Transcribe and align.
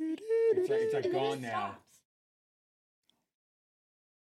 It's 0.00 0.70
like, 0.70 0.78
it's 0.80 0.94
like 0.94 1.04
And 1.04 1.14
then 1.14 1.20
it 1.22 1.24
gone 1.24 1.40
now. 1.42 1.48
stops. 1.48 1.98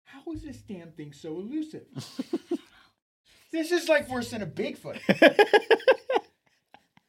How 0.06 0.32
is 0.32 0.42
this 0.44 0.58
damn 0.58 0.92
thing 0.92 1.12
so 1.14 1.36
elusive? 1.36 1.86
this 3.52 3.72
is 3.72 3.90
like 3.90 4.10
worse 4.10 4.32
than 4.32 4.42
a 4.42 4.48
Bigfoot. 4.48 5.00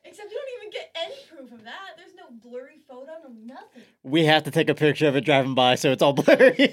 Except 0.04 0.30
you 0.32 0.38
don't 0.38 0.60
even 0.60 0.70
get 0.72 0.90
any 0.96 1.14
proof 1.30 1.52
of 1.52 1.64
that. 1.64 1.96
There's 1.96 2.14
no 2.16 2.24
blurry 2.30 2.78
photo, 2.88 3.12
no 3.22 3.28
nothing. 3.54 3.82
We 4.02 4.24
have 4.24 4.42
to 4.44 4.50
take 4.50 4.68
a 4.68 4.74
picture 4.74 5.06
of 5.06 5.16
it 5.16 5.24
driving 5.24 5.54
by, 5.54 5.74
so 5.76 5.92
it's 5.92 6.02
all 6.02 6.12
blurry. 6.14 6.72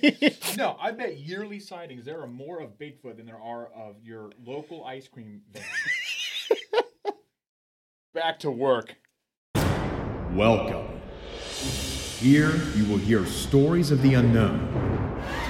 No, 0.58 0.78
I 0.80 0.92
bet 0.92 1.18
yearly 1.18 1.60
sightings 1.60 2.06
there 2.06 2.22
are 2.22 2.28
more 2.28 2.60
of 2.62 2.78
Bigfoot 2.80 3.18
than 3.18 3.26
there 3.26 3.40
are 3.42 3.68
of 3.68 3.98
your 4.04 4.32
local 4.44 4.84
ice 4.86 5.08
cream 5.08 5.42
van. 5.52 5.64
Back 8.14 8.40
to 8.40 8.50
work. 8.52 8.96
Welcome. 10.34 10.95
Here 12.26 12.56
you 12.76 12.86
will 12.86 12.98
hear 12.98 13.24
stories 13.24 13.92
of 13.92 14.02
the 14.02 14.16
unknown, 14.16 14.58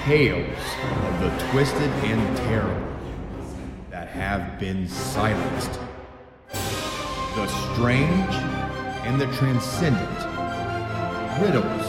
tales 0.04 0.58
of 1.06 1.20
the 1.20 1.30
twisted 1.50 1.88
and 2.04 2.36
terrible 2.36 2.98
that 3.88 4.08
have 4.08 4.60
been 4.60 4.86
silenced, 4.86 5.80
the 6.52 7.46
strange 7.72 8.34
and 9.06 9.18
the 9.18 9.24
transcendent, 9.38 10.18
riddles, 11.40 11.86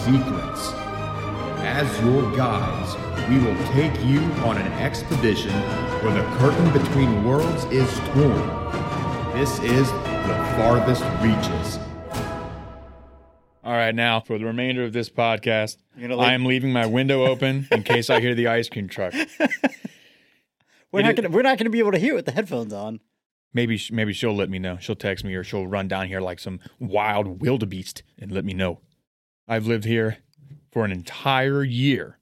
secrets. 0.00 0.72
As 1.60 2.00
your 2.00 2.34
guides, 2.34 2.96
we 3.28 3.36
will 3.36 3.66
take 3.74 4.02
you 4.06 4.20
on 4.46 4.56
an 4.56 4.72
expedition 4.80 5.52
where 6.00 6.14
the 6.14 6.26
curtain 6.38 6.72
between 6.72 7.22
worlds 7.22 7.64
is 7.64 7.94
torn. 8.14 9.34
This 9.34 9.58
is 9.58 9.90
the 9.90 10.54
farthest 10.56 11.04
reaches. 11.20 11.53
Right, 13.84 13.94
now 13.94 14.18
for 14.20 14.38
the 14.38 14.46
remainder 14.46 14.82
of 14.82 14.94
this 14.94 15.10
podcast, 15.10 15.76
leave- 15.98 16.18
I 16.18 16.32
am 16.32 16.46
leaving 16.46 16.72
my 16.72 16.86
window 16.86 17.26
open 17.26 17.68
in 17.70 17.82
case 17.82 18.08
I 18.08 18.18
hear 18.18 18.34
the 18.34 18.46
ice 18.46 18.70
cream 18.70 18.88
truck. 18.88 19.12
we're 20.90 21.02
not 21.02 21.16
gonna 21.16 21.28
we're 21.28 21.42
not 21.42 21.58
gonna 21.58 21.68
be 21.68 21.80
able 21.80 21.92
to 21.92 21.98
hear 21.98 22.14
it 22.14 22.16
with 22.16 22.24
the 22.24 22.32
headphones 22.32 22.72
on. 22.72 23.00
Maybe 23.52 23.78
maybe 23.92 24.14
she'll 24.14 24.34
let 24.34 24.48
me 24.48 24.58
know. 24.58 24.78
She'll 24.80 24.96
text 24.96 25.22
me 25.22 25.34
or 25.34 25.44
she'll 25.44 25.66
run 25.66 25.86
down 25.86 26.06
here 26.08 26.22
like 26.22 26.38
some 26.38 26.60
wild 26.78 27.42
wildebeest 27.42 28.02
and 28.18 28.32
let 28.32 28.46
me 28.46 28.54
know. 28.54 28.80
I've 29.46 29.66
lived 29.66 29.84
here 29.84 30.16
for 30.72 30.86
an 30.86 30.90
entire 30.90 31.62
year 31.62 32.20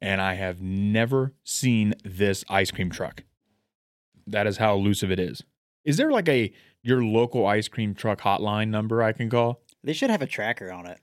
and 0.00 0.20
I 0.20 0.34
have 0.34 0.62
never 0.62 1.32
seen 1.42 1.94
this 2.04 2.44
ice 2.48 2.70
cream 2.70 2.90
truck. 2.90 3.24
That 4.28 4.46
is 4.46 4.58
how 4.58 4.76
elusive 4.76 5.10
it 5.10 5.18
is. 5.18 5.42
Is 5.84 5.96
there 5.96 6.12
like 6.12 6.28
a 6.28 6.52
your 6.80 7.02
local 7.02 7.44
ice 7.44 7.66
cream 7.66 7.92
truck 7.92 8.20
hotline 8.20 8.68
number 8.68 9.02
I 9.02 9.10
can 9.10 9.28
call? 9.28 9.61
They 9.84 9.92
should 9.92 10.10
have 10.10 10.22
a 10.22 10.26
tracker 10.26 10.70
on 10.70 10.86
it. 10.86 10.98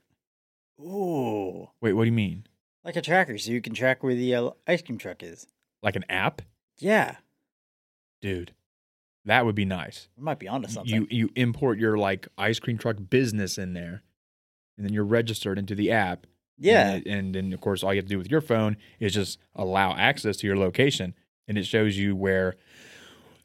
Ooh, 0.80 1.68
Wait, 1.80 1.92
what 1.92 2.04
do 2.04 2.06
you 2.06 2.12
mean? 2.12 2.46
like 2.84 2.96
a 2.96 3.02
tracker, 3.02 3.36
so 3.36 3.52
you 3.52 3.60
can 3.60 3.74
track 3.74 4.02
where 4.02 4.14
the 4.14 4.34
uh, 4.34 4.50
ice 4.66 4.80
cream 4.80 4.96
truck 4.96 5.22
is. 5.22 5.46
Like 5.82 5.96
an 5.96 6.04
app? 6.08 6.42
Yeah, 6.78 7.16
Dude. 8.22 8.52
That 9.26 9.44
would 9.44 9.54
be 9.54 9.66
nice. 9.66 10.08
we 10.16 10.22
might 10.24 10.38
be 10.38 10.48
onto 10.48 10.68
something. 10.68 10.94
You 10.94 11.06
you 11.10 11.30
import 11.36 11.78
your 11.78 11.98
like 11.98 12.26
ice 12.38 12.58
cream 12.58 12.78
truck 12.78 12.96
business 13.10 13.58
in 13.58 13.74
there, 13.74 14.02
and 14.78 14.86
then 14.86 14.94
you're 14.94 15.04
registered 15.04 15.58
into 15.58 15.74
the 15.74 15.90
app. 15.92 16.26
yeah, 16.58 16.92
and, 16.94 17.06
and 17.06 17.34
then 17.34 17.52
of 17.52 17.60
course 17.60 17.82
all 17.82 17.92
you 17.92 17.98
have 17.98 18.06
to 18.06 18.14
do 18.14 18.16
with 18.18 18.30
your 18.30 18.40
phone 18.40 18.78
is 18.98 19.12
just 19.12 19.38
allow 19.54 19.94
access 19.94 20.38
to 20.38 20.46
your 20.46 20.56
location, 20.56 21.14
and 21.46 21.58
it 21.58 21.66
shows 21.66 21.98
you 21.98 22.16
where 22.16 22.56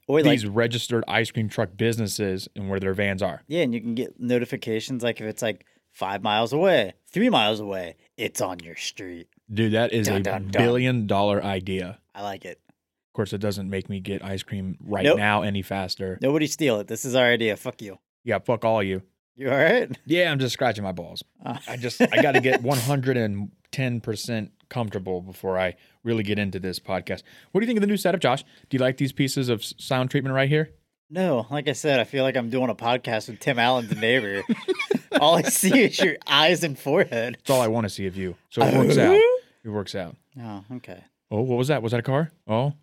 or 0.08 0.22
like 0.22 0.25
these 0.31 0.45
registered 0.45 1.03
ice 1.08 1.31
cream 1.31 1.50
truck 1.50 1.70
businesses 1.78 2.48
and 2.56 2.70
where 2.70 2.80
their 2.80 2.94
vans 2.94 3.22
are. 3.22 3.42
yeah, 3.48 3.61
and 3.64 3.73
you 3.73 3.81
can 3.81 3.95
get 3.95 4.20
notifications 4.20 5.03
like 5.03 5.20
if 5.22 5.28
it's 5.28 5.42
like 5.42 5.66
five 5.92 6.22
miles 6.22 6.53
away, 6.53 6.94
three 7.08 7.30
miles 7.30 7.60
away, 7.60 7.95
it's 8.17 8.42
on 8.42 8.60
your 8.60 8.76
street. 8.76 9.27
Dude, 9.54 9.73
that 9.73 9.93
is 9.93 10.08
Dun, 10.08 10.17
a 10.17 10.23
dun, 10.23 10.48
dun. 10.49 10.64
billion 10.64 11.08
dollar 11.08 11.43
idea. 11.43 11.99
I 12.14 12.21
like 12.23 12.45
it. 12.45 12.60
Of 12.67 13.14
course, 13.14 13.32
it 13.33 13.38
doesn't 13.39 13.70
make 13.70 13.89
me 13.89 13.99
get 14.02 14.23
ice 14.23 14.43
cream 14.43 14.77
right 14.82 15.05
Nope. 15.05 15.17
now 15.17 15.42
any 15.43 15.61
faster. 15.61 16.17
Nobody 16.22 16.48
steal 16.48 16.80
it. 16.82 16.87
This 16.87 17.05
is 17.05 17.16
our 17.16 17.26
idea. 17.26 17.55
Fuck 17.55 17.82
you. 17.82 17.98
Yeah, 18.23 18.39
fuck 18.39 18.66
all 18.66 18.83
you. 18.83 19.04
You 19.37 19.49
all 19.52 19.58
right? 19.58 19.89
Yeah, 20.05 20.32
I'm 20.32 20.39
just 20.39 20.54
scratching 20.54 20.83
my 20.83 20.92
balls. 20.93 21.23
Uh, 21.45 21.58
I 21.67 21.77
just 21.77 22.02
I 22.02 22.22
got 22.22 22.33
to 22.33 22.42
get 22.42 22.61
110% 23.75 24.49
comfortable 24.69 25.21
before 25.21 25.59
I 25.59 25.75
really 26.03 26.23
get 26.23 26.39
into 26.39 26.59
this 26.59 26.80
podcast. 26.80 27.23
What 27.52 27.61
do 27.61 27.65
you 27.65 27.67
think 27.67 27.77
of 27.77 27.81
the 27.81 27.87
new 27.87 27.97
setup, 27.97 28.21
Josh? 28.21 28.43
Do 28.69 28.77
you 28.77 28.80
like 28.80 28.97
these 28.97 29.11
pieces 29.11 29.49
of 29.49 29.63
sound 29.63 30.11
treatment 30.11 30.36
right 30.36 30.49
here? 30.49 30.71
no, 31.09 31.45
like 31.52 31.67
I 31.67 31.73
said, 31.73 31.99
I 31.99 32.03
feel 32.03 32.23
like 32.23 32.36
I'm 32.36 32.49
doing 32.49 32.69
a 32.69 32.75
podcast 32.75 33.30
with 33.30 33.39
Tim 33.39 33.59
Allen, 33.59 33.87
the 33.87 33.95
neighbor. 33.95 34.43
all 35.21 35.36
I 35.37 35.43
see 35.43 35.83
is 35.83 35.99
your 35.99 36.17
eyes 36.27 36.63
and 36.63 36.77
forehead. 36.77 37.36
That's 37.36 37.49
all 37.52 37.61
I 37.61 37.67
want 37.67 37.86
to 37.86 37.89
see 37.89 38.08
of 38.08 38.17
you. 38.17 38.36
So 38.49 38.61
it 38.63 38.75
works 38.75 38.97
out. 38.97 39.19
It 39.63 39.69
works 39.69 39.95
out. 39.95 40.15
Oh, 40.39 40.63
okay. 40.73 41.03
Oh, 41.31 41.42
what 41.42 41.57
was 41.57 41.69
that? 41.69 41.81
Was 41.81 41.92
that 41.92 41.99
a 41.99 42.03
car? 42.03 42.31
Oh, 42.47 42.73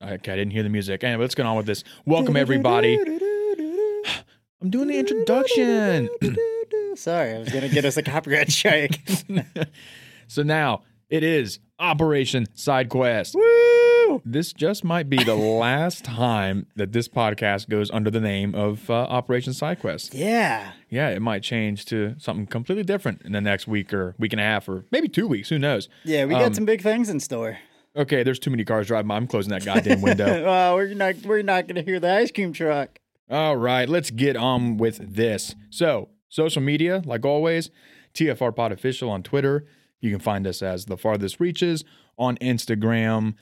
I, 0.00 0.12
okay, 0.12 0.32
I 0.32 0.36
didn't 0.36 0.52
hear 0.52 0.62
the 0.62 0.70
music. 0.70 1.04
Anyway, 1.04 1.20
let's 1.20 1.34
get 1.34 1.44
on 1.44 1.58
with 1.58 1.66
this. 1.66 1.84
Welcome, 2.06 2.38
everybody. 2.38 2.96
I'm 4.62 4.70
doing 4.70 4.88
the 4.88 4.98
introduction. 4.98 6.08
Sorry, 6.96 7.34
I 7.34 7.38
was 7.38 7.48
gonna 7.50 7.68
get 7.68 7.84
us 7.84 7.96
a 7.96 8.02
copyright 8.02 8.50
strike. 8.52 9.00
so 10.28 10.42
now 10.42 10.82
it 11.08 11.22
is 11.22 11.58
Operation 11.78 12.46
Side 12.54 12.88
Quest. 12.88 13.34
Woo! 13.34 14.20
This 14.24 14.52
just 14.52 14.82
might 14.84 15.08
be 15.08 15.22
the 15.22 15.34
last 15.36 16.04
time 16.04 16.66
that 16.76 16.92
this 16.92 17.08
podcast 17.08 17.68
goes 17.68 17.90
under 17.90 18.10
the 18.10 18.20
name 18.20 18.54
of 18.54 18.90
uh, 18.90 18.94
Operation 18.94 19.52
Side 19.52 19.78
Quest. 19.80 20.14
Yeah. 20.14 20.72
Yeah, 20.88 21.10
it 21.10 21.22
might 21.22 21.42
change 21.42 21.84
to 21.86 22.16
something 22.18 22.46
completely 22.46 22.82
different 22.84 23.22
in 23.22 23.32
the 23.32 23.40
next 23.40 23.68
week 23.68 23.94
or 23.94 24.14
week 24.18 24.32
and 24.32 24.40
a 24.40 24.44
half 24.44 24.68
or 24.68 24.84
maybe 24.90 25.08
two 25.08 25.28
weeks. 25.28 25.48
Who 25.48 25.58
knows? 25.58 25.88
Yeah, 26.04 26.24
we 26.24 26.34
got 26.34 26.42
Um, 26.44 26.54
some 26.54 26.64
big 26.64 26.82
things 26.82 27.08
in 27.08 27.20
store. 27.20 27.58
Okay, 27.96 28.22
there's 28.22 28.38
too 28.38 28.50
many 28.50 28.64
cars 28.64 28.88
driving 28.88 29.08
by. 29.08 29.16
I'm 29.16 29.26
closing 29.26 29.50
that 29.50 29.64
goddamn 29.64 30.00
window. 30.02 30.44
well, 30.44 30.74
we're 30.74 30.94
not 30.94 31.16
we're 31.24 31.42
not 31.42 31.66
gonna 31.66 31.82
hear 31.82 31.98
the 31.98 32.12
ice 32.12 32.30
cream 32.30 32.52
truck. 32.52 32.98
All 33.28 33.56
right, 33.56 33.88
let's 33.88 34.10
get 34.10 34.36
on 34.36 34.76
with 34.76 35.14
this. 35.14 35.54
So, 35.70 36.08
social 36.30 36.62
media, 36.62 37.02
like 37.04 37.26
always, 37.26 37.68
TFR 38.14 38.56
Pod 38.56 38.72
Official 38.72 39.10
on 39.10 39.22
Twitter. 39.22 39.66
You 40.00 40.10
can 40.10 40.20
find 40.20 40.46
us 40.46 40.62
as 40.62 40.86
The 40.86 40.96
Farthest 40.96 41.38
Reaches 41.40 41.84
on 42.18 42.38
Instagram, 42.38 43.34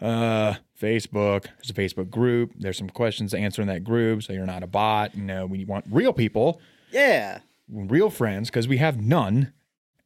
uh, 0.00 0.54
Facebook. 0.80 1.44
There's 1.62 1.70
a 1.70 1.74
Facebook 1.74 2.10
group. 2.10 2.52
There's 2.58 2.76
some 2.76 2.90
questions 2.90 3.30
to 3.30 3.38
answer 3.38 3.62
in 3.62 3.68
that 3.68 3.84
group, 3.84 4.22
so 4.24 4.32
you're 4.32 4.44
not 4.46 4.62
a 4.64 4.66
bot. 4.66 5.14
You 5.14 5.22
know, 5.22 5.46
we 5.46 5.64
want 5.64 5.84
real 5.88 6.12
people, 6.12 6.60
Yeah. 6.90 7.38
real 7.68 8.10
friends, 8.10 8.50
because 8.50 8.66
we 8.66 8.78
have 8.78 9.00
none. 9.00 9.52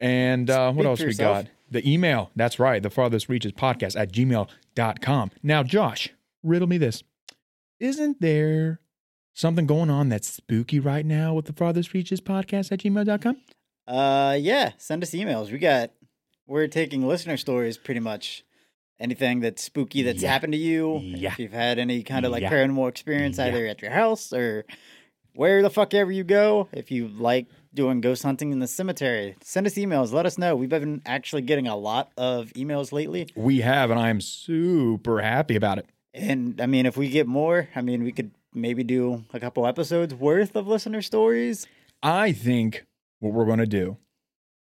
And 0.00 0.48
uh, 0.50 0.72
what 0.72 0.84
else 0.86 1.00
we 1.02 1.14
got? 1.14 1.46
The 1.70 1.86
email. 1.90 2.30
That's 2.36 2.58
right. 2.58 2.82
The 2.82 2.90
Farthest 2.90 3.28
Reaches 3.28 3.52
Podcast 3.52 3.98
at 3.98 4.12
gmail.com. 4.12 5.30
Now, 5.42 5.62
Josh, 5.62 6.10
riddle 6.42 6.68
me 6.68 6.78
this. 6.78 7.02
Isn't 7.80 8.20
there 8.20 8.80
something 9.38 9.66
going 9.66 9.88
on 9.90 10.08
that's 10.08 10.28
spooky 10.28 10.80
right 10.80 11.06
now 11.06 11.32
with 11.34 11.46
the 11.46 11.52
Farthest 11.52 11.92
Reaches 11.94 12.20
Podcast 12.20 12.72
at 12.72 12.80
gmail.com? 12.80 13.36
Uh 13.86 14.36
yeah, 14.38 14.72
send 14.78 15.02
us 15.02 15.10
emails. 15.12 15.50
We 15.50 15.58
got 15.58 15.90
we're 16.46 16.66
taking 16.66 17.06
listener 17.06 17.36
stories 17.36 17.78
pretty 17.78 18.00
much. 18.00 18.44
Anything 19.00 19.40
that's 19.40 19.62
spooky 19.62 20.02
that's 20.02 20.22
Yeah. 20.22 20.32
happened 20.32 20.54
to 20.54 20.58
you. 20.58 20.98
Yeah. 20.98 21.30
If 21.32 21.38
you've 21.38 21.52
had 21.52 21.78
any 21.78 22.02
kind 22.02 22.26
of 22.26 22.32
like 22.32 22.42
Yeah. 22.42 22.50
paranormal 22.50 22.88
experience 22.88 23.38
Yeah. 23.38 23.46
either 23.46 23.66
at 23.66 23.80
your 23.80 23.92
house 23.92 24.32
or 24.32 24.64
where 25.34 25.62
the 25.62 25.70
fuck 25.70 25.94
ever 25.94 26.10
you 26.10 26.24
go. 26.24 26.68
If 26.72 26.90
you 26.90 27.06
like 27.06 27.46
doing 27.72 28.00
ghost 28.00 28.24
hunting 28.24 28.50
in 28.50 28.58
the 28.58 28.66
cemetery, 28.66 29.36
send 29.40 29.68
us 29.68 29.74
emails. 29.74 30.12
Let 30.12 30.26
us 30.26 30.36
know. 30.36 30.56
We've 30.56 30.68
been 30.68 31.00
actually 31.06 31.42
getting 31.42 31.68
a 31.68 31.76
lot 31.76 32.10
of 32.16 32.52
emails 32.54 32.90
lately. 32.92 33.28
We 33.36 33.60
have, 33.60 33.90
and 33.92 34.00
I 34.00 34.08
am 34.10 34.20
super 34.20 35.20
happy 35.22 35.54
about 35.54 35.78
it. 35.78 35.86
And 36.12 36.60
I 36.60 36.66
mean, 36.66 36.84
if 36.86 36.96
we 36.96 37.08
get 37.08 37.28
more, 37.28 37.68
I 37.76 37.82
mean, 37.82 38.02
we 38.02 38.10
could 38.10 38.32
maybe 38.54 38.82
do 38.84 39.24
a 39.32 39.40
couple 39.40 39.66
episodes 39.66 40.14
worth 40.14 40.56
of 40.56 40.66
listener 40.66 41.02
stories. 41.02 41.66
I 42.02 42.32
think 42.32 42.86
what 43.20 43.32
we're 43.32 43.46
going 43.46 43.58
to 43.58 43.66
do 43.66 43.98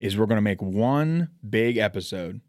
is 0.01 0.17
we're 0.17 0.27
going 0.27 0.37
to 0.37 0.43
make 0.43 0.63
one 0.63 1.31
big 1.49 1.77
episode 1.77 2.41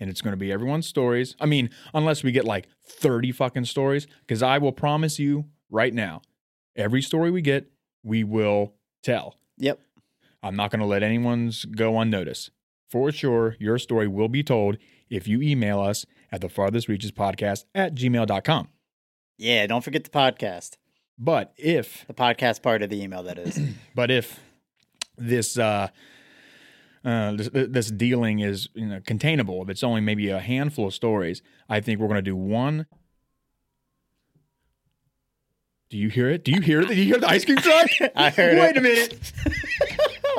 and 0.00 0.08
it's 0.08 0.20
going 0.20 0.32
to 0.32 0.38
be 0.38 0.52
everyone's 0.52 0.86
stories. 0.86 1.34
I 1.40 1.46
mean, 1.46 1.70
unless 1.92 2.22
we 2.22 2.32
get 2.32 2.44
like 2.44 2.68
30 2.84 3.32
fucking 3.32 3.64
stories, 3.64 4.06
because 4.20 4.42
I 4.42 4.58
will 4.58 4.72
promise 4.72 5.18
you 5.18 5.46
right 5.70 5.92
now, 5.92 6.22
every 6.76 7.02
story 7.02 7.30
we 7.30 7.42
get, 7.42 7.70
we 8.02 8.24
will 8.24 8.74
tell. 9.02 9.38
Yep. 9.58 9.80
I'm 10.42 10.56
not 10.56 10.70
going 10.70 10.80
to 10.80 10.86
let 10.86 11.02
anyone's 11.02 11.64
go 11.64 11.98
unnoticed. 11.98 12.50
For 12.88 13.12
sure, 13.12 13.56
your 13.58 13.78
story 13.78 14.08
will 14.08 14.28
be 14.28 14.42
told 14.42 14.78
if 15.10 15.26
you 15.26 15.42
email 15.42 15.80
us 15.80 16.06
at 16.30 16.40
the 16.40 16.48
farthest 16.48 16.88
reaches 16.88 17.12
podcast 17.12 17.64
at 17.74 17.94
gmail.com. 17.94 18.68
Yeah, 19.38 19.66
don't 19.66 19.82
forget 19.84 20.04
the 20.04 20.10
podcast. 20.10 20.76
But 21.18 21.52
if 21.56 22.06
The 22.06 22.14
podcast 22.14 22.62
part 22.62 22.82
of 22.82 22.90
the 22.90 23.02
email, 23.02 23.22
that 23.24 23.38
is. 23.38 23.58
But 23.94 24.10
if 24.10 24.38
this 25.16 25.56
uh, 25.58 25.88
uh, 27.04 27.32
this, 27.32 27.48
this 27.52 27.90
dealing 27.90 28.38
is 28.40 28.68
you 28.74 28.86
know 28.86 29.00
containable, 29.04 29.62
if 29.62 29.68
it's 29.68 29.82
only 29.82 30.00
maybe 30.00 30.28
a 30.28 30.38
handful 30.40 30.86
of 30.88 30.94
stories, 30.94 31.42
I 31.68 31.80
think 31.80 32.00
we're 32.00 32.06
going 32.08 32.18
to 32.18 32.22
do 32.22 32.36
one. 32.36 32.86
Do 35.90 35.96
you 35.96 36.08
hear 36.10 36.28
it? 36.28 36.44
Do 36.44 36.52
you 36.52 36.60
hear 36.60 36.82
it? 36.82 36.88
Do 36.88 36.94
you 36.94 37.04
hear 37.04 37.18
the 37.18 37.28
ice 37.28 37.44
cream 37.44 37.56
truck? 37.58 37.88
I 38.14 38.30
heard 38.30 38.58
Wait 38.58 38.70
it. 38.70 38.76
a 38.76 38.80
minute. 38.80 39.18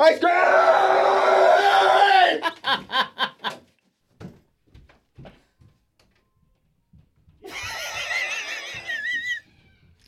ice 0.00 0.18
cream! 0.20 0.32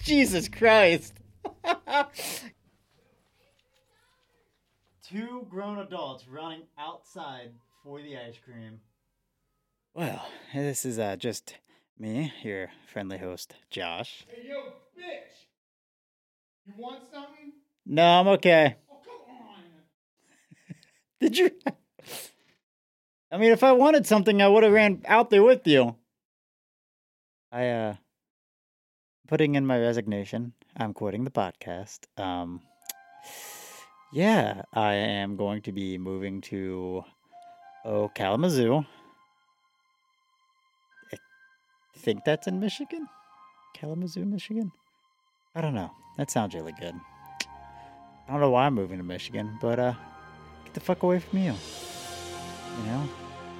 Jesus 0.02 0.48
Christ. 0.48 1.14
Two 5.08 5.46
grown 5.48 5.78
adults 5.78 6.26
running 6.26 6.62
outside 6.78 7.52
for 7.84 8.00
the 8.02 8.16
ice 8.16 8.36
cream. 8.44 8.80
Well, 9.94 10.26
this 10.54 10.84
is 10.84 10.98
uh, 10.98 11.16
just 11.16 11.54
me, 11.98 12.32
your 12.42 12.70
friendly 12.86 13.18
host, 13.18 13.54
Josh. 13.70 14.24
Hey, 14.26 14.48
yo, 14.48 14.72
bitch! 14.98 15.46
You 16.66 16.72
want 16.76 17.04
something? 17.12 17.52
No, 17.86 18.04
I'm 18.04 18.28
okay. 18.28 18.76
Oh, 18.90 18.96
come 19.04 19.36
on! 19.36 19.62
Did 21.20 21.36
you? 21.38 21.50
I 23.30 23.36
mean, 23.36 23.52
if 23.52 23.62
I 23.62 23.72
wanted 23.72 24.06
something, 24.06 24.42
I 24.42 24.48
would 24.48 24.62
have 24.64 24.72
ran 24.72 25.02
out 25.06 25.30
there 25.30 25.42
with 25.42 25.66
you. 25.66 25.94
I, 27.50 27.68
uh, 27.68 27.94
putting 29.32 29.54
in 29.54 29.64
my 29.66 29.80
resignation. 29.80 30.52
I'm 30.76 30.92
quitting 30.92 31.24
the 31.24 31.30
podcast. 31.30 32.00
Um, 32.18 32.60
yeah, 34.12 34.60
I 34.74 34.92
am 34.92 35.36
going 35.36 35.62
to 35.62 35.72
be 35.72 35.96
moving 35.96 36.42
to, 36.42 37.02
oh, 37.86 38.10
Kalamazoo. 38.14 38.84
I 41.14 41.16
think 41.96 42.24
that's 42.26 42.46
in 42.46 42.60
Michigan? 42.60 43.08
Kalamazoo, 43.74 44.26
Michigan? 44.26 44.70
I 45.54 45.62
don't 45.62 45.74
know. 45.74 45.90
That 46.18 46.30
sounds 46.30 46.54
really 46.54 46.74
good. 46.78 46.94
I 48.28 48.32
don't 48.32 48.40
know 48.42 48.50
why 48.50 48.66
I'm 48.66 48.74
moving 48.74 48.98
to 48.98 49.04
Michigan, 49.04 49.56
but, 49.62 49.78
uh, 49.78 49.94
get 50.66 50.74
the 50.74 50.80
fuck 50.80 51.04
away 51.04 51.20
from 51.20 51.38
you. 51.38 51.54
You 52.76 52.84
know, 52.84 53.08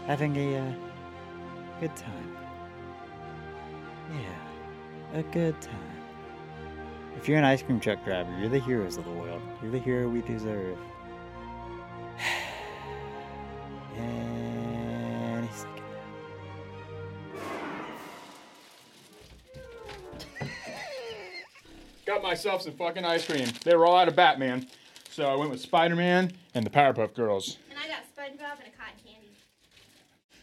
having 0.07 0.37
a 0.37 0.59
uh, 0.59 0.73
good 1.81 1.97
time. 1.97 2.37
Yeah, 4.11 4.42
a 5.13 5.23
good 5.25 5.61
time. 5.61 5.75
If 7.17 7.29
you're 7.29 7.39
an 7.39 7.45
ice 7.45 7.63
cream 7.63 7.79
truck 7.81 8.05
driver, 8.05 8.35
you're 8.39 8.49
the 8.49 8.59
heroes 8.59 8.97
of 8.97 9.05
the 9.05 9.11
world. 9.13 9.43
You're 9.63 9.71
the 9.71 9.79
hero 9.79 10.09
we 10.09 10.23
deserve. 10.23 10.79
Any 13.97 15.49
second 15.49 15.83
now. 20.41 20.47
Got 22.07 22.23
myself 22.23 22.63
some 22.63 22.73
fucking 22.73 23.05
ice 23.05 23.27
cream. 23.27 23.47
They 23.65 23.77
were 23.77 23.87
all 23.87 23.97
out 23.97 24.09
of 24.09 24.17
Batman. 24.17 24.67
So 25.11 25.27
I 25.27 25.37
went 25.37 25.51
with 25.51 25.61
Spider 25.61 25.95
Man 25.95 26.33
and 26.55 26.65
the 26.67 26.71
Powerpuff 26.71 27.15
Girls. 27.15 27.59
And 27.71 27.79
I 27.79 27.87
got 27.87 28.01
SpongeBob 28.17 28.59
and 28.65 28.69
a 28.73 28.77
cotton 28.77 28.99
candy. 29.05 29.29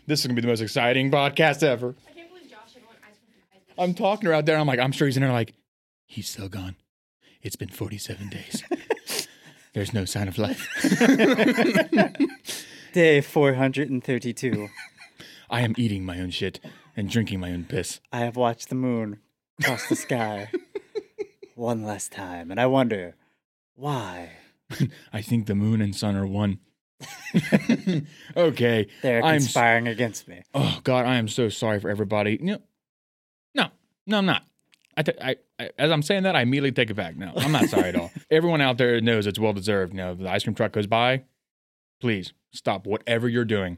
This 0.05 0.19
is 0.21 0.27
gonna 0.27 0.35
be 0.35 0.41
the 0.41 0.47
most 0.47 0.61
exciting 0.61 1.11
podcast 1.11 1.63
ever. 1.63 1.95
I 2.07 2.11
can't 2.13 2.29
believe 2.29 2.49
Josh 2.49 2.75
had 2.75 2.85
one 2.85 2.95
ice 3.03 3.17
cream 3.17 3.33
from 3.33 3.57
ice 3.57 3.63
cream. 3.65 3.68
I'm 3.79 3.93
talking 3.93 4.25
to 4.25 4.31
her 4.31 4.35
out 4.35 4.45
there. 4.45 4.57
I'm 4.57 4.67
like, 4.67 4.79
I'm 4.79 4.91
sure 4.91 5.07
he's 5.07 5.17
in 5.17 5.23
there 5.23 5.31
like, 5.31 5.53
he's 6.05 6.29
still 6.29 6.49
gone. 6.49 6.75
It's 7.41 7.55
been 7.55 7.69
47 7.69 8.29
days. 8.29 8.63
There's 9.73 9.93
no 9.93 10.05
sign 10.05 10.27
of 10.27 10.37
life. 10.37 10.67
Day 12.93 13.21
432. 13.21 14.67
I 15.49 15.61
am 15.61 15.73
eating 15.77 16.05
my 16.05 16.19
own 16.19 16.31
shit 16.31 16.59
and 16.97 17.09
drinking 17.09 17.39
my 17.39 17.51
own 17.51 17.63
piss. 17.63 18.01
I 18.11 18.19
have 18.19 18.35
watched 18.35 18.69
the 18.69 18.75
moon 18.75 19.19
cross 19.63 19.87
the 19.87 19.95
sky 19.95 20.51
one 21.55 21.83
last 21.83 22.11
time, 22.11 22.51
and 22.51 22.59
I 22.59 22.65
wonder 22.65 23.15
why. 23.75 24.31
I 25.13 25.21
think 25.21 25.45
the 25.45 25.55
moon 25.55 25.81
and 25.81 25.95
sun 25.95 26.15
are 26.15 26.27
one. 26.27 26.59
okay. 28.35 28.87
They're 29.01 29.23
I'm 29.23 29.39
conspiring 29.39 29.87
against 29.87 30.27
me. 30.27 30.43
Oh 30.53 30.79
God, 30.83 31.05
I 31.05 31.15
am 31.15 31.27
so 31.27 31.49
sorry 31.49 31.79
for 31.79 31.89
everybody. 31.89 32.37
No, 32.41 32.53
no, 32.53 32.59
no, 34.09 34.17
I'm 34.17 34.25
not. 34.25 34.43
I, 34.97 35.03
t- 35.03 35.13
I, 35.21 35.35
I, 35.57 35.69
as 35.77 35.91
I'm 35.91 36.01
saying 36.01 36.23
that, 36.23 36.35
I 36.35 36.41
immediately 36.41 36.71
take 36.71 36.89
it 36.89 36.95
back. 36.95 37.15
No, 37.15 37.31
I'm 37.35 37.53
not 37.53 37.69
sorry 37.69 37.89
at 37.89 37.95
all. 37.95 38.11
Everyone 38.31 38.59
out 38.59 38.77
there 38.77 38.99
knows 38.99 39.27
it's 39.27 39.39
well 39.39 39.53
deserved. 39.53 39.93
You 39.93 39.97
know, 39.99 40.15
the 40.15 40.29
ice 40.29 40.43
cream 40.43 40.55
truck 40.55 40.73
goes 40.73 40.87
by. 40.87 41.23
Please 42.01 42.33
stop 42.51 42.85
whatever 42.85 43.29
you're 43.29 43.45
doing. 43.45 43.77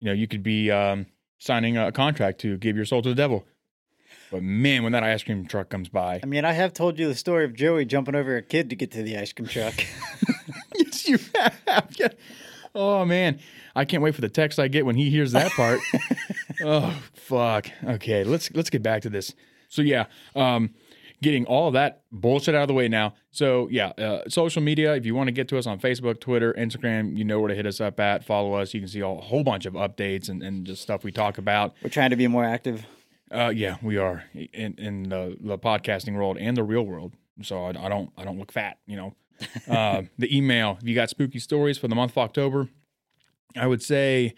You 0.00 0.06
know, 0.06 0.12
you 0.12 0.28
could 0.28 0.42
be 0.42 0.70
um, 0.70 1.06
signing 1.38 1.76
a 1.76 1.90
contract 1.90 2.40
to 2.42 2.58
give 2.58 2.76
your 2.76 2.84
soul 2.84 3.02
to 3.02 3.08
the 3.08 3.14
devil. 3.14 3.44
But 4.30 4.42
man, 4.42 4.82
when 4.82 4.92
that 4.92 5.02
ice 5.02 5.22
cream 5.22 5.46
truck 5.46 5.68
comes 5.68 5.88
by, 5.88 6.20
I 6.22 6.26
mean, 6.26 6.44
I 6.44 6.52
have 6.52 6.72
told 6.72 6.98
you 6.98 7.08
the 7.08 7.14
story 7.14 7.44
of 7.44 7.54
Joey 7.54 7.84
jumping 7.84 8.14
over 8.14 8.36
a 8.36 8.42
kid 8.42 8.70
to 8.70 8.76
get 8.76 8.90
to 8.92 9.02
the 9.02 9.16
ice 9.16 9.32
cream 9.32 9.48
truck. 9.48 9.74
yes, 10.74 11.08
you 11.08 11.18
have. 11.34 11.88
Yeah. 11.98 12.08
Oh 12.74 13.04
man, 13.04 13.40
I 13.74 13.84
can't 13.84 14.02
wait 14.02 14.14
for 14.14 14.20
the 14.20 14.28
text 14.28 14.58
I 14.58 14.68
get 14.68 14.84
when 14.84 14.96
he 14.96 15.10
hears 15.10 15.32
that 15.32 15.50
part. 15.52 15.80
oh 16.64 16.94
fuck. 17.14 17.68
Okay, 17.84 18.24
let's 18.24 18.52
let's 18.52 18.70
get 18.70 18.82
back 18.82 19.02
to 19.02 19.10
this. 19.10 19.34
So 19.68 19.82
yeah, 19.82 20.06
um, 20.34 20.74
getting 21.22 21.44
all 21.46 21.70
that 21.72 22.02
bullshit 22.12 22.54
out 22.54 22.62
of 22.62 22.68
the 22.68 22.74
way 22.74 22.88
now. 22.88 23.14
So 23.30 23.68
yeah, 23.70 23.88
uh, 23.88 24.28
social 24.28 24.62
media. 24.62 24.94
If 24.94 25.06
you 25.06 25.14
want 25.14 25.28
to 25.28 25.32
get 25.32 25.48
to 25.48 25.58
us 25.58 25.66
on 25.66 25.78
Facebook, 25.78 26.20
Twitter, 26.20 26.54
Instagram, 26.54 27.16
you 27.16 27.24
know 27.24 27.40
where 27.40 27.48
to 27.48 27.54
hit 27.54 27.66
us 27.66 27.80
up 27.80 27.98
at. 28.00 28.24
Follow 28.24 28.54
us. 28.54 28.74
You 28.74 28.80
can 28.80 28.88
see 28.88 29.00
a 29.00 29.06
whole 29.06 29.44
bunch 29.44 29.66
of 29.66 29.74
updates 29.74 30.28
and, 30.28 30.42
and 30.42 30.66
just 30.66 30.82
stuff 30.82 31.04
we 31.04 31.12
talk 31.12 31.38
about. 31.38 31.74
We're 31.82 31.90
trying 31.90 32.10
to 32.10 32.16
be 32.16 32.26
more 32.26 32.44
active. 32.44 32.86
Uh, 33.30 33.52
yeah, 33.54 33.76
we 33.82 33.96
are 33.96 34.24
in 34.34 34.74
in 34.78 35.08
the, 35.08 35.36
the 35.40 35.58
podcasting 35.58 36.14
world 36.14 36.38
and 36.38 36.56
the 36.56 36.64
real 36.64 36.82
world. 36.82 37.12
So 37.42 37.64
I, 37.64 37.70
I 37.70 37.88
don't 37.88 38.10
I 38.16 38.24
don't 38.24 38.38
look 38.38 38.52
fat, 38.52 38.78
you 38.86 38.96
know. 38.96 39.14
uh, 39.68 40.02
the 40.18 40.34
email. 40.34 40.78
If 40.80 40.88
you 40.88 40.94
got 40.94 41.10
spooky 41.10 41.38
stories 41.38 41.76
for 41.76 41.88
the 41.88 41.94
month 41.94 42.12
of 42.12 42.18
October, 42.18 42.68
I 43.54 43.66
would 43.66 43.82
say 43.82 44.34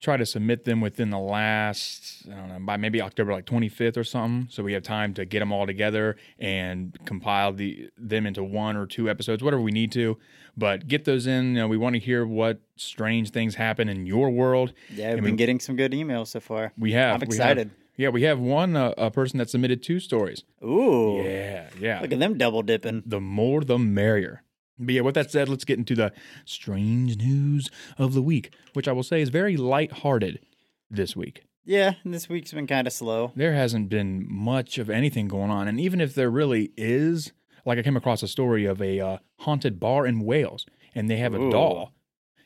try 0.00 0.16
to 0.16 0.24
submit 0.24 0.64
them 0.64 0.80
within 0.80 1.10
the 1.10 1.18
last 1.18 2.26
I 2.30 2.36
don't 2.36 2.48
know 2.48 2.58
by 2.60 2.76
maybe 2.76 3.00
October 3.02 3.32
like 3.32 3.46
25th 3.46 3.96
or 3.96 4.04
something, 4.04 4.48
so 4.50 4.62
we 4.62 4.72
have 4.74 4.82
time 4.82 5.14
to 5.14 5.24
get 5.24 5.40
them 5.40 5.52
all 5.52 5.66
together 5.66 6.16
and 6.38 6.96
compile 7.04 7.52
the 7.52 7.90
them 7.96 8.26
into 8.26 8.42
one 8.44 8.76
or 8.76 8.86
two 8.86 9.08
episodes, 9.10 9.42
whatever 9.42 9.62
we 9.62 9.72
need 9.72 9.92
to. 9.92 10.16
But 10.56 10.88
get 10.88 11.04
those 11.04 11.26
in. 11.26 11.48
You 11.54 11.60
know, 11.60 11.68
we 11.68 11.76
want 11.76 11.94
to 11.94 12.00
hear 12.00 12.26
what 12.26 12.60
strange 12.76 13.30
things 13.30 13.54
happen 13.54 13.88
in 13.88 14.06
your 14.06 14.30
world. 14.30 14.72
Yeah, 14.92 15.08
we've 15.10 15.12
I 15.12 15.14
been 15.16 15.24
mean- 15.24 15.36
getting 15.36 15.60
some 15.60 15.76
good 15.76 15.92
emails 15.92 16.28
so 16.28 16.40
far. 16.40 16.72
We 16.76 16.92
have. 16.92 17.14
I'm 17.14 17.28
we 17.28 17.36
have- 17.36 17.40
excited. 17.58 17.70
yeah, 17.96 18.08
we 18.08 18.22
have 18.22 18.38
one 18.40 18.74
uh, 18.76 18.92
a 18.98 19.10
person 19.10 19.38
that 19.38 19.50
submitted 19.50 19.82
two 19.82 20.00
stories. 20.00 20.42
Ooh, 20.64 21.22
Yeah, 21.24 21.68
yeah. 21.80 22.00
look 22.00 22.12
at 22.12 22.18
them 22.18 22.38
double 22.38 22.62
dipping. 22.62 23.02
The 23.06 23.20
more, 23.20 23.62
the 23.62 23.78
merrier. 23.78 24.42
But 24.78 24.94
yeah, 24.94 25.00
with 25.00 25.14
that 25.14 25.30
said, 25.30 25.48
let's 25.48 25.64
get 25.64 25.78
into 25.78 25.94
the 25.94 26.12
strange 26.44 27.16
news 27.16 27.68
of 27.96 28.14
the 28.14 28.22
week, 28.22 28.52
which 28.74 28.88
I 28.88 28.92
will 28.92 29.02
say 29.02 29.20
is 29.20 29.28
very 29.28 29.56
lighthearted 29.56 30.40
this 30.90 31.16
week. 31.16 31.44
Yeah, 31.64 31.94
this 32.04 32.28
week's 32.28 32.52
been 32.52 32.66
kind 32.66 32.86
of 32.86 32.92
slow. 32.92 33.32
There 33.36 33.52
hasn't 33.52 33.90
been 33.90 34.26
much 34.26 34.78
of 34.78 34.88
anything 34.88 35.28
going 35.28 35.50
on, 35.50 35.68
and 35.68 35.78
even 35.78 36.00
if 36.00 36.14
there 36.14 36.30
really 36.30 36.72
is, 36.76 37.32
like 37.66 37.78
I 37.78 37.82
came 37.82 37.96
across 37.96 38.22
a 38.22 38.28
story 38.28 38.64
of 38.64 38.80
a 38.80 39.00
uh, 39.00 39.18
haunted 39.40 39.78
bar 39.78 40.06
in 40.06 40.20
Wales, 40.20 40.64
and 40.94 41.10
they 41.10 41.18
have 41.18 41.34
a 41.34 41.40
Ooh. 41.40 41.50
doll, 41.50 41.92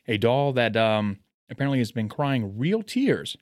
a 0.09 0.17
doll 0.19 0.53
that 0.55 0.77
um, 0.77 1.21
apparently 1.49 1.79
has 1.79 1.93
been 1.93 2.09
crying 2.09 2.59
real 2.59 2.83
tears. 2.83 3.37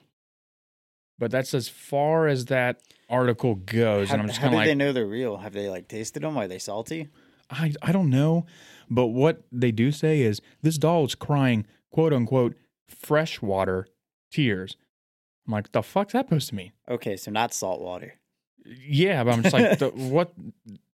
But 1.19 1.31
that's 1.31 1.55
as 1.55 1.69
far 1.69 2.27
as 2.27 2.47
that 2.47 2.83
article 3.09 3.55
goes, 3.55 4.09
How, 4.09 4.15
and 4.15 4.23
I'm 4.23 4.29
just 4.29 4.41
kind 4.41 4.53
do 4.53 4.59
of 4.59 4.65
they 4.65 4.75
know 4.75 4.93
they're 4.93 5.07
real? 5.07 5.39
Have 5.39 5.53
they 5.53 5.69
like 5.69 5.89
tasted 5.89 6.23
them? 6.23 6.37
Are 6.37 6.49
they 6.49 6.59
salty? 6.59 7.09
I, 7.51 7.73
I 7.83 7.93
don't 7.93 8.11
know, 8.11 8.47
but 8.91 9.07
what 9.07 9.45
they 9.53 9.71
do 9.71 9.93
say 9.93 10.21
is 10.21 10.41
this 10.63 10.77
doll 10.77 11.05
is 11.05 11.15
crying, 11.15 11.67
quote 11.91 12.13
unquote, 12.13 12.57
freshwater 12.89 13.87
tears. 14.31 14.77
I'm 15.47 15.53
like, 15.53 15.73
the 15.73 15.83
fuck's 15.83 16.13
that 16.13 16.27
supposed 16.27 16.49
to 16.51 16.55
mean? 16.55 16.73
Okay, 16.89 17.17
so 17.17 17.31
not 17.31 17.55
salt 17.55 17.81
water. 17.81 18.15
Yeah, 18.65 19.25
but 19.25 19.33
I'm 19.35 19.43
just 19.43 19.55
like, 19.55 19.79
the, 19.79 19.89
what 19.95 20.33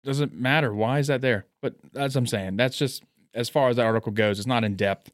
doesn't 0.04 0.34
matter? 0.34 0.72
Why 0.74 0.98
is 0.98 1.08
that 1.08 1.20
there? 1.22 1.46
But 1.60 1.74
that's 1.92 2.14
what 2.14 2.20
I'm 2.20 2.26
saying. 2.26 2.56
That's 2.56 2.78
just 2.78 3.02
as 3.34 3.48
far 3.48 3.68
as 3.68 3.76
that 3.76 3.86
article 3.86 4.12
goes. 4.12 4.38
It's 4.38 4.46
not 4.46 4.64
in 4.64 4.76
depth. 4.76 5.10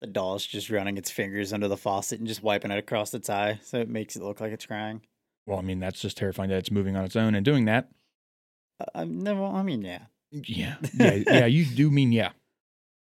The 0.00 0.06
doll's 0.06 0.46
just 0.46 0.70
running 0.70 0.98
its 0.98 1.10
fingers 1.10 1.52
under 1.52 1.68
the 1.68 1.76
faucet 1.76 2.18
and 2.18 2.28
just 2.28 2.42
wiping 2.42 2.70
it 2.70 2.78
across 2.78 3.14
its 3.14 3.30
eye, 3.30 3.60
so 3.62 3.78
it 3.78 3.88
makes 3.88 4.14
it 4.14 4.22
look 4.22 4.40
like 4.40 4.52
it's 4.52 4.66
crying. 4.66 5.00
Well, 5.46 5.58
I 5.58 5.62
mean, 5.62 5.80
that's 5.80 6.00
just 6.00 6.18
terrifying 6.18 6.50
that 6.50 6.58
it's 6.58 6.70
moving 6.70 6.96
on 6.96 7.04
its 7.04 7.16
own 7.16 7.34
and 7.34 7.44
doing 7.44 7.64
that. 7.64 7.88
Uh, 8.78 8.84
I, 8.94 9.04
no, 9.04 9.46
I 9.46 9.62
mean, 9.62 9.82
yeah. 9.82 10.02
Yeah, 10.44 10.76
yeah, 10.94 11.22
yeah. 11.26 11.46
You 11.46 11.64
do 11.64 11.90
mean 11.90 12.12
yeah. 12.12 12.30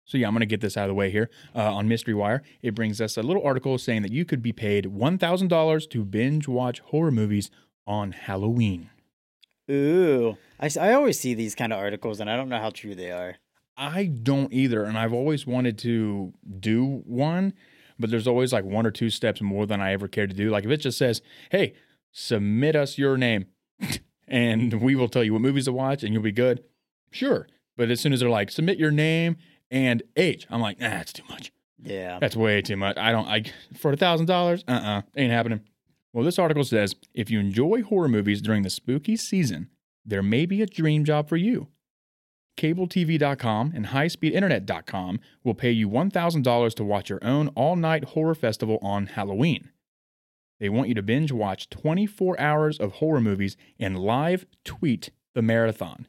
So 0.05 0.17
yeah, 0.17 0.27
I'm 0.27 0.33
gonna 0.33 0.45
get 0.45 0.61
this 0.61 0.75
out 0.75 0.83
of 0.83 0.89
the 0.89 0.95
way 0.95 1.09
here. 1.09 1.29
Uh, 1.55 1.73
on 1.73 1.87
Mystery 1.87 2.13
Wire, 2.13 2.43
it 2.61 2.75
brings 2.75 2.99
us 2.99 3.17
a 3.17 3.21
little 3.21 3.43
article 3.45 3.77
saying 3.77 4.01
that 4.01 4.11
you 4.11 4.25
could 4.25 4.41
be 4.41 4.51
paid 4.51 4.87
one 4.87 5.17
thousand 5.17 5.47
dollars 5.47 5.87
to 5.87 6.03
binge 6.03 6.47
watch 6.47 6.79
horror 6.79 7.11
movies 7.11 7.49
on 7.87 8.11
Halloween. 8.11 8.89
Ooh, 9.69 10.37
I, 10.59 10.69
I 10.79 10.93
always 10.93 11.19
see 11.19 11.33
these 11.33 11.55
kind 11.55 11.71
of 11.71 11.79
articles, 11.79 12.19
and 12.19 12.29
I 12.29 12.35
don't 12.35 12.49
know 12.49 12.59
how 12.59 12.71
true 12.71 12.93
they 12.93 13.11
are. 13.11 13.37
I 13.77 14.05
don't 14.05 14.51
either, 14.51 14.83
and 14.83 14.97
I've 14.97 15.13
always 15.13 15.47
wanted 15.47 15.77
to 15.79 16.33
do 16.59 17.03
one, 17.05 17.53
but 17.97 18.09
there's 18.09 18.27
always 18.27 18.51
like 18.51 18.65
one 18.65 18.85
or 18.85 18.91
two 18.91 19.09
steps 19.09 19.41
more 19.41 19.65
than 19.65 19.79
I 19.79 19.93
ever 19.93 20.07
care 20.07 20.27
to 20.27 20.33
do. 20.33 20.49
Like 20.49 20.65
if 20.65 20.71
it 20.71 20.77
just 20.77 20.97
says, 20.97 21.21
"Hey, 21.51 21.73
submit 22.11 22.75
us 22.75 22.97
your 22.97 23.17
name," 23.17 23.45
and 24.27 24.73
we 24.81 24.95
will 24.95 25.07
tell 25.09 25.23
you 25.23 25.33
what 25.33 25.41
movies 25.41 25.65
to 25.65 25.71
watch 25.71 26.03
and 26.03 26.13
you'll 26.13 26.21
be 26.21 26.31
good. 26.31 26.63
Sure. 27.11 27.47
But 27.77 27.89
as 27.89 27.99
soon 27.99 28.13
as 28.13 28.19
they're 28.19 28.29
like, 28.29 28.51
submit 28.51 28.77
your 28.77 28.91
name 28.91 29.37
and 29.69 30.03
age, 30.15 30.47
I'm 30.49 30.61
like, 30.61 30.79
nah, 30.79 30.89
that's 30.89 31.13
too 31.13 31.23
much. 31.29 31.51
Yeah. 31.83 32.19
That's 32.19 32.35
way 32.35 32.61
too 32.61 32.77
much. 32.77 32.97
I 32.97 33.11
don't, 33.11 33.27
I, 33.27 33.43
for 33.77 33.91
a 33.91 33.97
thousand 33.97 34.27
dollars, 34.27 34.63
uh 34.67 34.71
uh, 34.71 35.01
ain't 35.15 35.31
happening. 35.31 35.61
Well, 36.13 36.25
this 36.25 36.39
article 36.39 36.63
says 36.63 36.95
if 37.13 37.29
you 37.29 37.39
enjoy 37.39 37.83
horror 37.83 38.09
movies 38.09 38.41
during 38.41 38.63
the 38.63 38.69
spooky 38.69 39.15
season, 39.15 39.69
there 40.05 40.23
may 40.23 40.45
be 40.45 40.61
a 40.61 40.65
dream 40.65 41.05
job 41.05 41.29
for 41.29 41.37
you. 41.37 41.67
CableTV.com 42.57 43.71
and 43.73 43.87
HighSpeedInternet.com 43.87 45.19
will 45.43 45.53
pay 45.53 45.71
you 45.71 45.89
$1,000 45.89 46.73
to 46.75 46.83
watch 46.83 47.09
your 47.09 47.23
own 47.23 47.47
all 47.49 47.75
night 47.75 48.03
horror 48.05 48.35
festival 48.35 48.77
on 48.81 49.07
Halloween. 49.07 49.69
They 50.59 50.69
want 50.69 50.89
you 50.89 50.95
to 50.95 51.01
binge 51.01 51.31
watch 51.31 51.69
24 51.69 52.39
hours 52.39 52.77
of 52.77 52.93
horror 52.93 53.21
movies 53.21 53.57
and 53.79 53.97
live 53.97 54.45
tweet 54.63 55.09
the 55.33 55.41
marathon. 55.41 56.07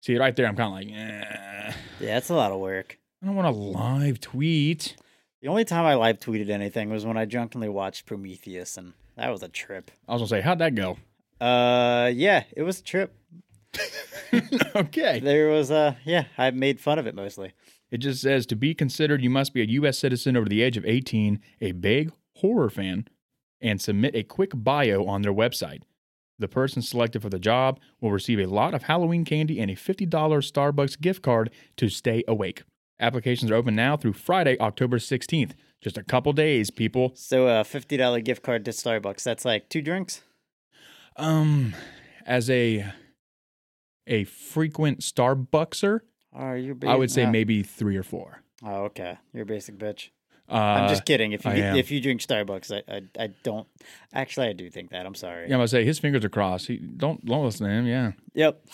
See, 0.00 0.16
right 0.16 0.34
there, 0.34 0.46
I'm 0.46 0.56
kind 0.56 0.68
of 0.68 0.72
like, 0.72 0.98
eh, 0.98 1.72
Yeah, 2.00 2.14
that's 2.14 2.30
a 2.30 2.34
lot 2.34 2.52
of 2.52 2.58
work. 2.60 2.98
I 3.22 3.26
don't 3.26 3.36
want 3.36 3.54
to 3.54 3.60
live 3.60 4.20
tweet. 4.20 4.96
The 5.42 5.48
only 5.48 5.64
time 5.64 5.84
I 5.84 5.94
live 5.94 6.18
tweeted 6.20 6.48
anything 6.48 6.90
was 6.90 7.04
when 7.04 7.16
I 7.18 7.26
drunkenly 7.26 7.68
watched 7.68 8.06
Prometheus, 8.06 8.76
and 8.78 8.94
that 9.16 9.30
was 9.30 9.42
a 9.42 9.48
trip. 9.48 9.90
I 10.08 10.12
was 10.12 10.20
going 10.20 10.28
to 10.28 10.34
say, 10.36 10.40
how'd 10.40 10.58
that 10.58 10.74
go? 10.74 10.96
Uh, 11.40 12.10
yeah, 12.14 12.44
it 12.56 12.62
was 12.62 12.80
a 12.80 12.82
trip. 12.82 13.14
okay. 14.74 15.20
There 15.20 15.48
was, 15.48 15.70
uh, 15.70 15.94
yeah, 16.04 16.24
I 16.38 16.50
made 16.50 16.80
fun 16.80 16.98
of 16.98 17.06
it 17.06 17.14
mostly. 17.14 17.52
It 17.90 17.98
just 17.98 18.22
says 18.22 18.46
to 18.46 18.56
be 18.56 18.74
considered, 18.74 19.22
you 19.22 19.30
must 19.30 19.52
be 19.52 19.62
a 19.62 19.66
U.S. 19.66 19.98
citizen 19.98 20.36
over 20.36 20.48
the 20.48 20.62
age 20.62 20.76
of 20.76 20.86
18, 20.86 21.40
a 21.60 21.72
big 21.72 22.12
horror 22.36 22.70
fan, 22.70 23.08
and 23.60 23.80
submit 23.80 24.14
a 24.14 24.22
quick 24.22 24.52
bio 24.54 25.04
on 25.06 25.22
their 25.22 25.32
website. 25.34 25.82
The 26.40 26.48
person 26.48 26.82
selected 26.82 27.22
for 27.22 27.28
the 27.28 27.38
job 27.38 27.78
will 28.00 28.10
receive 28.10 28.40
a 28.40 28.46
lot 28.46 28.74
of 28.74 28.84
Halloween 28.84 29.24
candy 29.24 29.60
and 29.60 29.70
a 29.70 29.76
$50 29.76 30.08
Starbucks 30.08 31.00
gift 31.00 31.22
card 31.22 31.50
to 31.76 31.88
stay 31.88 32.24
awake. 32.26 32.62
Applications 32.98 33.50
are 33.50 33.54
open 33.54 33.76
now 33.76 33.96
through 33.96 34.14
Friday, 34.14 34.58
October 34.58 34.98
16th. 34.98 35.52
Just 35.82 35.96
a 35.96 36.02
couple 36.02 36.32
days, 36.32 36.70
people. 36.70 37.12
So, 37.14 37.46
a 37.46 37.64
fifty 37.64 37.96
dollar 37.96 38.20
gift 38.20 38.42
card 38.42 38.66
to 38.66 38.70
Starbucks. 38.70 39.22
That's 39.22 39.46
like 39.46 39.70
two 39.70 39.80
drinks. 39.80 40.20
Um, 41.16 41.74
as 42.26 42.50
a 42.50 42.92
a 44.06 44.24
frequent 44.24 45.00
Starbuckser, 45.00 46.00
Are 46.34 46.58
you? 46.58 46.78
I 46.86 46.96
would 46.96 47.10
say 47.10 47.24
uh, 47.24 47.30
maybe 47.30 47.62
three 47.62 47.96
or 47.96 48.02
four. 48.02 48.42
Oh, 48.62 48.84
okay. 48.84 49.16
You're 49.32 49.44
a 49.44 49.46
basic 49.46 49.78
bitch. 49.78 50.10
Uh, 50.50 50.56
I'm 50.56 50.88
just 50.88 51.04
kidding. 51.04 51.32
If 51.32 51.44
you 51.44 51.50
I 51.50 51.54
get- 51.56 51.64
am. 51.64 51.76
if 51.76 51.90
you 51.90 52.00
drink 52.00 52.20
Starbucks, 52.20 52.82
I, 52.88 52.94
I 52.96 53.24
I 53.24 53.26
don't. 53.42 53.66
Actually, 54.12 54.48
I 54.48 54.52
do 54.52 54.68
think 54.70 54.90
that. 54.90 55.06
I'm 55.06 55.14
sorry. 55.14 55.42
Yeah, 55.48 55.54
I'm 55.54 55.58
gonna 55.60 55.68
say 55.68 55.84
his 55.84 55.98
fingers 55.98 56.24
are 56.24 56.28
crossed. 56.28 56.66
He, 56.66 56.76
don't 56.78 57.24
don't 57.24 57.44
listen 57.44 57.66
to 57.66 57.72
him. 57.72 57.86
Yeah, 57.86 58.12
Yep. 58.34 58.64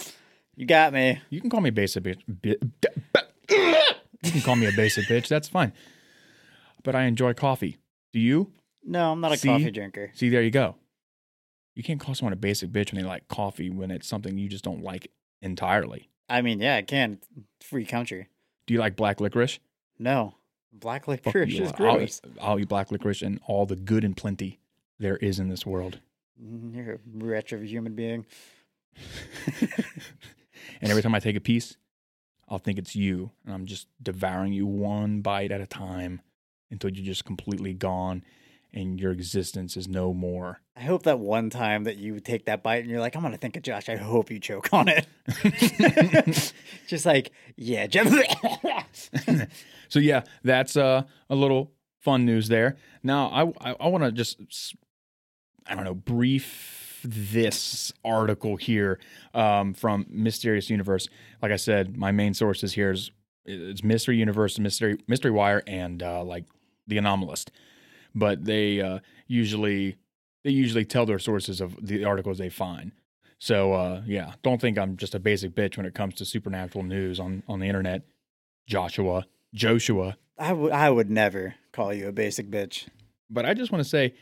You 0.56 0.64
got 0.66 0.92
me. 0.94 1.20
you 1.28 1.40
can 1.40 1.50
call 1.50 1.60
me 1.60 1.68
a 1.68 1.72
basic 1.72 2.02
bitch. 2.04 2.20
You 4.22 4.32
can 4.32 4.40
call 4.40 4.56
me 4.56 4.66
a 4.66 4.72
basic 4.72 5.04
bitch. 5.08 5.28
That's 5.28 5.48
fine. 5.48 5.72
But 6.82 6.94
I 6.94 7.04
enjoy 7.04 7.34
coffee. 7.34 7.78
Do 8.12 8.20
you? 8.20 8.52
No, 8.84 9.12
I'm 9.12 9.20
not 9.20 9.32
a 9.32 9.36
See? 9.36 9.48
coffee 9.48 9.70
drinker. 9.70 10.10
See, 10.14 10.28
there 10.30 10.42
you 10.42 10.50
go. 10.50 10.76
You 11.74 11.82
can't 11.82 12.00
call 12.00 12.14
someone 12.14 12.32
a 12.32 12.36
basic 12.36 12.70
bitch 12.70 12.92
when 12.92 13.02
they 13.02 13.06
like 13.08 13.28
coffee 13.28 13.68
when 13.68 13.90
it's 13.90 14.08
something 14.08 14.38
you 14.38 14.48
just 14.48 14.64
don't 14.64 14.82
like 14.82 15.10
entirely. 15.42 16.08
I 16.28 16.40
mean, 16.42 16.60
yeah, 16.60 16.76
I 16.76 16.82
can. 16.82 17.18
Free 17.60 17.84
country. 17.84 18.28
Do 18.66 18.74
you 18.74 18.80
like 18.80 18.96
black 18.96 19.20
licorice? 19.20 19.58
No. 19.98 20.34
Black 20.80 21.08
licorice 21.08 21.58
is 21.58 21.68
I'll 21.72 21.76
gross. 21.76 22.20
eat, 22.24 22.32
I'll 22.40 22.58
eat 22.60 22.68
black 22.68 22.90
licorice 22.90 23.22
and 23.22 23.40
all 23.46 23.66
the 23.66 23.76
good 23.76 24.04
and 24.04 24.16
plenty 24.16 24.60
there 24.98 25.16
is 25.16 25.38
in 25.38 25.48
this 25.48 25.64
world. 25.66 26.00
Mm, 26.42 26.74
You're 26.74 26.94
a 26.94 26.98
wretch 27.14 27.52
of 27.52 27.62
a 27.62 27.66
human 27.66 27.94
being. 27.94 28.26
And 30.80 30.90
every 30.90 31.02
time 31.02 31.14
I 31.14 31.20
take 31.20 31.36
a 31.36 31.40
piece, 31.40 31.76
I'll 32.48 32.58
think 32.58 32.78
it's 32.78 32.94
you. 32.96 33.30
And 33.44 33.54
I'm 33.54 33.66
just 33.66 33.86
devouring 34.02 34.52
you 34.52 34.66
one 34.66 35.20
bite 35.20 35.50
at 35.52 35.60
a 35.60 35.66
time 35.66 36.20
until 36.70 36.90
you're 36.90 37.04
just 37.04 37.24
completely 37.24 37.72
gone 37.72 38.24
and 38.74 39.00
your 39.00 39.12
existence 39.12 39.76
is 39.76 39.88
no 39.88 40.12
more. 40.12 40.60
I 40.76 40.80
hope 40.82 41.04
that 41.04 41.18
one 41.18 41.48
time 41.50 41.84
that 41.84 41.96
you 41.96 42.20
take 42.20 42.44
that 42.46 42.62
bite 42.62 42.82
and 42.82 42.90
you're 42.90 43.00
like, 43.00 43.16
I'm 43.16 43.22
gonna 43.22 43.36
think 43.38 43.56
of 43.56 43.62
Josh. 43.62 43.88
I 43.88 43.96
hope 43.96 44.30
you 44.30 44.38
choke 44.38 44.68
on 44.72 44.88
it. 44.88 45.06
Just 46.86 47.06
like, 47.06 47.30
yeah, 47.56 47.86
Jeff. 47.86 48.06
So 49.88 49.98
yeah, 49.98 50.22
that's 50.42 50.76
uh, 50.76 51.02
a 51.30 51.34
little 51.34 51.72
fun 52.00 52.24
news 52.24 52.48
there. 52.48 52.76
Now 53.02 53.28
I 53.28 53.70
I, 53.70 53.76
I 53.80 53.88
want 53.88 54.04
to 54.04 54.12
just 54.12 54.40
I 55.66 55.74
don't 55.74 55.84
know 55.84 55.94
brief 55.94 57.00
this 57.02 57.92
article 58.04 58.56
here 58.56 58.98
um, 59.34 59.74
from 59.74 60.06
Mysterious 60.08 60.70
Universe. 60.70 61.08
Like 61.42 61.52
I 61.52 61.56
said, 61.56 61.96
my 61.96 62.12
main 62.12 62.34
sources 62.34 62.74
here 62.74 62.90
is 62.90 63.10
it's 63.44 63.84
Mystery 63.84 64.16
Universe, 64.16 64.58
Mystery 64.58 64.98
Mystery 65.06 65.30
Wire, 65.30 65.62
and 65.66 66.02
uh, 66.02 66.24
like 66.24 66.44
the 66.86 66.96
Anomalist. 66.96 67.50
But 68.14 68.44
they 68.44 68.80
uh, 68.80 69.00
usually 69.26 69.96
they 70.44 70.50
usually 70.50 70.84
tell 70.84 71.06
their 71.06 71.18
sources 71.18 71.60
of 71.60 71.76
the 71.84 72.04
articles 72.04 72.38
they 72.38 72.48
find. 72.48 72.92
So 73.38 73.74
uh, 73.74 74.02
yeah, 74.06 74.34
don't 74.42 74.60
think 74.60 74.78
I'm 74.78 74.96
just 74.96 75.14
a 75.14 75.20
basic 75.20 75.54
bitch 75.54 75.76
when 75.76 75.86
it 75.86 75.94
comes 75.94 76.14
to 76.16 76.24
supernatural 76.24 76.84
news 76.84 77.20
on 77.20 77.42
on 77.48 77.60
the 77.60 77.66
internet. 77.66 78.02
Joshua, 78.66 79.26
Joshua. 79.56 80.16
I 80.38 80.52
would 80.52 80.70
I 80.72 80.90
would 80.90 81.10
never 81.10 81.54
call 81.72 81.92
you 81.92 82.08
a 82.08 82.12
basic 82.12 82.50
bitch. 82.50 82.86
But 83.30 83.44
I 83.46 83.54
just 83.54 83.72
want 83.72 83.82
to 83.82 83.88
say, 83.88 84.14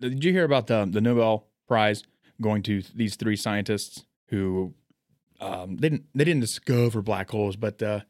did 0.00 0.24
you 0.24 0.32
hear 0.32 0.44
about 0.44 0.66
the 0.66 0.88
the 0.90 1.00
Nobel 1.00 1.46
Prize 1.68 2.02
going 2.40 2.62
to 2.64 2.82
these 2.94 3.14
three 3.16 3.36
scientists 3.36 4.04
who 4.28 4.74
um, 5.40 5.76
they 5.76 5.90
didn't 5.90 6.06
they 6.14 6.24
didn't 6.24 6.40
discover 6.40 7.02
black 7.02 7.30
holes, 7.30 7.56
but 7.56 7.82
uh, 7.82 8.00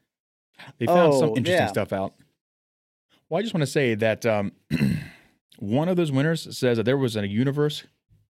they 0.79 0.87
found 0.87 1.15
some 1.15 1.31
Oh, 1.31 1.37
interesting 1.37 1.65
yeah. 1.67 1.73
stuff 1.73 1.93
out. 1.93 2.15
Well, 3.29 3.39
I 3.39 3.43
just 3.43 3.53
want 3.55 3.63
to 3.63 3.71
say 3.71 3.95
that 3.97 4.25
um, 4.27 4.53
one 5.59 5.89
of 5.89 5.97
those 5.97 6.11
winners 6.13 6.57
says 6.57 6.77
that 6.79 6.85
there 6.85 6.97
was 6.97 7.17
a 7.17 7.27
universe 7.29 7.85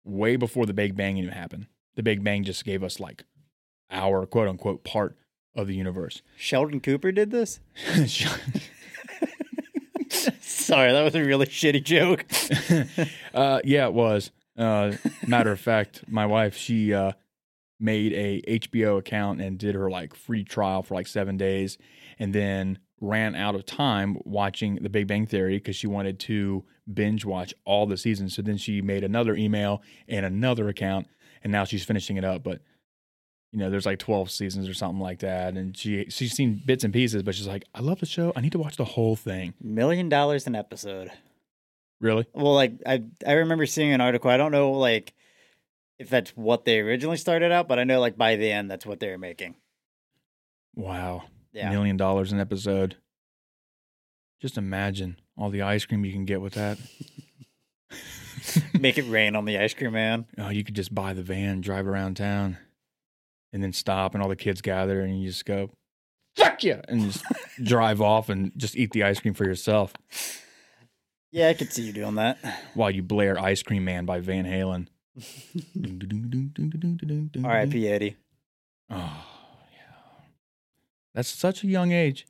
way 0.03 0.35
before 0.35 0.65
the 0.65 0.73
Big 0.73 0.95
Bang 0.95 1.17
even 1.17 1.31
happened. 1.31 1.67
The 1.95 2.03
Big 2.03 2.23
Bang 2.23 2.43
just 2.43 2.63
gave 2.65 2.83
us 2.83 2.99
like 2.99 3.23
our 3.91 4.25
quote 4.25 4.47
unquote 4.47 4.83
part 4.83 5.17
of 5.55 5.67
the 5.67 5.75
universe. 5.75 6.21
Sheldon 6.37 6.79
Cooper 6.79 7.11
did 7.11 7.31
this? 7.31 7.59
Sorry, 10.41 10.91
that 10.91 11.03
was 11.03 11.15
a 11.15 11.23
really 11.23 11.45
shitty 11.45 11.83
joke. 11.83 12.25
uh, 13.33 13.59
yeah, 13.63 13.85
it 13.85 13.93
was. 13.93 14.31
Uh, 14.57 14.93
matter 15.25 15.51
of 15.51 15.59
fact, 15.59 16.03
my 16.07 16.25
wife 16.25 16.55
she 16.55 16.93
uh, 16.93 17.13
made 17.79 18.13
a 18.13 18.41
HBO 18.59 18.97
account 18.97 19.41
and 19.41 19.57
did 19.57 19.75
her 19.75 19.89
like 19.89 20.13
free 20.13 20.43
trial 20.43 20.83
for 20.83 20.95
like 20.95 21.07
seven 21.07 21.37
days, 21.37 21.77
and 22.17 22.33
then 22.33 22.79
ran 23.01 23.35
out 23.35 23.55
of 23.55 23.65
time 23.65 24.17
watching 24.25 24.75
The 24.81 24.89
Big 24.89 25.07
Bang 25.07 25.25
Theory 25.25 25.57
because 25.57 25.75
she 25.75 25.87
wanted 25.87 26.19
to 26.21 26.65
binge 26.91 27.23
watch 27.23 27.53
all 27.65 27.85
the 27.85 27.97
seasons. 27.97 28.35
So 28.35 28.41
then 28.41 28.57
she 28.57 28.81
made 28.81 29.03
another 29.03 29.35
email 29.35 29.81
and 30.07 30.25
another 30.25 30.67
account, 30.67 31.07
and 31.43 31.51
now 31.51 31.63
she's 31.63 31.85
finishing 31.85 32.17
it 32.17 32.25
up. 32.25 32.43
But 32.43 32.61
you 33.51 33.59
know, 33.59 33.69
there's 33.69 33.85
like 33.85 33.99
12 33.99 34.29
seasons 34.29 34.69
or 34.69 34.73
something 34.73 34.99
like 34.99 35.19
that, 35.19 35.55
and 35.55 35.75
she 35.75 36.05
she's 36.09 36.33
seen 36.33 36.61
bits 36.65 36.83
and 36.83 36.93
pieces, 36.93 37.23
but 37.23 37.33
she's 37.35 37.47
like, 37.47 37.65
I 37.73 37.81
love 37.81 37.99
the 37.99 38.05
show. 38.05 38.31
I 38.35 38.41
need 38.41 38.51
to 38.51 38.59
watch 38.59 38.77
the 38.77 38.85
whole 38.85 39.15
thing. 39.15 39.53
Million 39.61 40.07
dollars 40.09 40.45
an 40.47 40.55
episode. 40.55 41.11
Really? 41.99 42.25
Well, 42.33 42.53
like 42.53 42.73
I 42.85 43.03
I 43.25 43.33
remember 43.33 43.65
seeing 43.65 43.91
an 43.91 44.01
article. 44.01 44.29
I 44.29 44.37
don't 44.37 44.51
know 44.51 44.71
like 44.71 45.13
if 45.97 46.09
that's 46.09 46.31
what 46.31 46.63
they 46.65 46.79
originally 46.79 47.17
started 47.17 47.51
out, 47.51 47.67
but 47.67 47.79
I 47.79 47.83
know 47.83 47.99
like 47.99 48.17
by 48.17 48.35
the 48.35 48.51
end 48.51 48.69
that's 48.69 48.85
what 48.85 48.99
they 48.99 49.09
were 49.09 49.17
making. 49.17 49.55
Wow. 50.75 51.23
Yeah. 51.51 51.71
million 51.71 51.97
dollars 51.97 52.31
an 52.31 52.39
episode. 52.39 52.97
Just 54.39 54.57
imagine 54.57 55.19
all 55.35 55.49
the 55.49 55.63
ice 55.63 55.85
cream 55.85 56.05
you 56.05 56.13
can 56.13 56.25
get 56.25 56.39
with 56.39 56.53
that. 56.53 56.77
Make 58.79 58.97
it 58.97 59.09
rain 59.09 59.35
on 59.35 59.45
the 59.45 59.57
ice 59.57 59.73
cream 59.73 59.91
man. 59.93 60.25
Oh, 60.37 60.49
you 60.49 60.63
could 60.63 60.75
just 60.75 60.93
buy 60.95 61.13
the 61.13 61.23
van, 61.23 61.59
drive 61.61 61.87
around 61.87 62.15
town, 62.15 62.57
and 63.53 63.63
then 63.63 63.73
stop, 63.73 64.13
and 64.13 64.21
all 64.23 64.29
the 64.29 64.35
kids 64.35 64.61
gather, 64.61 65.01
and 65.01 65.21
you 65.21 65.27
just 65.29 65.45
go, 65.45 65.69
"Fuck 66.35 66.63
you 66.63 66.79
and 66.87 67.11
just 67.11 67.23
drive 67.63 68.01
off 68.01 68.29
and 68.29 68.51
just 68.57 68.75
eat 68.77 68.91
the 68.91 69.03
ice 69.03 69.19
cream 69.19 69.33
for 69.33 69.45
yourself 69.45 69.93
Yeah, 71.31 71.49
I 71.49 71.53
could 71.53 71.71
see 71.71 71.83
you 71.83 71.93
doing 71.93 72.15
that. 72.15 72.37
while 72.73 72.91
you 72.91 73.03
blare 73.03 73.39
"Ice 73.39 73.63
Cream 73.63 73.85
Man" 73.85 74.05
by 74.05 74.19
Van 74.19 74.45
Halen. 74.45 74.87
R.I.P. 77.43 77.87
Eddie. 77.87 78.15
Oh 78.89 79.25
yeah, 79.71 80.23
that's 81.13 81.29
such 81.29 81.63
a 81.63 81.67
young 81.67 81.91
age. 81.91 82.25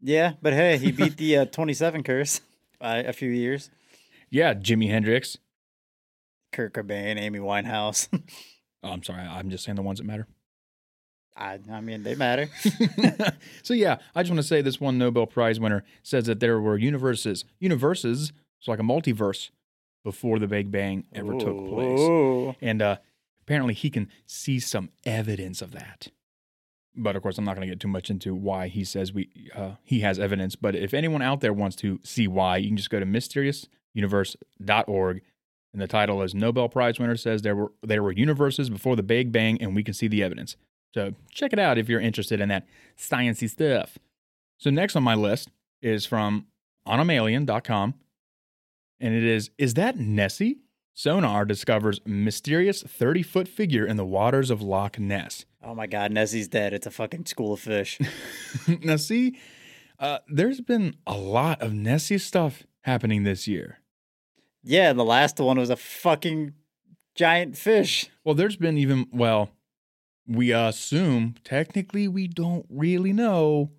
Yeah, 0.00 0.34
but 0.42 0.52
hey, 0.52 0.76
he 0.78 0.92
beat 0.92 1.16
the 1.16 1.38
uh, 1.38 1.44
27 1.46 2.02
curse 2.02 2.40
by 2.78 2.98
a 2.98 3.12
few 3.12 3.30
years. 3.30 3.70
Yeah, 4.30 4.54
Jimi 4.54 4.90
Hendrix. 4.90 5.38
Kurt 6.52 6.74
Cobain, 6.74 7.18
Amy 7.18 7.38
Winehouse. 7.38 8.08
Oh, 8.82 8.90
I'm 8.90 9.02
sorry, 9.02 9.22
I'm 9.22 9.50
just 9.50 9.64
saying 9.64 9.76
the 9.76 9.82
ones 9.82 9.98
that 9.98 10.04
matter. 10.04 10.26
I, 11.36 11.58
I 11.70 11.80
mean, 11.80 12.02
they 12.02 12.14
matter. 12.14 12.48
so 13.62 13.74
yeah, 13.74 13.98
I 14.14 14.22
just 14.22 14.30
want 14.30 14.40
to 14.40 14.46
say 14.46 14.62
this 14.62 14.80
one 14.80 14.96
Nobel 14.98 15.26
Prize 15.26 15.60
winner 15.60 15.84
says 16.02 16.24
that 16.26 16.40
there 16.40 16.58
were 16.60 16.78
universes, 16.78 17.44
universes, 17.58 18.32
so 18.60 18.72
like 18.72 18.80
a 18.80 18.84
multiverse 18.84 19.50
before 20.02 20.38
the 20.38 20.46
Big 20.46 20.70
Bang 20.70 21.04
ever 21.12 21.38
took 21.38 21.68
place. 21.68 22.54
And 22.62 22.80
uh, 22.80 22.96
apparently 23.42 23.74
he 23.74 23.90
can 23.90 24.08
see 24.24 24.58
some 24.60 24.88
evidence 25.04 25.60
of 25.60 25.72
that. 25.72 26.08
But 26.94 27.16
of 27.16 27.22
course, 27.22 27.36
I'm 27.38 27.44
not 27.44 27.56
going 27.56 27.68
to 27.68 27.72
get 27.72 27.80
too 27.80 27.88
much 27.88 28.08
into 28.08 28.34
why 28.34 28.68
he 28.68 28.84
says 28.84 29.12
we 29.12 29.28
uh, 29.54 29.72
he 29.84 30.00
has 30.00 30.18
evidence. 30.18 30.56
But 30.56 30.74
if 30.74 30.94
anyone 30.94 31.20
out 31.20 31.42
there 31.42 31.52
wants 31.52 31.76
to 31.76 32.00
see 32.02 32.26
why, 32.26 32.56
you 32.56 32.68
can 32.68 32.78
just 32.78 32.88
go 32.88 32.98
to 32.98 33.04
mysteriousuniverse.org, 33.04 35.20
and 35.72 35.82
the 35.82 35.86
title 35.86 36.22
is 36.22 36.34
Nobel 36.34 36.70
Prize 36.70 36.98
winner 36.98 37.16
says 37.16 37.42
there 37.42 37.54
were 37.54 37.72
there 37.82 38.02
were 38.02 38.12
universes 38.12 38.70
before 38.70 38.96
the 38.96 39.02
Big 39.02 39.30
Bang, 39.30 39.60
and 39.60 39.74
we 39.74 39.84
can 39.84 39.92
see 39.92 40.08
the 40.08 40.22
evidence. 40.22 40.56
So 40.96 41.12
check 41.30 41.52
it 41.52 41.58
out 41.58 41.76
if 41.76 41.90
you're 41.90 42.00
interested 42.00 42.40
in 42.40 42.48
that 42.48 42.66
sciencey 42.96 43.50
stuff. 43.50 43.98
So 44.56 44.70
next 44.70 44.96
on 44.96 45.02
my 45.02 45.14
list 45.14 45.50
is 45.82 46.06
from 46.06 46.46
anomalien.com, 46.88 47.92
and 48.98 49.14
it 49.14 49.22
is 49.22 49.50
is 49.58 49.74
that 49.74 49.98
Nessie? 49.98 50.60
Sonar 50.94 51.44
discovers 51.44 52.00
mysterious 52.06 52.82
30 52.82 53.22
foot 53.22 53.46
figure 53.46 53.84
in 53.84 53.98
the 53.98 54.06
waters 54.06 54.48
of 54.48 54.62
Loch 54.62 54.98
Ness. 54.98 55.44
Oh 55.62 55.74
my 55.74 55.86
god, 55.86 56.12
Nessie's 56.12 56.48
dead. 56.48 56.72
It's 56.72 56.86
a 56.86 56.90
fucking 56.90 57.26
school 57.26 57.52
of 57.52 57.60
fish. 57.60 57.98
now, 58.82 58.96
see, 58.96 59.38
uh, 59.98 60.20
there's 60.26 60.62
been 60.62 60.96
a 61.06 61.18
lot 61.18 61.60
of 61.60 61.74
Nessie 61.74 62.16
stuff 62.16 62.62
happening 62.84 63.24
this 63.24 63.46
year. 63.46 63.80
yeah, 64.64 64.94
the 64.94 65.04
last 65.04 65.38
one 65.38 65.58
was 65.58 65.68
a 65.68 65.76
fucking 65.76 66.54
giant 67.14 67.58
fish. 67.58 68.08
Well, 68.24 68.34
there's 68.34 68.56
been 68.56 68.78
even, 68.78 69.08
well, 69.12 69.50
we 70.28 70.52
assume, 70.52 71.34
technically, 71.44 72.08
we 72.08 72.26
don't 72.28 72.66
really 72.68 73.12
know, 73.12 73.70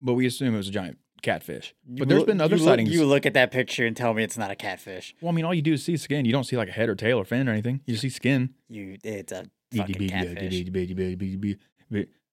but 0.00 0.14
we 0.14 0.26
assume 0.26 0.54
it 0.54 0.58
was 0.58 0.68
a 0.68 0.72
giant 0.72 0.98
catfish. 1.22 1.74
But 1.86 2.08
there's 2.08 2.20
look- 2.20 2.28
been 2.28 2.40
other 2.40 2.56
you 2.56 2.62
look- 2.62 2.70
sightings. 2.70 2.90
you 2.90 3.04
look 3.04 3.26
at 3.26 3.34
that 3.34 3.50
picture 3.50 3.84
and 3.86 3.96
tell 3.96 4.14
me 4.14 4.22
it's 4.22 4.38
not 4.38 4.50
a 4.50 4.56
catfish. 4.56 5.14
well, 5.20 5.30
I 5.30 5.34
mean, 5.34 5.44
all 5.44 5.54
you 5.54 5.62
do 5.62 5.74
is 5.74 5.84
see 5.84 5.96
skin. 5.96 6.24
You 6.24 6.32
don't 6.32 6.44
see 6.44 6.56
like 6.56 6.68
a 6.68 6.72
head 6.72 6.88
or 6.88 6.94
tail 6.94 7.18
or 7.18 7.24
fin 7.24 7.48
or 7.48 7.52
anything. 7.52 7.80
You 7.86 7.94
just 7.94 8.02
see 8.02 8.08
skin. 8.10 8.54
You, 8.68 8.96
it's 9.04 9.32
a 9.32 9.44
fucking 9.74 10.08
catfish. 10.08 10.64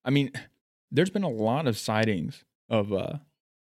I 0.04 0.10
mean, 0.10 0.32
there's 0.90 1.10
been 1.10 1.22
a 1.24 1.28
lot 1.28 1.66
of 1.66 1.76
sightings 1.76 2.44
of 2.70 2.92
uh, 2.92 3.14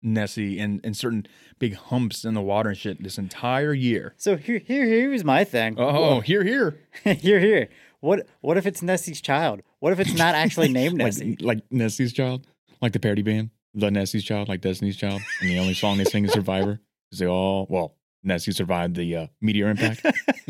Nessie 0.03 0.59
and, 0.59 0.81
and 0.85 0.97
certain 0.97 1.27
big 1.59 1.75
humps 1.75 2.25
in 2.25 2.35
the 2.35 2.41
water 2.41 2.71
and 2.71 2.79
shit 2.79 3.03
this 3.03 3.19
entire 3.19 3.75
year. 3.75 4.15
So 4.17 4.37
here, 4.37 4.59
here, 4.59 4.87
here's 4.87 5.25
my 5.25 5.45
thing. 5.45 5.75
Oh, 5.79 6.21
here, 6.21 6.45
here. 6.45 6.79
here, 7.05 7.41
here. 7.41 7.69
What, 8.01 8.27
what 8.41 8.57
if 8.57 8.67
it's 8.67 8.83
Nessie's 8.83 9.21
child? 9.21 9.63
What 9.79 9.93
if 9.93 10.01
it's 10.01 10.15
not 10.15 10.35
actually 10.35 10.69
named 10.73 10.97
Nessie? 10.97 11.37
Like, 11.41 11.43
like 11.43 11.65
Nessie's 11.71 12.13
Child, 12.13 12.47
like 12.81 12.93
the 12.93 13.01
parody 13.01 13.23
band, 13.23 13.51
the 13.75 13.91
Nessie's 13.91 14.25
Child, 14.25 14.49
like 14.49 14.61
Destiny's 14.61 14.97
Child, 14.97 15.21
and 15.41 15.51
the 15.51 15.59
only 15.59 15.75
song 15.75 15.99
they 15.99 16.05
sing 16.05 16.25
is 16.25 16.33
Survivor 16.33 16.81
because 17.11 17.19
they 17.19 17.27
all 17.27 17.67
well, 17.69 17.95
Nessie 18.23 18.53
survived 18.53 18.97
the 18.97 19.17
uh, 19.17 19.27
meteor 19.41 19.69
impact. 19.69 20.05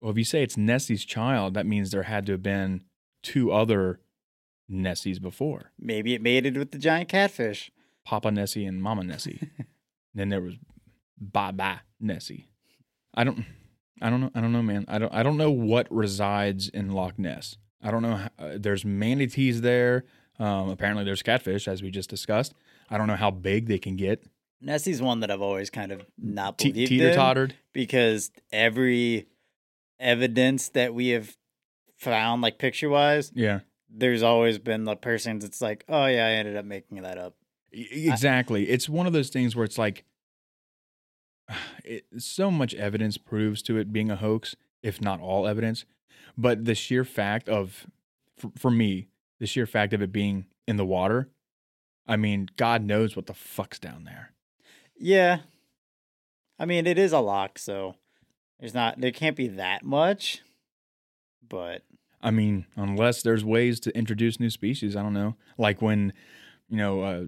well, 0.00 0.10
if 0.10 0.18
you 0.18 0.24
say 0.24 0.42
it's 0.42 0.56
Nessie's 0.56 1.04
child, 1.04 1.54
that 1.54 1.66
means 1.66 1.90
there 1.90 2.04
had 2.04 2.26
to 2.26 2.32
have 2.32 2.42
been 2.42 2.82
two 3.22 3.52
other 3.52 4.00
Nessies 4.70 5.20
before, 5.20 5.72
Maybe 5.78 6.14
it 6.14 6.22
made 6.22 6.46
it 6.46 6.56
with 6.56 6.70
the 6.70 6.78
giant 6.78 7.10
catfish. 7.10 7.70
Papa 8.04 8.30
Nessie 8.30 8.64
and 8.64 8.82
Mama 8.82 9.04
Nessie. 9.04 9.38
and 9.58 9.66
then 10.14 10.28
there 10.30 10.40
was 10.40 10.54
Bye 11.20 11.52
Bye 11.52 11.80
Nessie. 12.00 12.48
I 13.14 13.24
don't, 13.24 13.44
I 14.02 14.10
don't 14.10 14.20
know, 14.20 14.30
I 14.34 14.40
don't 14.40 14.52
know, 14.52 14.62
man. 14.62 14.84
I 14.88 14.98
don't, 14.98 15.12
I 15.14 15.22
don't 15.22 15.36
know 15.36 15.50
what 15.50 15.86
resides 15.90 16.68
in 16.68 16.90
Loch 16.90 17.18
Ness. 17.18 17.56
I 17.82 17.90
don't 17.90 18.02
know. 18.02 18.16
How, 18.16 18.28
uh, 18.38 18.56
there's 18.58 18.84
manatees 18.84 19.60
there. 19.60 20.04
Um, 20.38 20.68
apparently, 20.70 21.04
there's 21.04 21.22
catfish, 21.22 21.68
as 21.68 21.82
we 21.82 21.90
just 21.90 22.10
discussed. 22.10 22.54
I 22.90 22.98
don't 22.98 23.06
know 23.06 23.16
how 23.16 23.30
big 23.30 23.66
they 23.66 23.78
can 23.78 23.96
get. 23.96 24.24
Nessie's 24.60 25.00
one 25.02 25.20
that 25.20 25.30
I've 25.30 25.42
always 25.42 25.70
kind 25.70 25.92
of 25.92 26.04
not 26.18 26.58
Te- 26.58 26.72
believed 26.72 26.88
Teeter 26.88 27.14
tottered. 27.14 27.54
because 27.72 28.30
every 28.50 29.26
evidence 30.00 30.70
that 30.70 30.94
we 30.94 31.08
have 31.08 31.36
found, 31.96 32.42
like 32.42 32.58
picture 32.58 32.88
wise, 32.88 33.30
Yeah, 33.34 33.60
there's 33.90 34.22
always 34.22 34.58
been 34.58 34.84
the 34.84 34.96
person 34.96 35.38
that's 35.38 35.60
like, 35.60 35.84
"Oh 35.88 36.06
yeah, 36.06 36.26
I 36.26 36.30
ended 36.32 36.56
up 36.56 36.64
making 36.64 37.02
that 37.02 37.18
up." 37.18 37.34
Exactly. 37.72 38.68
it's 38.68 38.88
one 38.88 39.06
of 39.06 39.12
those 39.12 39.30
things 39.30 39.54
where 39.56 39.64
it's 39.64 39.78
like, 39.78 40.04
it, 41.84 42.04
so 42.18 42.50
much 42.50 42.74
evidence 42.74 43.18
proves 43.18 43.62
to 43.62 43.76
it 43.76 43.92
being 43.92 44.10
a 44.10 44.16
hoax, 44.16 44.56
if 44.82 45.00
not 45.00 45.20
all 45.20 45.46
evidence. 45.46 45.84
But 46.36 46.64
the 46.64 46.74
sheer 46.74 47.04
fact 47.04 47.48
of, 47.48 47.86
for, 48.36 48.50
for 48.56 48.70
me, 48.70 49.08
the 49.40 49.46
sheer 49.46 49.66
fact 49.66 49.92
of 49.92 50.02
it 50.02 50.12
being 50.12 50.46
in 50.66 50.76
the 50.76 50.86
water, 50.86 51.28
I 52.06 52.16
mean, 52.16 52.48
God 52.56 52.82
knows 52.82 53.16
what 53.16 53.26
the 53.26 53.34
fuck's 53.34 53.78
down 53.78 54.04
there. 54.04 54.32
Yeah, 54.96 55.40
I 56.58 56.66
mean 56.66 56.86
it 56.86 56.98
is 56.98 57.12
a 57.12 57.18
lock, 57.18 57.58
so 57.58 57.96
there's 58.60 58.74
not 58.74 59.00
there 59.00 59.10
can't 59.10 59.36
be 59.36 59.48
that 59.48 59.84
much, 59.84 60.42
but 61.46 61.82
I 62.22 62.30
mean, 62.30 62.64
unless 62.76 63.22
there's 63.22 63.44
ways 63.44 63.78
to 63.80 63.96
introduce 63.96 64.40
new 64.40 64.50
species, 64.50 64.96
I 64.96 65.02
don't 65.02 65.12
know. 65.12 65.36
Like 65.58 65.82
when, 65.82 66.14
you 66.70 66.78
know, 66.78 67.02
uh, 67.02 67.24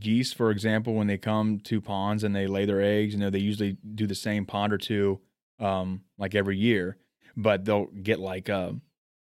geese, 0.00 0.32
for 0.32 0.50
example, 0.50 0.94
when 0.94 1.06
they 1.06 1.18
come 1.18 1.58
to 1.60 1.80
ponds 1.80 2.24
and 2.24 2.34
they 2.34 2.46
lay 2.46 2.64
their 2.64 2.80
eggs, 2.82 3.14
you 3.14 3.20
know, 3.20 3.30
they 3.30 3.38
usually 3.38 3.76
do 3.94 4.06
the 4.06 4.14
same 4.14 4.44
pond 4.46 4.72
or 4.72 4.78
two, 4.78 5.20
um, 5.58 6.02
like 6.18 6.34
every 6.34 6.56
year, 6.56 6.96
but 7.36 7.64
they'll 7.64 7.86
get 7.86 8.18
like, 8.20 8.48
uh, 8.48 8.72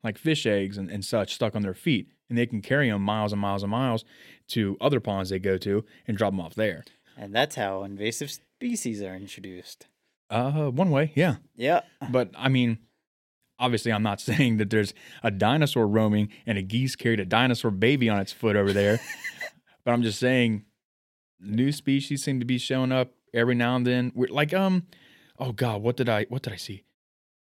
like 0.03 0.17
fish 0.17 0.45
eggs 0.45 0.77
and, 0.77 0.89
and 0.89 1.03
such 1.03 1.33
stuck 1.33 1.55
on 1.55 1.61
their 1.61 1.73
feet, 1.73 2.09
and 2.29 2.37
they 2.37 2.45
can 2.45 2.61
carry 2.61 2.89
them 2.89 3.01
miles 3.01 3.31
and 3.31 3.41
miles 3.41 3.63
and 3.63 3.71
miles 3.71 4.05
to 4.49 4.77
other 4.79 4.99
ponds 4.99 5.29
they 5.29 5.39
go 5.39 5.57
to 5.57 5.83
and 6.07 6.17
drop 6.17 6.31
them 6.31 6.39
off 6.41 6.55
there. 6.55 6.83
and 7.17 7.33
that's 7.33 7.55
how 7.55 7.83
invasive 7.83 8.31
species 8.31 9.01
are 9.01 9.15
introduced. 9.15 9.87
Uh, 10.29 10.69
one 10.69 10.89
way, 10.91 11.11
yeah. 11.15 11.35
Yeah, 11.55 11.81
But 12.09 12.31
I 12.37 12.49
mean, 12.49 12.79
obviously, 13.59 13.91
I'm 13.91 14.03
not 14.03 14.19
saying 14.29 14.57
that 14.57 14.69
there's 14.69 14.93
a 15.23 15.31
dinosaur 15.31 15.87
roaming 15.87 16.29
and 16.45 16.57
a 16.57 16.61
geese 16.61 16.95
carried 16.95 17.19
a 17.19 17.25
dinosaur 17.25 17.71
baby 17.71 18.09
on 18.09 18.19
its 18.19 18.31
foot 18.33 18.55
over 18.55 18.73
there. 18.73 18.99
but 19.87 19.93
I'm 19.93 20.03
just 20.03 20.19
saying, 20.19 20.65
new 21.39 21.71
species 21.71 22.21
seem 22.21 22.41
to 22.41 22.45
be 22.45 22.57
showing 22.57 22.91
up 22.91 23.13
every 23.33 23.55
now 23.55 23.77
and 23.77 23.87
then. 23.87 24.11
We're 24.13 24.27
like, 24.27 24.53
um, 24.53 24.85
oh 25.39 25.53
god, 25.53 25.81
what 25.81 25.95
did 25.95 26.09
I 26.09 26.25
what 26.25 26.41
did 26.41 26.51
I 26.51 26.57
see? 26.57 26.83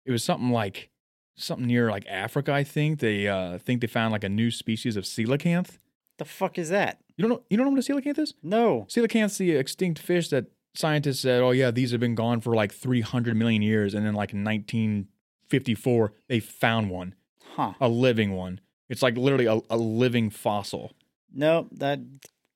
It 0.07 0.11
was 0.11 0.23
something 0.23 0.49
like 0.49 0.89
something 1.35 1.67
near 1.67 1.91
like 1.91 2.07
Africa. 2.07 2.51
I 2.51 2.63
think 2.63 2.99
they 2.99 3.27
uh 3.27 3.59
think 3.59 3.81
they 3.81 3.85
found 3.85 4.11
like 4.11 4.23
a 4.23 4.29
new 4.29 4.49
species 4.49 4.95
of 4.95 5.03
coelacanth. 5.03 5.77
the 6.17 6.25
fuck 6.25 6.57
is 6.57 6.69
that? 6.69 6.99
You 7.15 7.27
don't 7.27 7.29
know? 7.29 7.43
You 7.51 7.57
don't 7.57 7.67
know 7.67 7.73
what 7.73 7.87
a 7.87 7.93
coelacanth 7.93 8.17
is? 8.17 8.33
No, 8.41 8.87
Coelacanth's 8.89 9.37
the 9.37 9.51
extinct 9.51 9.99
fish 9.99 10.29
that 10.29 10.45
scientists 10.73 11.19
said, 11.19 11.43
oh, 11.43 11.51
yeah, 11.51 11.69
these 11.69 11.91
have 11.91 11.99
been 11.99 12.15
gone 12.15 12.41
for 12.41 12.55
like 12.55 12.71
300 12.73 13.35
million 13.35 13.61
years. 13.61 13.93
And 13.93 14.03
then, 14.03 14.15
like, 14.15 14.33
in 14.33 14.43
1954, 14.43 16.13
they 16.27 16.39
found 16.39 16.89
one, 16.89 17.13
huh? 17.55 17.73
a 17.79 17.87
living 17.87 18.31
one. 18.31 18.61
It's 18.89 19.03
like 19.03 19.15
literally 19.15 19.45
a, 19.45 19.59
a 19.69 19.77
living 19.77 20.31
fossil. 20.31 20.93
No, 21.33 21.67
that 21.73 21.99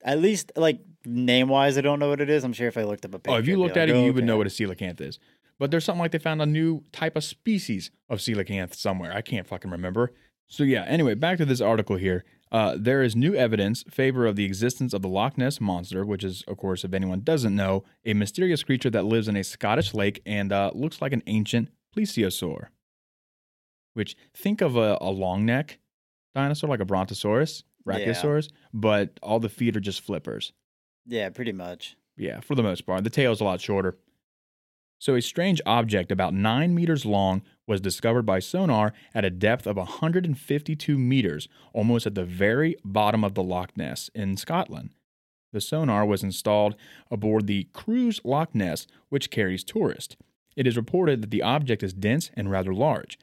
at 0.03 0.19
least 0.19 0.51
like 0.55 0.79
name 1.05 1.49
wise, 1.49 1.77
I 1.77 1.81
don't 1.81 1.99
know 1.99 2.09
what 2.09 2.21
it 2.21 2.29
is. 2.29 2.43
I'm 2.43 2.53
sure 2.53 2.67
if 2.67 2.77
I 2.77 2.83
looked 2.83 3.05
up 3.05 3.13
a 3.13 3.19
picture, 3.19 3.35
Oh, 3.35 3.39
if 3.39 3.47
you 3.47 3.57
looked 3.57 3.75
like, 3.75 3.83
at 3.83 3.89
it, 3.89 3.95
"Oh, 3.95 4.05
you 4.05 4.13
would 4.13 4.23
know 4.23 4.37
what 4.37 4.47
a 4.47 4.49
coelacanth 4.49 5.01
is. 5.01 5.19
But 5.57 5.71
there's 5.71 5.85
something 5.85 6.01
like 6.01 6.11
they 6.11 6.17
found 6.19 6.41
a 6.41 6.45
new 6.45 6.83
type 6.91 7.15
of 7.15 7.23
species 7.23 7.89
of 8.09 8.19
coelacanth 8.19 8.73
somewhere. 8.75 9.13
I 9.13 9.21
can't 9.21 9.47
fucking 9.47 9.71
remember. 9.71 10.13
So, 10.47 10.63
yeah, 10.63 10.83
anyway, 10.83 11.15
back 11.15 11.37
to 11.37 11.45
this 11.45 11.61
article 11.61 11.95
here. 11.95 12.23
Uh, 12.51 12.75
there 12.77 13.01
is 13.01 13.15
new 13.15 13.33
evidence 13.33 13.83
favor 13.89 14.25
of 14.25 14.35
the 14.35 14.45
existence 14.45 14.93
of 14.93 15.01
the 15.01 15.07
Loch 15.07 15.37
Ness 15.37 15.59
monster, 15.59 16.05
which 16.05 16.23
is, 16.23 16.43
of 16.47 16.57
course, 16.57 16.83
if 16.83 16.93
anyone 16.93 17.21
doesn't 17.21 17.55
know, 17.55 17.83
a 18.05 18.13
mysterious 18.13 18.63
creature 18.63 18.89
that 18.91 19.05
lives 19.05 19.27
in 19.27 19.35
a 19.35 19.43
Scottish 19.43 19.93
lake 19.93 20.21
and 20.25 20.51
uh, 20.53 20.71
looks 20.75 21.01
like 21.01 21.13
an 21.13 21.23
ancient 21.25 21.69
plesiosaur. 21.95 22.67
Which 23.93 24.15
think 24.35 24.61
of 24.61 24.75
a, 24.75 24.97
a 25.01 25.09
long 25.09 25.45
neck 25.45 25.79
dinosaur 26.35 26.69
like 26.69 26.81
a 26.81 26.85
brontosaurus, 26.85 27.63
Yeah. 27.85 28.07
but 28.73 29.19
all 29.21 29.39
the 29.39 29.49
feet 29.49 29.77
are 29.77 29.81
just 29.81 30.01
flippers. 30.01 30.51
Yeah, 31.05 31.29
pretty 31.29 31.51
much. 31.51 31.95
Yeah, 32.17 32.39
for 32.39 32.55
the 32.55 32.63
most 32.63 32.85
part. 32.85 33.03
The 33.03 33.09
tail's 33.09 33.41
a 33.41 33.43
lot 33.43 33.61
shorter. 33.61 33.97
So, 34.97 35.15
a 35.15 35.21
strange 35.21 35.61
object 35.65 36.11
about 36.11 36.33
nine 36.33 36.73
meters 36.73 37.05
long 37.05 37.43
was 37.67 37.81
discovered 37.81 38.23
by 38.23 38.39
sonar 38.39 38.93
at 39.13 39.25
a 39.25 39.29
depth 39.29 39.67
of 39.67 39.75
152 39.75 40.97
meters, 40.97 41.47
almost 41.73 42.07
at 42.07 42.15
the 42.15 42.23
very 42.23 42.75
bottom 42.83 43.23
of 43.23 43.33
the 43.33 43.43
Loch 43.43 43.75
Ness 43.75 44.09
in 44.15 44.37
Scotland. 44.37 44.91
The 45.51 45.61
sonar 45.61 46.05
was 46.05 46.23
installed 46.23 46.75
aboard 47.11 47.47
the 47.47 47.67
Cruise 47.73 48.21
Loch 48.23 48.55
Ness, 48.55 48.87
which 49.09 49.29
carries 49.29 49.63
tourists. 49.63 50.15
It 50.55 50.65
is 50.65 50.77
reported 50.77 51.21
that 51.21 51.31
the 51.31 51.41
object 51.43 51.83
is 51.83 51.93
dense 51.93 52.31
and 52.33 52.49
rather 52.49 52.73
large. 52.73 53.19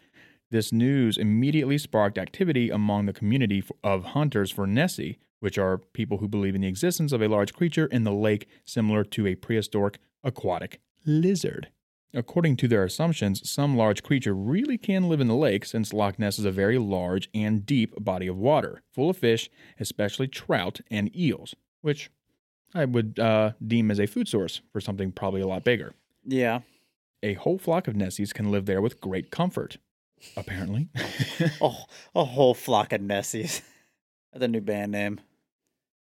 This 0.53 0.71
news 0.71 1.17
immediately 1.17 1.79
sparked 1.79 2.19
activity 2.19 2.69
among 2.69 3.07
the 3.07 3.15
community 3.15 3.65
of 3.83 4.05
hunters 4.05 4.51
for 4.51 4.67
Nessie, 4.67 5.19
which 5.41 5.57
are 5.57 5.79
people 5.79 6.19
who 6.19 6.29
believe 6.29 6.55
in 6.55 6.61
the 6.61 6.69
existence 6.69 7.11
of 7.11 7.23
a 7.23 7.27
large 7.27 7.55
creature 7.55 7.87
in 7.87 8.05
the 8.05 8.13
lake 8.13 8.47
similar 8.67 9.03
to 9.03 9.27
a 9.27 9.35
prehistoric 9.35 9.99
aquatic 10.23 10.83
lizard. 11.07 11.71
According 12.13 12.59
to 12.59 12.69
their 12.69 12.85
assumptions, 12.85 13.49
some 13.49 13.79
large 13.79 14.03
creature 14.03 14.35
really 14.35 14.77
can 14.77 15.09
live 15.09 15.23
in 15.23 15.27
the 15.29 15.35
lake 15.35 15.65
since 15.65 15.95
Loch 15.95 16.19
Ness 16.19 16.39
is 16.39 16.45
a 16.45 16.51
very 16.51 16.77
large 16.77 17.31
and 17.33 17.65
deep 17.65 17.95
body 18.05 18.27
of 18.27 18.37
water, 18.37 18.83
full 18.93 19.09
of 19.09 19.17
fish, 19.17 19.49
especially 19.81 20.29
trout 20.29 20.83
and 20.91 21.17
eels, 21.17 21.55
which 21.81 22.11
I 22.75 22.85
would 22.85 23.19
uh, 23.19 23.53
deem 23.67 23.91
as 23.91 23.99
a 23.99 24.07
food 24.07 24.29
source 24.29 24.61
for 24.71 24.83
something 24.83 25.13
probably 25.13 25.41
a 25.41 25.47
lot 25.47 25.65
bigger. 25.65 25.95
Yeah. 26.27 26.61
A 27.23 27.33
whole 27.35 27.57
flock 27.57 27.89
of 27.89 27.95
Nessies 27.95 28.35
can 28.35 28.51
live 28.51 28.67
there 28.67 28.83
with 28.83 29.01
great 29.01 29.31
comfort. 29.31 29.79
Apparently. 30.37 30.89
Oh, 31.61 31.85
a 32.15 32.25
whole 32.25 32.55
flock 32.55 32.93
of 32.93 33.01
Nessies. 33.01 33.63
That's 34.33 34.45
a 34.45 34.49
new 34.49 34.61
band 34.61 34.93
name. 34.93 35.21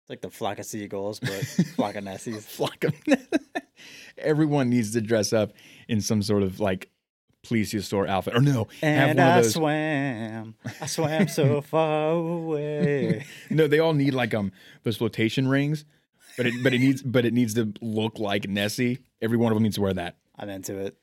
It's 0.03 0.11
like 0.11 0.21
the 0.23 0.31
flock 0.31 0.59
of 0.59 0.65
seagulls, 0.67 1.21
but 1.21 1.31
flock 1.75 1.95
of 1.97 2.05
Nessies. 2.05 2.41
flock 2.43 2.85
of 2.85 2.95
everyone 4.19 4.71
needs 4.71 4.93
to 4.93 5.01
dress 5.01 5.33
up 5.33 5.53
in 5.89 6.01
some 6.01 6.23
sort 6.23 6.43
of 6.43 6.59
like 6.61 6.91
plesiosaur 7.45 8.09
outfit 8.09 8.35
or 8.35 8.41
no 8.41 8.67
have 8.81 9.09
And 9.11 9.19
one 9.19 9.27
I 9.27 9.39
of 9.39 9.45
those 9.45 9.53
swam, 9.55 10.55
I 10.81 10.87
swam 10.87 11.29
so 11.29 11.61
far 11.61 12.11
away. 12.11 13.25
no 13.51 13.69
they 13.69 13.79
all 13.79 13.93
need 13.95 14.15
like 14.15 14.35
um 14.35 14.51
those 14.83 14.97
flotation 14.97 15.47
rings 15.47 15.85
but 16.37 16.47
it 16.47 16.55
but 16.65 16.75
it 16.75 16.81
needs 16.81 17.03
but 17.03 17.25
it 17.25 17.33
needs 17.33 17.55
to 17.55 17.73
look 17.81 18.19
like 18.19 18.49
nessie 18.49 18.99
every 19.23 19.37
one 19.37 19.53
of 19.53 19.57
them 19.57 19.63
needs 19.63 19.77
to 19.77 19.81
wear 19.83 19.95
that 19.95 20.17
I'm 20.39 20.49
into 20.49 20.77
it. 20.79 20.97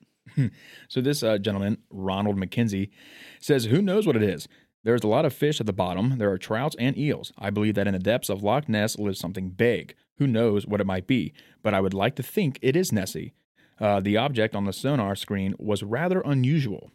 So 0.87 1.01
this 1.01 1.21
uh, 1.23 1.37
gentleman 1.37 1.77
ronald 1.89 2.37
mackenzie 2.37 2.91
says 3.39 3.65
who 3.65 3.81
knows 3.81 4.07
what 4.07 4.15
it 4.15 4.23
is 4.23 4.47
there's 4.83 5.03
a 5.03 5.07
lot 5.07 5.25
of 5.25 5.33
fish 5.33 5.59
at 5.59 5.65
the 5.65 5.73
bottom 5.73 6.17
there 6.17 6.31
are 6.31 6.37
trouts 6.37 6.75
and 6.79 6.97
eels 6.97 7.31
i 7.37 7.49
believe 7.49 7.75
that 7.75 7.87
in 7.87 7.93
the 7.93 7.99
depths 7.99 8.29
of 8.29 8.41
loch 8.43 8.67
ness 8.69 8.97
lives 8.97 9.19
something 9.19 9.49
big 9.49 9.95
who 10.17 10.27
knows 10.27 10.65
what 10.65 10.81
it 10.81 10.87
might 10.87 11.07
be 11.07 11.33
but 11.61 11.73
i 11.73 11.79
would 11.81 11.93
like 11.93 12.15
to 12.15 12.23
think 12.23 12.57
it 12.61 12.75
is 12.75 12.91
nessie 12.91 13.33
uh, 13.79 13.99
the 13.99 14.15
object 14.17 14.55
on 14.55 14.65
the 14.65 14.73
sonar 14.73 15.15
screen 15.15 15.53
was 15.59 15.83
rather 15.83 16.21
unusual 16.21 16.91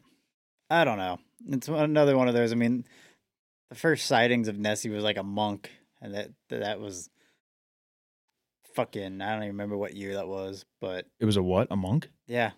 I 0.71 0.85
don't 0.85 0.99
know. 0.99 1.19
It's 1.47 1.67
another 1.69 2.15
one 2.17 2.29
of 2.29 2.35
those. 2.35 2.53
I 2.53 2.55
mean, 2.55 2.85
the 3.71 3.75
first 3.75 4.07
sightings 4.07 4.49
of 4.49 4.59
Nessie 4.59 4.91
was 4.91 5.03
like 5.03 5.17
a 5.17 5.23
monk, 5.23 5.71
and 6.03 6.13
that 6.15 6.29
that 6.51 6.79
was 6.79 7.09
fucking. 8.75 9.23
I 9.23 9.33
don't 9.33 9.45
even 9.45 9.49
remember 9.55 9.77
what 9.79 9.95
year 9.97 10.15
that 10.15 10.29
was, 10.29 10.67
but 10.81 11.07
It 11.21 11.25
was 11.25 11.37
a 11.39 11.43
what? 11.43 11.69
A 11.71 11.77
monk? 11.77 12.11
yeah, 12.27 12.51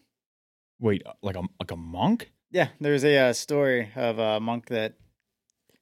Wait, 0.80 1.02
uh, 1.06 1.12
like 1.22 1.36
a 1.36 1.42
like 1.58 1.70
a 1.70 1.76
monk? 1.76 2.32
yeah. 2.50 2.68
There's 2.80 3.04
a 3.04 3.16
uh, 3.16 3.32
story 3.32 3.90
of 3.94 4.18
a 4.18 4.40
monk 4.40 4.66
that 4.68 4.94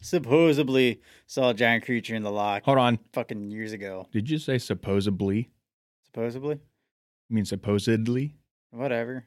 supposedly 0.00 1.00
saw 1.26 1.50
a 1.50 1.54
giant 1.54 1.84
creature 1.84 2.14
in 2.14 2.22
the 2.22 2.30
lock. 2.30 2.64
Hold 2.64 2.78
on. 2.78 2.98
fucking 3.12 3.50
years 3.50 3.72
ago. 3.72 4.06
Did 4.12 4.28
you 4.30 4.38
say 4.38 4.58
supposedly? 4.58 5.50
Supposedly, 6.06 6.56
I 6.56 7.34
mean 7.34 7.44
supposedly? 7.44 8.34
whatever. 8.70 9.26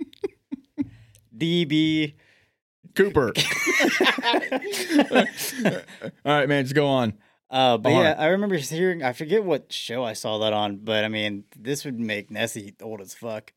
DB. 1.36 2.14
Cooper. 2.94 3.32
All 6.24 6.32
right, 6.32 6.48
man, 6.48 6.64
just 6.64 6.74
go 6.74 6.86
on. 6.86 7.14
Uh, 7.50 7.76
but 7.76 7.90
yeah. 7.90 8.14
I 8.18 8.28
remember 8.28 8.56
hearing. 8.56 9.02
I 9.02 9.12
forget 9.12 9.44
what 9.44 9.72
show 9.72 10.02
I 10.02 10.14
saw 10.14 10.38
that 10.38 10.52
on, 10.52 10.78
but 10.78 11.04
I 11.04 11.08
mean, 11.08 11.44
this 11.56 11.84
would 11.84 12.00
make 12.00 12.30
Nessie 12.30 12.74
old 12.80 13.00
as 13.00 13.14
fuck. 13.14 13.52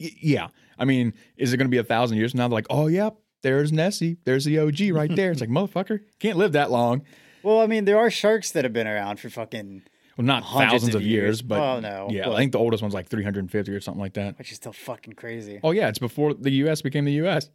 Y- 0.00 0.10
yeah. 0.20 0.48
I 0.78 0.84
mean, 0.84 1.12
is 1.36 1.52
it 1.52 1.56
going 1.58 1.66
to 1.68 1.70
be 1.70 1.78
a 1.78 1.84
thousand 1.84 2.16
years 2.16 2.32
from 2.32 2.38
now? 2.38 2.48
They're 2.48 2.54
like, 2.56 2.66
oh, 2.70 2.86
yeah, 2.86 3.10
there's 3.42 3.70
Nessie. 3.72 4.16
There's 4.24 4.44
the 4.44 4.58
OG 4.58 4.80
right 4.92 5.14
there. 5.14 5.30
It's 5.30 5.40
like, 5.40 5.50
motherfucker, 5.58 6.00
can't 6.18 6.38
live 6.38 6.52
that 6.52 6.70
long. 6.70 7.02
Well, 7.42 7.60
I 7.60 7.66
mean, 7.66 7.84
there 7.84 7.98
are 7.98 8.10
sharks 8.10 8.50
that 8.52 8.64
have 8.64 8.72
been 8.72 8.86
around 8.86 9.20
for 9.20 9.30
fucking, 9.30 9.82
Well, 10.16 10.26
not 10.26 10.42
thousands 10.44 10.94
of 10.94 11.02
of 11.02 11.06
years, 11.06 11.22
years. 11.24 11.42
but 11.42 11.58
Well, 11.60 11.80
no, 11.80 12.08
yeah, 12.10 12.24
but- 12.26 12.34
I 12.34 12.38
think 12.38 12.52
the 12.52 12.58
oldest 12.58 12.82
one's 12.82 12.94
like 12.94 13.08
350 13.08 13.72
or 13.72 13.80
something 13.80 14.00
like 14.00 14.14
that. 14.14 14.38
which 14.38 14.50
is 14.50 14.56
still 14.56 14.72
fucking 14.72 15.14
crazy. 15.14 15.60
Oh, 15.62 15.70
yeah, 15.70 15.88
it's 15.88 15.98
before 15.98 16.34
the 16.34 16.50
U.S. 16.64 16.82
became 16.82 17.04
the 17.04 17.12
U.S. 17.14 17.50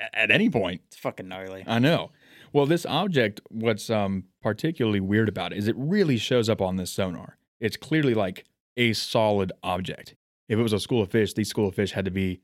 A- 0.00 0.18
At 0.18 0.30
any 0.30 0.48
point. 0.50 0.80
It's 0.88 0.96
fucking 0.96 1.28
gnarly. 1.28 1.64
I 1.66 1.78
know. 1.78 2.10
Well, 2.52 2.66
this 2.66 2.86
object, 2.86 3.40
what's 3.50 3.90
um 3.90 4.24
particularly 4.42 5.00
weird 5.00 5.28
about 5.28 5.52
it 5.52 5.58
is 5.58 5.66
it 5.68 5.74
really 5.76 6.16
shows 6.18 6.48
up 6.48 6.60
on 6.62 6.76
this 6.76 6.90
sonar. 6.90 7.36
It's 7.60 7.76
clearly 7.76 8.14
like 8.14 8.44
a 8.76 8.92
solid 8.92 9.50
object. 9.62 10.14
If 10.48 10.58
it 10.58 10.62
was 10.62 10.72
a 10.72 10.80
school 10.80 11.02
of 11.02 11.10
fish, 11.10 11.32
these 11.32 11.48
school 11.48 11.68
of 11.68 11.74
fish 11.74 11.92
had 11.92 12.04
to 12.04 12.10
be 12.10 12.40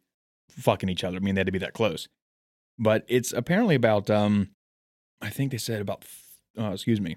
fucking 0.50 0.88
each 0.88 1.04
other. 1.04 1.16
I 1.16 1.20
mean, 1.20 1.34
they 1.34 1.40
had 1.40 1.46
to 1.46 1.52
be 1.52 1.58
that 1.58 1.74
close. 1.74 2.08
But 2.78 3.04
it's 3.08 3.32
apparently 3.32 3.74
about 3.74 4.08
um, 4.08 4.50
I 5.20 5.28
think 5.28 5.52
they 5.52 5.58
said 5.58 5.80
about 5.80 6.04
uh, 6.58 6.72
excuse 6.72 7.00
me, 7.00 7.16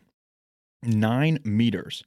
nine 0.82 1.40
meters. 1.44 2.04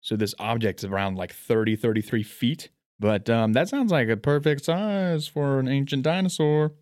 So 0.00 0.16
this 0.16 0.34
object 0.38 0.80
is 0.80 0.84
around 0.86 1.16
like 1.16 1.32
30, 1.32 1.76
33 1.76 2.22
feet. 2.22 2.70
But 3.00 3.30
um, 3.30 3.52
that 3.52 3.68
sounds 3.68 3.92
like 3.92 4.08
a 4.08 4.16
perfect 4.16 4.64
size 4.64 5.28
for 5.28 5.60
an 5.60 5.68
ancient 5.68 6.02
dinosaur. 6.02 6.72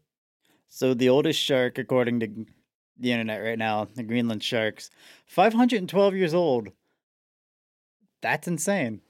So 0.68 0.94
the 0.94 1.08
oldest 1.08 1.40
shark, 1.40 1.78
according 1.78 2.20
to 2.20 2.46
the 2.98 3.12
internet 3.12 3.42
right 3.42 3.58
now, 3.58 3.86
the 3.94 4.02
Greenland 4.02 4.42
sharks, 4.42 4.90
512 5.26 6.14
years 6.14 6.34
old. 6.34 6.68
That's 8.22 8.48
insane. 8.48 9.02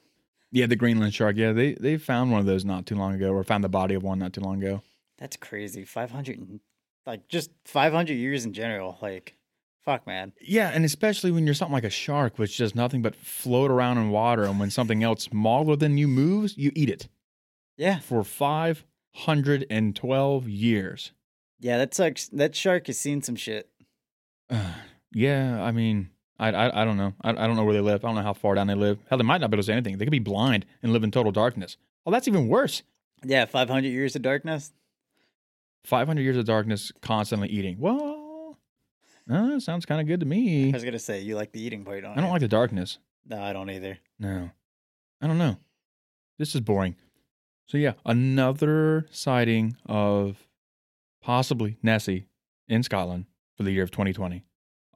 Yeah, 0.52 0.66
the 0.66 0.76
Greenland 0.76 1.12
shark. 1.14 1.36
Yeah, 1.36 1.52
they 1.52 1.74
they 1.74 1.96
found 1.96 2.30
one 2.30 2.40
of 2.40 2.46
those 2.46 2.64
not 2.64 2.86
too 2.86 2.94
long 2.96 3.14
ago, 3.14 3.30
or 3.32 3.42
found 3.44 3.64
the 3.64 3.68
body 3.68 3.94
of 3.94 4.02
one 4.02 4.18
not 4.18 4.32
too 4.32 4.40
long 4.40 4.62
ago. 4.62 4.82
That's 5.18 5.36
crazy. 5.36 5.84
500, 5.84 6.60
like 7.06 7.26
just 7.28 7.50
500 7.64 8.12
years 8.14 8.44
in 8.44 8.52
general. 8.52 8.98
Like, 9.00 9.34
fuck, 9.84 10.06
man. 10.06 10.32
Yeah, 10.40 10.70
and 10.72 10.84
especially 10.84 11.30
when 11.30 11.46
you're 11.46 11.54
something 11.54 11.72
like 11.72 11.84
a 11.84 11.90
shark, 11.90 12.38
which 12.38 12.58
does 12.58 12.74
nothing 12.74 13.02
but 13.02 13.16
float 13.16 13.70
around 13.70 13.98
in 13.98 14.10
water, 14.10 14.44
and 14.44 14.60
when 14.60 14.70
something 14.70 15.02
else 15.02 15.24
smaller 15.24 15.74
than 15.76 15.96
you 15.98 16.06
moves, 16.08 16.56
you 16.58 16.70
eat 16.74 16.90
it 16.90 17.08
Yeah, 17.76 17.98
for 18.00 18.22
five 18.24 18.84
hundred 19.14 19.66
and 19.70 19.96
twelve 19.96 20.48
years. 20.48 21.12
yeah. 21.58 21.78
That 21.78 21.94
sucks. 21.94 22.28
That 22.28 22.54
shark 22.54 22.86
has 22.88 22.98
seen 22.98 23.22
some 23.22 23.36
shit. 23.36 23.68
yeah, 25.12 25.62
I 25.62 25.72
mean, 25.72 26.10
I 26.38 26.48
I, 26.50 26.82
I 26.82 26.84
don't 26.84 26.96
know. 26.96 27.14
I, 27.22 27.30
I 27.30 27.46
don't 27.46 27.56
know 27.56 27.64
where 27.64 27.74
they 27.74 27.80
live. 27.80 28.04
I 28.04 28.08
don't 28.08 28.16
know 28.16 28.22
how 28.22 28.32
far 28.34 28.54
down 28.54 28.66
they 28.66 28.74
live. 28.74 28.98
Hell, 29.08 29.18
they 29.18 29.24
might 29.24 29.40
not 29.40 29.50
be 29.50 29.54
able 29.54 29.62
to 29.62 29.66
see 29.66 29.72
anything. 29.72 29.98
They 29.98 30.04
could 30.04 30.10
be 30.12 30.18
blind 30.18 30.66
and 30.82 30.92
live 30.92 31.04
in 31.04 31.10
total 31.10 31.32
darkness. 31.32 31.76
Oh, 32.04 32.10
that's 32.10 32.28
even 32.28 32.48
worse. 32.48 32.82
Yeah, 33.24 33.46
500 33.46 33.88
years 33.88 34.14
of 34.14 34.22
darkness. 34.22 34.72
Five 35.84 36.08
hundred 36.08 36.22
years 36.22 36.36
of 36.36 36.44
darkness, 36.46 36.90
constantly 37.00 37.46
eating. 37.48 37.76
Well, 37.78 38.58
uh, 39.30 39.50
that 39.50 39.60
sounds 39.62 39.86
kind 39.86 40.00
of 40.00 40.08
good 40.08 40.18
to 40.18 40.26
me. 40.26 40.70
I 40.70 40.72
was 40.72 40.82
gonna 40.82 40.98
say 40.98 41.20
you 41.20 41.36
like 41.36 41.52
the 41.52 41.60
eating 41.62 41.84
part, 41.84 42.02
don't 42.02 42.10
I 42.10 42.16
don't 42.16 42.24
you? 42.24 42.30
like 42.32 42.40
the 42.40 42.48
darkness. 42.48 42.98
No, 43.24 43.40
I 43.40 43.52
don't 43.52 43.70
either. 43.70 43.96
No. 44.18 44.50
I 45.22 45.26
don't 45.28 45.38
know. 45.38 45.58
This 46.38 46.56
is 46.56 46.60
boring. 46.60 46.96
So 47.66 47.78
yeah, 47.78 47.92
another 48.04 49.06
sighting 49.10 49.76
of 49.86 50.48
possibly 51.22 51.78
Nessie 51.84 52.26
in 52.68 52.82
Scotland 52.82 53.26
for 53.56 53.62
the 53.62 53.70
year 53.70 53.84
of 53.84 53.92
2020 53.92 54.42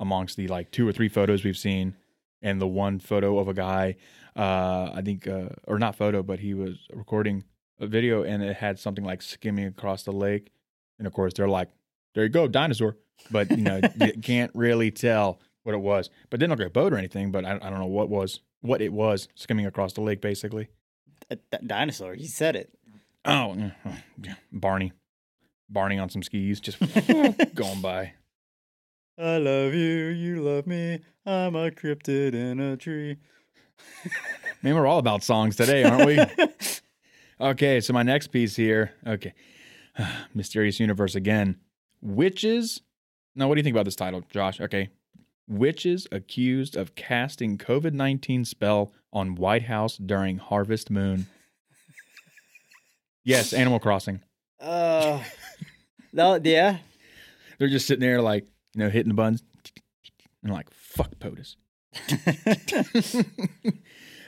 amongst 0.00 0.36
the 0.36 0.48
like 0.48 0.72
two 0.72 0.88
or 0.88 0.92
three 0.92 1.08
photos 1.08 1.44
we've 1.44 1.56
seen 1.56 1.94
and 2.42 2.60
the 2.60 2.66
one 2.66 2.98
photo 2.98 3.38
of 3.38 3.46
a 3.46 3.54
guy 3.54 3.94
uh 4.34 4.90
I 4.94 5.02
think 5.04 5.28
uh 5.28 5.50
or 5.68 5.78
not 5.78 5.94
photo 5.94 6.22
but 6.22 6.40
he 6.40 6.54
was 6.54 6.88
recording 6.92 7.44
a 7.78 7.86
video 7.86 8.24
and 8.24 8.42
it 8.42 8.56
had 8.56 8.78
something 8.78 9.04
like 9.04 9.22
skimming 9.22 9.66
across 9.66 10.02
the 10.02 10.12
lake. 10.12 10.50
And 10.98 11.06
of 11.06 11.12
course 11.12 11.34
they're 11.34 11.48
like 11.48 11.68
there 12.14 12.24
you 12.24 12.30
go 12.30 12.48
dinosaur. 12.48 12.96
But 13.30 13.50
you 13.50 13.58
know 13.58 13.80
you 14.00 14.12
can't 14.22 14.50
really 14.54 14.90
tell 14.90 15.38
what 15.62 15.74
it 15.74 15.78
was. 15.78 16.10
But 16.30 16.40
didn't 16.40 16.50
look 16.50 16.58
like 16.60 16.68
a 16.68 16.70
boat 16.72 16.92
or 16.92 16.98
anything 16.98 17.30
but 17.30 17.44
I, 17.44 17.56
I 17.60 17.70
don't 17.70 17.78
know 17.78 17.86
what 17.86 18.08
was 18.08 18.40
what 18.62 18.80
it 18.80 18.92
was 18.92 19.28
skimming 19.34 19.66
across 19.66 19.92
the 19.92 20.00
lake 20.00 20.20
basically. 20.20 20.68
A 21.28 21.36
d- 21.36 21.58
dinosaur. 21.66 22.14
He 22.14 22.26
said 22.26 22.56
it. 22.56 22.72
oh 23.24 23.54
yeah, 24.22 24.34
Barney. 24.50 24.92
Barney 25.68 25.98
on 25.98 26.08
some 26.10 26.22
skis 26.22 26.58
just 26.60 26.78
going 27.54 27.80
by 27.80 28.14
I 29.20 29.36
love 29.36 29.74
you, 29.74 30.06
you 30.06 30.40
love 30.40 30.66
me. 30.66 31.00
I'm 31.26 31.54
a 31.54 31.70
cryptid 31.70 32.32
in 32.32 32.58
a 32.58 32.78
tree. 32.78 33.18
Man, 34.62 34.74
we're 34.74 34.86
all 34.86 34.98
about 34.98 35.22
songs 35.22 35.56
today, 35.56 35.84
aren't 35.84 36.06
we? 36.06 36.18
okay, 37.40 37.82
so 37.82 37.92
my 37.92 38.02
next 38.02 38.28
piece 38.28 38.56
here. 38.56 38.94
Okay. 39.06 39.34
Mysterious 40.34 40.80
Universe 40.80 41.14
again. 41.16 41.58
Witches. 42.00 42.80
Now, 43.36 43.46
what 43.46 43.56
do 43.56 43.58
you 43.58 43.62
think 43.62 43.74
about 43.74 43.84
this 43.84 43.96
title, 43.96 44.22
Josh? 44.30 44.58
Okay. 44.58 44.88
Witches 45.46 46.06
accused 46.10 46.74
of 46.74 46.94
casting 46.94 47.58
COVID 47.58 47.92
19 47.92 48.46
spell 48.46 48.90
on 49.12 49.34
White 49.34 49.64
House 49.64 49.98
during 49.98 50.38
Harvest 50.38 50.88
Moon. 50.88 51.26
Yes, 53.22 53.52
Animal 53.52 53.80
Crossing. 53.80 54.22
Uh, 54.58 55.22
no, 56.10 56.40
yeah. 56.42 56.78
They're 57.58 57.68
just 57.68 57.86
sitting 57.86 58.00
there, 58.00 58.22
like, 58.22 58.46
you 58.74 58.80
know, 58.80 58.90
hitting 58.90 59.08
the 59.08 59.14
buttons. 59.14 59.42
And 60.42 60.52
like, 60.52 60.70
fuck 60.72 61.18
POTUS. 61.18 61.56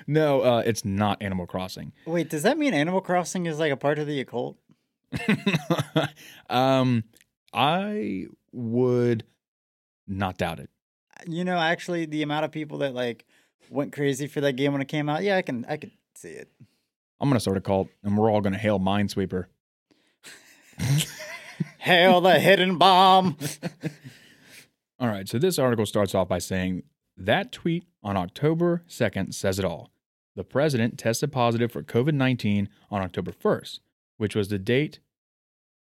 no, 0.07 0.41
uh, 0.43 0.63
it's 0.65 0.85
not 0.85 1.23
Animal 1.23 1.47
Crossing. 1.47 1.93
Wait, 2.07 2.29
does 2.29 2.43
that 2.43 2.59
mean 2.59 2.75
Animal 2.75 3.01
Crossing 3.01 3.47
is 3.47 3.59
like 3.59 3.73
a 3.73 3.77
part 3.77 3.99
of 3.99 4.07
the 4.07 4.21
occult? 4.21 4.59
um, 6.51 7.05
I 7.53 8.27
would 8.53 9.25
not 10.07 10.39
doubt 10.39 10.59
it. 10.59 10.71
You 11.27 11.45
know, 11.45 11.57
actually, 11.57 12.07
the 12.07 12.23
amount 12.23 12.45
of 12.45 12.51
people 12.51 12.79
that 12.79 12.95
like 12.95 13.25
went 13.71 13.93
crazy 13.93 14.27
for 14.27 14.41
that 14.41 14.55
game 14.55 14.73
when 14.73 14.83
it 14.83 14.89
came 14.89 15.09
out, 15.09 15.23
yeah, 15.23 15.37
I 15.37 15.43
can, 15.43 15.65
I 15.69 15.77
could 15.77 15.93
see 16.15 16.31
it. 16.31 16.51
I'm 17.21 17.29
gonna 17.29 17.41
start 17.41 17.57
a 17.57 17.61
cult, 17.61 17.89
and 18.03 18.19
we're 18.19 18.31
all 18.31 18.41
gonna 18.41 18.59
hail 18.59 18.81
Minesweeper. 18.81 19.47
Hail 21.79 22.21
the 22.21 22.39
hidden 22.39 22.79
bomb! 22.79 23.37
All 25.03 25.09
right, 25.09 25.29
so 25.29 25.37
this 25.37 25.59
article 25.59 25.85
starts 25.85 26.15
off 26.15 26.29
by 26.29 26.39
saying 26.39 26.85
that 27.17 27.51
tweet 27.51 27.87
on 28.05 28.17
October 28.17 28.85
2nd 28.89 29.35
says 29.35 29.59
it 29.59 29.65
all. 29.65 29.91
The 30.37 30.45
president 30.45 30.97
tested 30.97 31.33
positive 31.33 31.73
for 31.73 31.83
COVID 31.83 32.15
19 32.15 32.69
on 32.89 33.03
October 33.03 33.33
1st, 33.33 33.81
which 34.19 34.37
was 34.37 34.47
the 34.47 34.61
date 34.61 35.01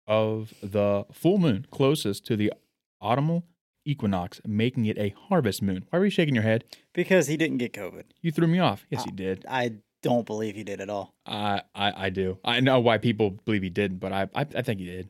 of 0.07 0.55
the 0.63 1.05
full 1.11 1.37
moon 1.37 1.67
closest 1.69 2.25
to 2.25 2.35
the 2.35 2.53
autumnal 2.99 3.43
equinox, 3.85 4.41
making 4.47 4.87
it 4.87 4.97
a 4.97 5.13
harvest 5.29 5.61
moon. 5.61 5.85
Why 5.91 5.99
were 5.99 6.05
you 6.05 6.11
shaking 6.11 6.33
your 6.33 6.43
head? 6.43 6.63
Because 6.91 7.27
he 7.27 7.37
didn't 7.37 7.59
get 7.59 7.71
COVID. 7.71 8.05
You 8.23 8.31
threw 8.31 8.47
me 8.47 8.57
off. 8.57 8.87
Yes, 8.89 9.03
he 9.03 9.11
did. 9.11 9.45
I 9.47 9.73
don't 10.01 10.25
believe 10.25 10.55
he 10.55 10.63
did 10.63 10.81
at 10.81 10.89
all. 10.89 11.13
I, 11.27 11.61
I 11.75 12.05
I 12.05 12.09
do. 12.09 12.39
I 12.43 12.61
know 12.61 12.79
why 12.79 12.97
people 12.97 13.29
believe 13.45 13.61
he 13.61 13.69
didn't, 13.69 13.99
but 13.99 14.11
I, 14.11 14.23
I 14.33 14.47
I 14.55 14.61
think 14.63 14.79
he 14.79 14.87
did. 14.87 15.09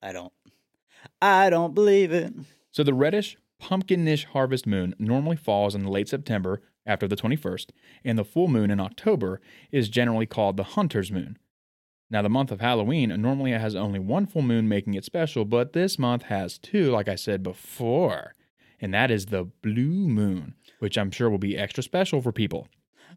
I 0.00 0.12
don't. 0.12 0.32
I 1.20 1.50
don't 1.50 1.74
believe 1.74 2.12
it. 2.12 2.32
So 2.72 2.82
the 2.82 2.94
reddish, 2.94 3.36
pumpkinish 3.60 4.24
harvest 4.24 4.66
moon 4.66 4.94
normally 4.98 5.36
falls 5.36 5.74
in 5.74 5.86
late 5.86 6.08
September 6.08 6.62
after 6.86 7.06
the 7.06 7.16
21st, 7.16 7.68
and 8.02 8.18
the 8.18 8.24
full 8.24 8.48
moon 8.48 8.70
in 8.70 8.80
October 8.80 9.40
is 9.70 9.88
generally 9.88 10.26
called 10.26 10.56
the 10.56 10.64
hunter's 10.64 11.12
moon. 11.12 11.38
Now, 12.10 12.22
the 12.22 12.28
month 12.28 12.50
of 12.50 12.60
Halloween 12.60 13.08
normally 13.22 13.52
has 13.52 13.74
only 13.74 13.98
one 13.98 14.26
full 14.26 14.42
moon, 14.42 14.68
making 14.68 14.94
it 14.94 15.04
special, 15.04 15.44
but 15.44 15.74
this 15.74 15.98
month 15.98 16.24
has 16.24 16.58
two, 16.58 16.90
like 16.90 17.08
I 17.08 17.14
said 17.14 17.42
before, 17.42 18.34
and 18.80 18.92
that 18.92 19.10
is 19.10 19.26
the 19.26 19.44
blue 19.44 20.08
moon, 20.08 20.54
which 20.78 20.98
I'm 20.98 21.10
sure 21.10 21.30
will 21.30 21.38
be 21.38 21.56
extra 21.56 21.82
special 21.82 22.20
for 22.20 22.32
people. 22.32 22.68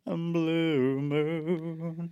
A 0.06 0.12
blue 0.12 1.02
moon. 1.02 2.12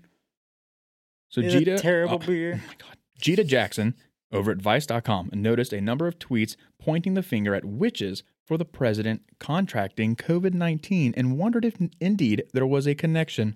So, 1.30 1.42
Gita, 1.42 1.78
terrible 1.78 2.16
oh, 2.16 2.26
beer. 2.26 2.54
Oh 2.64 2.68
my 2.68 2.76
God. 2.78 2.98
Gita 3.20 3.44
Jackson 3.44 3.96
over 4.34 4.52
at 4.52 4.62
Vice.com 4.62 5.30
noticed 5.34 5.72
a 5.72 5.82
number 5.82 6.08
of 6.08 6.20
tweets 6.20 6.56
pointing 6.80 7.14
the 7.14 7.24
finger 7.24 7.54
at 7.54 7.64
witches 7.64 8.24
for 8.46 8.58
the 8.58 8.66
president 8.66 9.22
contracting 9.40 10.16
COVID 10.16 10.54
19 10.54 11.14
and 11.16 11.38
wondered 11.38 11.64
if 11.64 11.78
indeed 12.02 12.44
there 12.54 12.66
was 12.66 12.88
a 12.88 12.96
connection. 12.96 13.56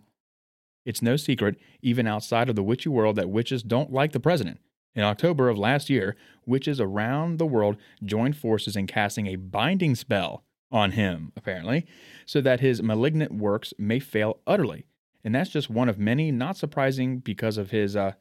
It's 0.85 1.01
no 1.01 1.17
secret, 1.17 1.57
even 1.81 2.07
outside 2.07 2.47
of 2.47 2.55
the 2.55 2.63
witchy 2.63 2.87
world, 2.87 3.17
that 3.17 3.29
witches 3.29 3.63
don't 3.63 3.91
like 3.91 4.13
the 4.13 4.21
president. 4.21 4.59
In 4.95 5.03
October 5.03 5.49
of 5.49 5.57
last 5.57 5.89
year, 5.89 6.15
witches 6.45 6.79
around 6.79 7.37
the 7.37 7.45
world 7.45 7.75
joined 8.03 8.37
forces 8.37 8.75
in 8.75 8.87
casting 8.87 9.27
a 9.27 9.35
binding 9.35 9.95
spell 9.95 10.43
on 10.71 10.91
him, 10.91 11.33
apparently, 11.35 11.85
so 12.25 12.41
that 12.41 12.61
his 12.61 12.81
malignant 12.81 13.33
works 13.33 13.73
may 13.77 13.99
fail 13.99 14.39
utterly. 14.47 14.85
And 15.23 15.35
that's 15.35 15.49
just 15.49 15.69
one 15.69 15.89
of 15.89 15.99
many, 15.99 16.31
not 16.31 16.57
surprising 16.57 17.19
because 17.19 17.57
of 17.57 17.71
his, 17.71 17.95
uh, 17.95 18.13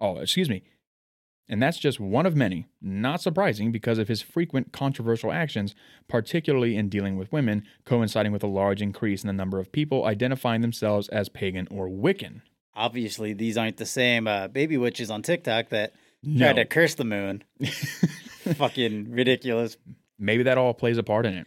oh, 0.00 0.18
excuse 0.18 0.48
me, 0.48 0.62
and 1.48 1.62
that's 1.62 1.78
just 1.78 2.00
one 2.00 2.24
of 2.26 2.34
many, 2.34 2.66
not 2.80 3.20
surprising 3.20 3.70
because 3.72 3.98
of 3.98 4.08
his 4.08 4.22
frequent 4.22 4.72
controversial 4.72 5.30
actions, 5.32 5.74
particularly 6.08 6.76
in 6.76 6.88
dealing 6.88 7.16
with 7.16 7.30
women, 7.32 7.64
coinciding 7.84 8.32
with 8.32 8.42
a 8.42 8.46
large 8.48 8.80
increase 8.80 9.22
in 9.22 9.26
the 9.26 9.32
number 9.32 9.58
of 9.58 9.70
people 9.72 10.04
identifying 10.06 10.60
themselves 10.62 11.08
as 11.08 11.28
pagan 11.28 11.68
or 11.70 11.88
Wiccan. 11.88 12.40
Obviously, 12.74 13.34
these 13.34 13.56
aren't 13.58 13.76
the 13.76 13.86
same 13.86 14.26
uh, 14.26 14.48
baby 14.48 14.76
witches 14.76 15.10
on 15.10 15.22
TikTok 15.22 15.68
that 15.68 15.92
No. 16.22 16.46
tried 16.46 16.62
to 16.62 16.64
curse 16.64 16.94
the 16.94 17.04
moon. 17.04 17.44
Fucking 18.56 19.10
ridiculous. 19.10 19.76
Maybe 20.18 20.42
that 20.44 20.58
all 20.58 20.74
plays 20.74 20.98
a 20.98 21.02
part 21.02 21.26
in 21.26 21.34
it. 21.34 21.46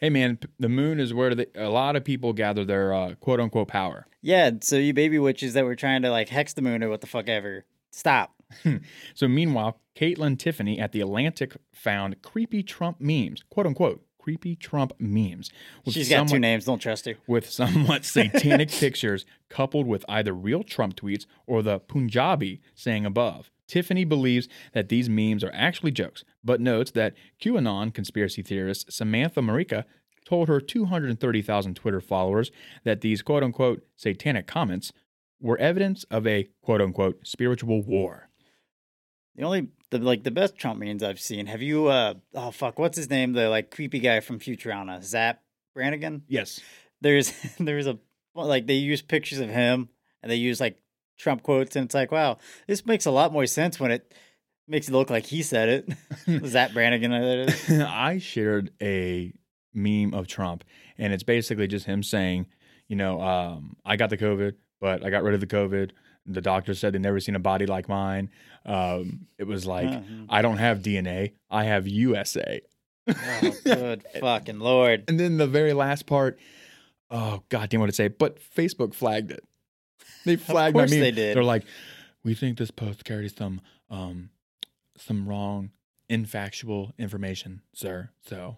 Hey 0.00 0.10
man, 0.10 0.38
the 0.58 0.68
moon 0.68 0.98
is 0.98 1.14
where 1.14 1.32
the, 1.34 1.48
a 1.54 1.68
lot 1.68 1.94
of 1.94 2.04
people 2.04 2.32
gather 2.32 2.64
their 2.64 2.92
uh, 2.92 3.14
quote 3.20 3.38
unquote 3.38 3.68
power. 3.68 4.06
Yeah, 4.20 4.50
so 4.60 4.76
you 4.76 4.92
baby 4.92 5.18
witches 5.20 5.54
that 5.54 5.64
were 5.64 5.76
trying 5.76 6.02
to 6.02 6.10
like 6.10 6.28
hex 6.28 6.54
the 6.54 6.62
moon 6.62 6.82
or 6.82 6.88
what 6.88 7.00
the 7.02 7.06
fuck 7.06 7.28
ever. 7.28 7.64
Stop. 7.92 8.34
Hmm. 8.62 8.76
So 9.14 9.28
meanwhile, 9.28 9.80
Kaitlyn 9.96 10.38
Tiffany 10.38 10.78
at 10.78 10.92
the 10.92 11.00
Atlantic 11.00 11.56
found 11.74 12.22
creepy 12.22 12.62
Trump 12.62 13.00
memes, 13.00 13.42
quote 13.50 13.66
unquote, 13.66 14.04
creepy 14.18 14.54
Trump 14.56 14.92
memes. 15.00 15.50
with 15.84 15.94
She's 15.94 16.08
got 16.08 16.22
two 16.22 16.28
somewhat- 16.28 16.40
names. 16.40 16.64
Don't 16.64 16.78
trust 16.78 17.06
her. 17.06 17.14
with 17.26 17.50
somewhat 17.50 18.04
satanic 18.04 18.70
pictures 18.84 19.26
coupled 19.48 19.86
with 19.86 20.04
either 20.08 20.32
real 20.32 20.62
Trump 20.62 20.94
tweets 20.96 21.26
or 21.46 21.62
the 21.62 21.78
Punjabi 21.80 22.60
saying 22.74 23.04
above. 23.04 23.50
Tiffany 23.66 24.04
believes 24.04 24.48
that 24.74 24.88
these 24.90 25.08
memes 25.08 25.42
are 25.42 25.50
actually 25.54 25.90
jokes, 25.92 26.24
but 26.44 26.60
notes 26.60 26.90
that 26.92 27.14
QAnon 27.42 27.92
conspiracy 27.92 28.42
theorist 28.42 28.92
Samantha 28.92 29.40
Marika 29.40 29.84
told 30.24 30.46
her 30.48 30.60
230,000 30.60 31.74
Twitter 31.74 32.00
followers 32.00 32.50
that 32.84 33.00
these 33.00 33.22
quote 33.22 33.42
unquote 33.42 33.82
satanic 33.96 34.46
comments 34.46 34.92
were 35.40 35.58
evidence 35.58 36.04
of 36.10 36.26
a 36.26 36.48
quote 36.62 36.80
unquote 36.80 37.26
spiritual 37.26 37.82
war. 37.82 38.28
The 39.36 39.44
only 39.44 39.68
the 39.90 39.98
like 39.98 40.24
the 40.24 40.30
best 40.30 40.56
Trump 40.56 40.78
memes 40.80 41.02
I've 41.02 41.20
seen. 41.20 41.46
Have 41.46 41.62
you 41.62 41.86
uh 41.86 42.14
oh 42.34 42.50
fuck, 42.50 42.78
what's 42.78 42.96
his 42.96 43.10
name? 43.10 43.32
The 43.32 43.48
like 43.48 43.70
creepy 43.70 43.98
guy 44.00 44.20
from 44.20 44.38
Futurama, 44.38 45.02
Zapp 45.02 45.42
Brannigan? 45.74 46.22
Yes. 46.28 46.60
There's 47.00 47.32
there's 47.58 47.86
a 47.86 47.98
like 48.34 48.66
they 48.66 48.74
use 48.74 49.02
pictures 49.02 49.38
of 49.38 49.48
him 49.48 49.88
and 50.22 50.30
they 50.30 50.36
use 50.36 50.60
like 50.60 50.78
Trump 51.18 51.42
quotes 51.42 51.76
and 51.76 51.86
it's 51.86 51.94
like, 51.94 52.12
wow, 52.12 52.38
this 52.66 52.84
makes 52.84 53.06
a 53.06 53.10
lot 53.10 53.32
more 53.32 53.46
sense 53.46 53.78
when 53.78 53.90
it 53.90 54.12
makes 54.68 54.88
it 54.88 54.92
look 54.92 55.10
like 55.10 55.26
he 55.26 55.42
said 55.42 55.68
it. 55.68 56.46
Zapp 56.46 56.72
Brannigan 56.72 57.10
that 57.10 57.48
is. 57.48 57.80
I 57.80 58.18
shared 58.18 58.70
a 58.80 59.32
meme 59.74 60.14
of 60.14 60.26
Trump, 60.26 60.64
and 60.98 61.12
it's 61.12 61.22
basically 61.22 61.66
just 61.66 61.86
him 61.86 62.02
saying, 62.02 62.46
you 62.88 62.96
know, 62.96 63.20
um, 63.20 63.76
I 63.84 63.96
got 63.96 64.10
the 64.10 64.18
COVID, 64.18 64.54
but 64.80 65.04
I 65.04 65.10
got 65.10 65.22
rid 65.22 65.34
of 65.34 65.40
the 65.40 65.46
COVID. 65.46 65.90
The 66.26 66.40
doctor 66.40 66.74
said 66.74 66.92
they'd 66.94 67.02
never 67.02 67.18
seen 67.20 67.34
a 67.34 67.40
body 67.40 67.66
like 67.66 67.88
mine. 67.88 68.30
Um, 68.64 69.26
it 69.38 69.44
was 69.44 69.66
like, 69.66 69.88
Mhm. 69.88 70.26
I 70.28 70.40
don't 70.42 70.58
have 70.58 70.78
DNA, 70.80 71.32
I 71.50 71.64
have 71.64 71.88
USA. 71.88 72.60
Oh, 73.08 73.52
good 73.64 74.04
fucking 74.20 74.60
lord. 74.60 75.04
And 75.08 75.18
then 75.18 75.36
the 75.38 75.46
very 75.48 75.72
last 75.72 76.06
part, 76.06 76.38
oh 77.10 77.42
god 77.48 77.70
damn 77.70 77.80
what 77.80 77.86
to 77.86 77.92
say, 77.92 78.08
but 78.08 78.38
Facebook 78.40 78.94
flagged 78.94 79.32
it. 79.32 79.44
They 80.24 80.36
flagged 80.36 80.76
my 80.76 80.82
course 80.82 80.90
meme. 80.92 81.00
they 81.00 81.10
did. 81.10 81.36
They're 81.36 81.42
like, 81.42 81.64
we 82.22 82.34
think 82.34 82.58
this 82.58 82.70
post 82.70 83.04
carries 83.04 83.34
some 83.34 83.60
um 83.90 84.30
some 84.96 85.28
wrong 85.28 85.70
infactual 86.08 86.92
information, 86.98 87.62
sir. 87.74 88.10
So 88.26 88.56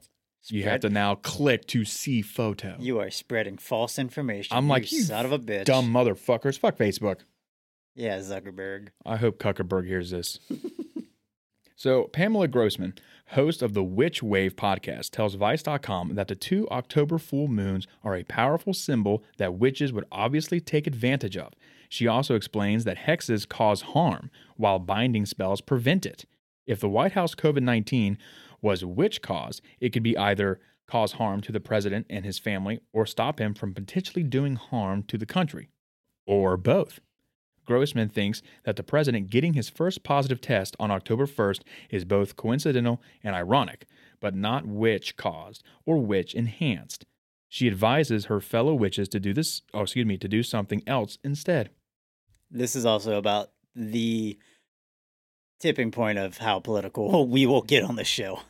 you 0.49 0.65
have 0.65 0.81
to 0.81 0.91
now 0.91 1.15
click 1.15 1.67
to 1.69 1.87
see 1.87 2.21
photo. 2.21 2.77
You 2.79 3.01
are 3.01 3.11
spreading 3.11 3.57
false 3.57 3.99
information. 3.99 4.55
I'm 4.55 4.69
like, 4.69 4.93
you 4.93 4.99
you 4.99 5.05
son 5.05 5.25
of 5.25 5.33
a 5.33 5.39
bitch. 5.39 5.65
Dumb 5.65 5.91
motherfuckers. 5.91 6.59
Fuck 6.59 6.77
Facebook. 6.77 7.21
Yeah, 7.95 8.19
Zuckerberg. 8.19 8.89
I 9.07 9.17
hope 9.17 9.39
Zuckerberg 9.39 9.87
hears 9.87 10.11
this. 10.11 10.41
so, 11.77 12.05
Pamela 12.05 12.49
Grossman, 12.49 12.95
host 13.29 13.63
of 13.63 13.73
the 13.73 13.85
Witch 13.85 14.23
Wave 14.23 14.57
podcast, 14.57 15.11
tells 15.11 15.35
Vice.com 15.35 16.15
that 16.17 16.29
the 16.29 16.35
two 16.35 16.69
October 16.71 17.19
full 17.19 17.47
moons 17.47 17.87
are 18.03 18.17
a 18.17 18.25
powerful 18.25 18.75
symbol 18.75 19.23
that 19.39 19.55
witches 19.55 19.93
would 19.93 20.07
obviously 20.11 20.61
take 20.61 20.87
advantage 20.87 21.37
of. 21.37 21.53
She 21.89 22.09
also 22.09 22.35
explains 22.35 22.83
that 22.85 22.99
hexes 22.99 23.49
cause 23.49 23.83
harm, 23.83 24.31
while 24.57 24.81
binding 24.81 25.27
spells 25.27 25.61
prevent 25.61 26.05
it. 26.05 26.25
If 26.67 26.81
the 26.81 26.89
White 26.89 27.13
House 27.13 27.35
COVID 27.35 27.63
19 27.63 28.19
was 28.61 28.85
witch 28.85 29.23
caused, 29.23 29.63
it 29.79 29.91
could 29.93 30.03
be 30.03 30.19
either 30.19 30.59
cause 30.89 31.13
harm 31.13 31.41
to 31.43 31.53
the 31.53 31.61
president 31.61 32.07
and 32.11 32.25
his 32.25 32.39
family 32.39 32.81
or 32.93 33.07
stop 33.07 33.41
him 33.41 33.55
from 33.55 33.73
potentially 33.73 34.23
doing 34.23 34.57
harm 34.57 35.03
to 35.05 35.17
the 35.17 35.27
country, 35.27 35.69
or 36.27 36.57
both. 36.57 37.01
Grossman 37.65 38.09
thinks 38.09 38.43
that 38.65 38.77
the 38.77 38.83
president 38.83 39.31
getting 39.31 39.55
his 39.55 39.69
first 39.69 40.03
positive 40.03 40.41
test 40.41 40.77
on 40.79 40.91
October 40.91 41.27
1st 41.27 41.61
is 41.91 42.05
both 42.05 42.37
coincidental 42.37 43.01
and 43.23 43.35
ironic, 43.35 43.87
but 44.21 44.35
not 44.35 44.67
witch 44.67 45.17
caused 45.17 45.63
or 45.85 45.99
witch 45.99 46.35
enhanced. 46.35 47.07
She 47.49 47.69
advises 47.69 48.27
her 48.27 48.41
fellow 48.41 48.75
witches 48.75 49.09
to 49.11 49.21
do 49.21 49.33
this, 49.33 49.63
oh, 49.73 49.83
excuse 49.83 50.07
me, 50.07 50.17
to 50.19 50.29
do 50.29 50.43
something 50.43 50.83
else 50.87 51.19
instead. 51.23 51.71
This 52.51 52.75
is 52.75 52.85
also 52.85 53.17
about 53.17 53.51
the 53.75 54.39
tipping 55.61 55.91
point 55.91 56.19
of 56.19 56.39
how 56.39 56.61
political 56.61 57.27
we 57.29 57.47
will 57.47 57.63
get 57.63 57.85
on 57.85 57.97
this 57.97 58.09
show. 58.09 58.41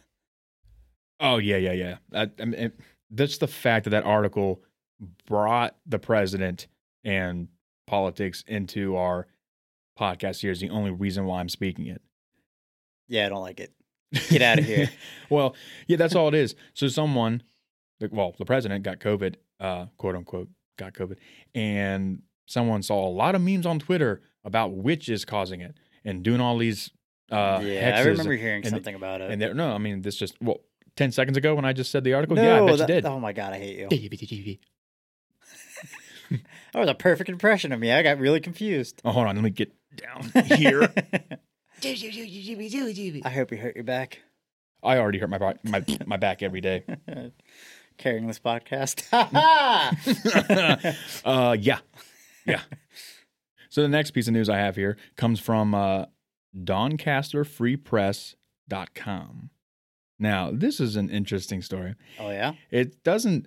Oh, 1.21 1.39
yeah, 1.39 1.57
yeah, 1.57 1.73
yeah. 1.73 1.97
I, 2.13 2.31
I 2.41 2.45
mean, 2.45 2.73
that's 3.11 3.39
the 3.39 3.47
fact 3.47 3.85
that 3.85 3.91
that 3.91 4.05
article 4.05 4.63
brought 5.27 5.77
the 5.87 5.99
president 5.99 6.67
and 7.05 7.49
politics 7.87 8.45
into 8.47 8.97
our 8.97 9.27
podcast 9.99 10.41
here 10.41 10.51
is 10.51 10.61
the 10.61 10.71
only 10.71 10.91
reason 10.91 11.25
why 11.27 11.41
I'm 11.41 11.49
speaking 11.49 11.87
it. 11.87 12.03
Yeah, 13.09 13.27
I 13.27 13.29
don't 13.29 13.43
like 13.43 13.61
it. 13.61 13.73
Get 14.31 14.43
out 14.43 14.59
of 14.59 14.65
here. 14.65 14.91
well, 15.31 15.55
yeah, 15.87 15.97
that's 15.97 16.15
all 16.15 16.29
it 16.29 16.35
is. 16.35 16.55
So 16.73 16.89
someone, 16.89 17.43
well, 18.11 18.35
the 18.39 18.45
president 18.45 18.85
got 18.85 19.01
COVID, 19.01 19.35
uh, 19.61 19.87
quote 19.99 20.15
unquote, 20.15 20.49
got 20.79 20.95
COVID, 20.95 21.17
and 21.55 22.23
someone 22.47 22.83
saw 22.83 23.07
a 23.07 23.11
lot 23.11 23.35
of 23.35 23.43
memes 23.43 23.67
on 23.67 23.79
Twitter 23.79 24.23
about 24.45 24.73
witches 24.73 25.25
causing 25.25 25.61
it 25.61 25.75
and 26.05 26.23
doing 26.23 26.41
all 26.41 26.59
these. 26.59 26.91
Uh, 27.31 27.61
yeah, 27.65 27.95
I 27.97 28.03
remember 28.03 28.35
hearing 28.35 28.63
and- 28.63 28.71
something 28.71 28.95
about 28.95 29.21
it. 29.21 29.31
And 29.31 29.57
no, 29.57 29.73
I 29.73 29.79
mean 29.79 30.03
this 30.03 30.17
just 30.17 30.41
well, 30.41 30.61
ten 30.97 31.11
seconds 31.11 31.37
ago 31.37 31.55
when 31.55 31.65
I 31.65 31.73
just 31.73 31.91
said 31.91 32.05
the 32.05 32.15
article. 32.15 32.37
yeah, 32.37 32.63
I 32.63 32.67
bet 32.67 32.79
that- 32.79 32.89
you 32.89 32.95
did. 32.95 33.07
oh 33.07 33.19
my 33.19 33.33
god, 33.33 33.53
I 33.53 33.59
hate 33.59 33.79
you. 33.79 34.59
That 36.73 36.81
was 36.81 36.89
a 36.89 36.95
perfect 36.95 37.31
impression 37.31 37.73
of 37.73 37.81
me. 37.81 37.93
I 37.93 38.03
got 38.03 38.19
really 38.19 38.41
confused. 38.41 39.01
Oh, 39.05 39.13
hold 39.13 39.27
on, 39.27 39.37
let 39.37 39.45
me 39.45 39.51
get 39.51 39.73
down 39.97 40.31
here. 40.47 40.93
I 43.25 43.31
hope 43.31 43.53
you 43.53 43.59
hurt 43.59 43.75
your 43.77 43.85
back 43.85 44.21
I 44.85 44.99
already 44.99 45.19
hurt 45.19 45.31
my 45.31 45.39
back, 45.39 45.65
my 45.65 45.83
my 46.07 46.19
back 46.19 46.43
every 46.43 46.61
day. 46.61 46.85
carrying 47.97 48.27
this 48.27 48.39
podcast. 48.39 49.09
Ha 49.11 49.31
ha! 49.33 49.97
uh, 51.25 51.57
yeah, 51.59 51.79
yeah. 52.45 52.61
So 53.71 53.81
the 53.83 53.89
next 53.89 54.11
piece 54.11 54.27
of 54.29 54.35
news 54.35 54.51
I 54.51 54.59
have 54.59 54.77
here 54.77 54.99
comes 55.17 55.41
from 55.41 55.75
uh, 55.75 56.05
DoncasterFreePress.com. 56.57 59.51
Now, 60.19 60.51
this 60.53 60.81
is 60.81 60.97
an 60.97 61.09
interesting 61.11 61.63
story. 61.63 61.95
Oh 62.21 62.31
yeah, 62.31 62.53
It 62.71 63.03
doesn't 63.03 63.47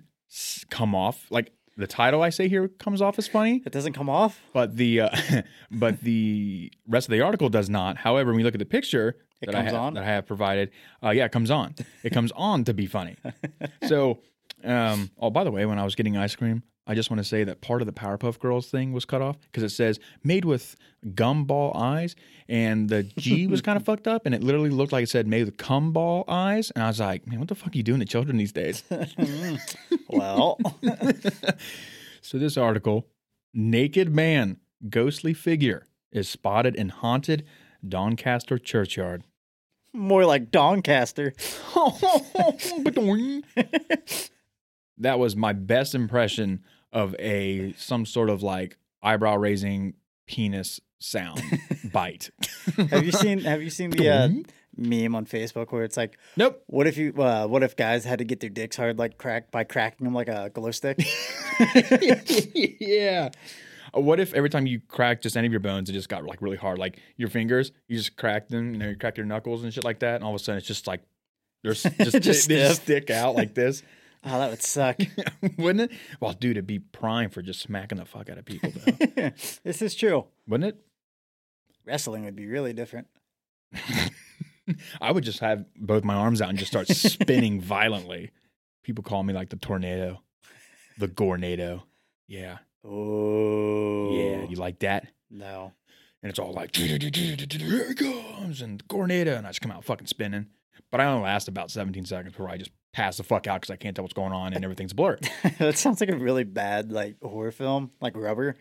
come 0.70 0.94
off 0.94 1.26
like 1.30 1.50
the 1.78 1.86
title 1.86 2.22
I 2.22 2.28
say 2.30 2.48
here 2.48 2.68
comes 2.68 3.00
off 3.00 3.18
as 3.18 3.26
funny, 3.28 3.62
it 3.64 3.72
doesn't 3.72 3.94
come 3.94 4.10
off. 4.10 4.40
but 4.52 4.76
the 4.76 5.00
uh, 5.02 5.10
but 5.70 6.00
the 6.02 6.70
rest 6.86 7.06
of 7.08 7.12
the 7.12 7.22
article 7.22 7.48
does 7.48 7.70
not. 7.70 7.96
However, 7.96 8.30
when 8.32 8.40
you 8.40 8.44
look 8.44 8.54
at 8.54 8.58
the 8.58 8.66
picture 8.66 9.16
It 9.40 9.46
that 9.46 9.54
I 9.54 9.60
comes 9.62 9.72
ha- 9.72 9.80
on? 9.86 9.94
that 9.94 10.02
I 10.02 10.06
have 10.06 10.26
provided, 10.26 10.70
uh, 11.02 11.10
yeah, 11.10 11.24
it 11.24 11.32
comes 11.32 11.50
on. 11.50 11.74
It 12.02 12.10
comes 12.12 12.32
on 12.34 12.64
to 12.64 12.74
be 12.74 12.86
funny. 12.86 13.16
So, 13.88 14.18
um, 14.64 15.10
oh, 15.18 15.30
by 15.30 15.44
the 15.44 15.50
way, 15.52 15.64
when 15.64 15.78
I 15.78 15.84
was 15.84 15.94
getting 15.94 16.16
ice 16.16 16.34
cream, 16.34 16.62
I 16.88 16.94
just 16.94 17.10
want 17.10 17.18
to 17.18 17.24
say 17.24 17.44
that 17.44 17.60
part 17.60 17.82
of 17.82 17.86
the 17.86 17.92
Powerpuff 17.92 18.38
Girls 18.38 18.68
thing 18.68 18.92
was 18.92 19.04
cut 19.04 19.20
off 19.20 19.38
because 19.42 19.62
it 19.62 19.68
says 19.68 20.00
made 20.24 20.44
with 20.46 20.74
gumball 21.06 21.76
eyes, 21.76 22.16
and 22.48 22.88
the 22.88 23.02
G 23.02 23.46
was 23.54 23.60
kind 23.60 23.76
of 23.76 23.84
fucked 23.84 24.08
up, 24.08 24.24
and 24.26 24.34
it 24.34 24.42
literally 24.42 24.70
looked 24.70 24.90
like 24.92 25.04
it 25.04 25.08
said 25.10 25.26
made 25.26 25.44
with 25.44 25.58
cumball 25.58 26.24
eyes, 26.26 26.70
and 26.70 26.82
I 26.82 26.88
was 26.88 26.98
like, 26.98 27.26
man, 27.26 27.38
what 27.38 27.48
the 27.48 27.54
fuck 27.54 27.74
are 27.74 27.76
you 27.76 27.82
doing 27.82 28.00
to 28.00 28.06
children 28.06 28.36
these 28.38 28.52
days? 28.52 28.82
Mm-hmm. 28.90 29.96
well, 30.08 30.58
So 32.22 32.38
this 32.38 32.56
article, 32.56 33.06
naked 33.54 34.14
man, 34.14 34.58
ghostly 34.88 35.34
figure 35.34 35.86
is 36.12 36.28
spotted 36.28 36.74
in 36.74 36.88
haunted 36.88 37.44
Doncaster 37.86 38.58
churchyard. 38.58 39.22
more 39.92 40.24
like 40.24 40.50
Doncaster. 40.50 41.32
that 44.98 45.18
was 45.18 45.36
my 45.36 45.52
best 45.52 45.94
impression 45.94 46.62
of 46.92 47.14
a 47.18 47.74
some 47.76 48.06
sort 48.06 48.30
of 48.30 48.42
like 48.42 48.76
eyebrow 49.02 49.36
raising 49.36 49.94
penis 50.26 50.80
sound 50.98 51.40
bite. 51.92 52.30
Have 52.90 53.04
you 53.04 53.12
seen 53.12 53.40
Have 53.40 53.62
you 53.62 53.70
seen 53.70 53.90
the 53.90 54.08
uh, 54.08 54.28
meme 54.76 55.14
on 55.14 55.26
Facebook 55.26 55.70
where 55.72 55.84
it's 55.84 55.96
like, 55.96 56.18
Nope. 56.36 56.62
what 56.66 56.86
if 56.86 56.96
you 56.96 57.12
uh, 57.22 57.46
What 57.46 57.62
if 57.62 57.76
guys 57.76 58.04
had 58.04 58.18
to 58.18 58.24
get 58.24 58.40
their 58.40 58.50
dicks 58.50 58.76
hard 58.76 58.98
like 58.98 59.18
crack 59.18 59.50
by 59.50 59.64
cracking 59.64 60.04
them 60.04 60.14
like 60.14 60.28
a 60.28 60.50
glow 60.52 60.70
stick? 60.70 60.98
yeah. 62.54 63.30
Uh, 63.94 64.00
What 64.00 64.20
if 64.20 64.34
every 64.34 64.50
time 64.50 64.66
you 64.66 64.80
crack 64.88 65.22
just 65.22 65.36
any 65.36 65.46
of 65.46 65.52
your 65.52 65.60
bones, 65.60 65.88
it 65.88 65.92
just 65.92 66.08
got 66.08 66.24
like 66.24 66.42
really 66.42 66.56
hard? 66.56 66.78
Like 66.78 66.98
your 67.16 67.28
fingers, 67.28 67.72
you 67.88 67.96
just 67.96 68.16
crack 68.16 68.48
them, 68.48 68.72
you 68.72 68.78
know, 68.78 68.88
you 68.90 68.96
crack 68.96 69.16
your 69.16 69.26
knuckles 69.26 69.64
and 69.64 69.72
shit 69.72 69.84
like 69.84 70.00
that, 70.00 70.16
and 70.16 70.24
all 70.24 70.34
of 70.34 70.40
a 70.40 70.44
sudden 70.44 70.58
it's 70.58 70.66
just 70.66 70.86
like 70.86 71.02
there's 71.62 71.82
just, 71.98 72.20
Just 72.22 72.48
they, 72.48 72.56
they 72.56 72.68
just 72.68 72.82
stick 72.82 73.10
out 73.10 73.34
like 73.34 73.54
this. 73.54 73.82
Oh, 74.24 74.38
that 74.38 74.50
would 74.50 74.62
suck. 74.62 74.98
Wouldn't 75.58 75.90
it? 75.90 75.98
Well, 76.20 76.32
dude, 76.32 76.52
it'd 76.52 76.66
be 76.66 76.78
prime 76.78 77.30
for 77.30 77.42
just 77.42 77.60
smacking 77.60 77.98
the 77.98 78.04
fuck 78.04 78.28
out 78.30 78.38
of 78.38 78.44
people, 78.44 78.70
though. 78.74 79.06
this 79.64 79.82
is 79.82 79.94
true. 79.94 80.26
Wouldn't 80.46 80.74
it? 80.74 80.84
Wrestling 81.86 82.24
would 82.24 82.36
be 82.36 82.46
really 82.46 82.72
different. 82.72 83.06
I 85.00 85.12
would 85.12 85.24
just 85.24 85.40
have 85.40 85.64
both 85.76 86.04
my 86.04 86.14
arms 86.14 86.42
out 86.42 86.50
and 86.50 86.58
just 86.58 86.70
start 86.70 86.88
spinning 86.88 87.60
violently. 87.60 88.30
People 88.82 89.02
call 89.04 89.22
me 89.22 89.32
like 89.32 89.48
the 89.50 89.56
tornado, 89.56 90.22
the 90.98 91.08
gornado. 91.08 91.82
Yeah. 92.26 92.58
Oh, 92.84 94.10
Yeah. 94.12 94.44
You 94.48 94.56
like 94.56 94.80
that? 94.80 95.06
no. 95.30 95.72
And 96.20 96.30
it's 96.30 96.40
all 96.40 96.52
like, 96.52 96.74
here 96.74 96.98
it 97.00 97.96
comes, 97.96 98.60
and 98.60 98.86
gornado. 98.88 99.38
And 99.38 99.46
I 99.46 99.50
just 99.50 99.60
come 99.60 99.70
out 99.70 99.84
fucking 99.84 100.08
spinning. 100.08 100.46
But 100.90 101.00
I 101.00 101.04
only 101.04 101.22
last 101.22 101.46
about 101.46 101.70
17 101.70 102.06
seconds 102.06 102.32
before 102.32 102.50
I 102.50 102.56
just 102.56 102.72
pass 102.92 103.16
the 103.16 103.22
fuck 103.22 103.46
out 103.46 103.60
because 103.60 103.72
I 103.72 103.76
can't 103.76 103.94
tell 103.94 104.02
what's 104.04 104.14
going 104.14 104.32
on 104.32 104.54
and 104.54 104.64
everything's 104.64 104.92
blurred. 104.92 105.28
that 105.58 105.78
sounds 105.78 106.00
like 106.00 106.10
a 106.10 106.16
really 106.16 106.44
bad 106.44 106.90
like 106.92 107.16
horror 107.22 107.52
film, 107.52 107.90
like 108.00 108.16
Rubber. 108.16 108.56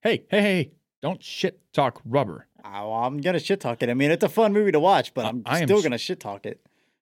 hey, 0.00 0.24
hey, 0.30 0.40
hey, 0.40 0.70
don't 1.02 1.22
shit 1.22 1.60
talk 1.72 2.00
rubber. 2.04 2.46
Oh, 2.64 2.92
I'm 2.92 3.18
gonna 3.18 3.38
shit 3.38 3.60
talk 3.60 3.82
it. 3.82 3.90
I 3.90 3.94
mean, 3.94 4.10
it's 4.10 4.24
a 4.24 4.28
fun 4.28 4.52
movie 4.52 4.72
to 4.72 4.80
watch, 4.80 5.14
but 5.14 5.24
I'm 5.24 5.42
I 5.46 5.64
still 5.64 5.82
gonna 5.82 5.98
shit 5.98 6.20
talk 6.20 6.46
it. 6.46 6.60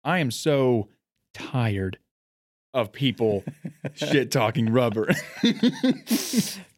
I 0.04 0.20
am 0.20 0.32
so 0.32 0.90
tired 1.34 1.98
of 2.74 2.92
people 2.92 3.44
shit 3.96 4.32
talking 4.32 4.72
rubber. 4.72 5.10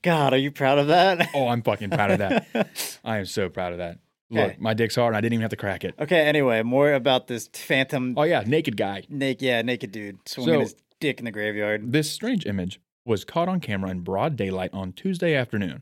God, 0.02 0.34
are 0.34 0.38
you 0.38 0.52
proud 0.52 0.80
of 0.80 0.88
that? 0.88 1.30
oh, 1.34 1.48
I'm 1.48 1.62
fucking 1.62 1.90
proud 1.90 2.12
of 2.12 2.20
that. 2.20 2.70
I 3.04 3.18
am 3.18 3.26
so 3.26 3.50
proud 3.50 3.74
of 3.74 3.80
that. 3.80 4.00
Look, 4.32 4.60
my 4.60 4.74
dick's 4.74 4.96
hard 4.96 5.10
and 5.10 5.18
I 5.18 5.22
didn't 5.22 5.34
even 5.34 5.42
have 5.42 5.50
to 5.52 5.56
crack 5.58 5.84
it. 5.84 5.96
okay. 6.00 6.22
Anyway, 6.28 6.62
more 6.64 6.94
about 6.94 7.28
this 7.28 7.48
phantom 7.54 8.14
Oh, 8.18 8.24
yeah, 8.24 8.44
naked 8.46 8.78
guy. 8.78 9.04
naked, 9.10 9.42
yeah, 9.42 9.62
naked 9.64 9.92
dude 9.92 10.20
swinging 10.28 10.54
So- 10.56 10.60
his 10.62 10.76
dick 11.00 11.20
in 11.20 11.26
the 11.26 11.32
graveyard. 11.32 11.92
This 11.92 12.12
strange 12.12 12.46
image 12.46 12.80
was 13.06 13.24
caught 13.26 13.48
on 13.48 13.60
camera 13.60 13.90
in 13.90 14.02
broad 14.02 14.36
daylight 14.36 14.70
on 14.74 14.92
Tuesday 14.94 15.34
afternoon. 15.34 15.82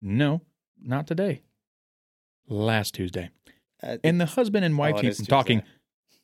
No, 0.00 0.42
not 0.80 1.06
today. 1.06 1.42
Last 2.48 2.94
Tuesday. 2.94 3.30
Uh, 3.82 3.98
And 4.04 4.20
the 4.20 4.26
husband 4.26 4.64
and 4.64 4.76
wife 4.78 4.94
Oh, 4.96 4.98
it 4.98 5.02
team 5.02 5.10
is 5.10 5.16
from 5.18 5.26
talking 5.26 5.60
Tuesday. 5.60 5.74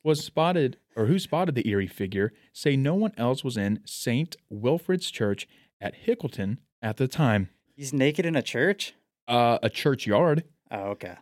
was 0.03 0.23
spotted, 0.23 0.77
or 0.95 1.07
who 1.07 1.19
spotted 1.19 1.55
the 1.55 1.67
eerie 1.67 1.87
figure, 1.87 2.31
say 2.53 2.75
no 2.77 2.95
one 2.95 3.13
else 3.17 3.43
was 3.43 3.57
in 3.57 3.79
St. 3.85 4.37
Wilfrid's 4.49 5.11
Church 5.11 5.47
at 5.81 5.93
Hickleton 6.05 6.57
at 6.81 6.97
the 6.97 7.07
time. 7.07 7.49
he's 7.75 7.91
naked 7.93 8.25
in 8.25 8.35
a 8.35 8.41
church. 8.41 8.93
Uh, 9.27 9.59
a 9.63 9.69
churchyard. 9.69 10.43
Oh, 10.71 10.91
okay. 10.91 11.15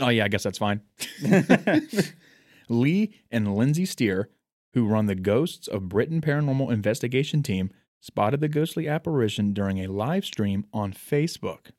Oh, 0.00 0.08
yeah, 0.08 0.24
I 0.24 0.28
guess 0.28 0.42
that's 0.42 0.58
fine. 0.58 0.80
Lee 2.68 3.14
and 3.30 3.54
Lindsay 3.54 3.84
Steer, 3.84 4.28
who 4.72 4.86
run 4.86 5.06
the 5.06 5.14
Ghosts 5.14 5.68
of 5.68 5.88
Britain 5.88 6.20
Paranormal 6.20 6.72
Investigation 6.72 7.42
team, 7.42 7.70
spotted 8.00 8.40
the 8.40 8.48
ghostly 8.48 8.88
apparition 8.88 9.52
during 9.52 9.78
a 9.78 9.86
live 9.86 10.24
stream 10.24 10.66
on 10.72 10.92
Facebook. 10.92 11.70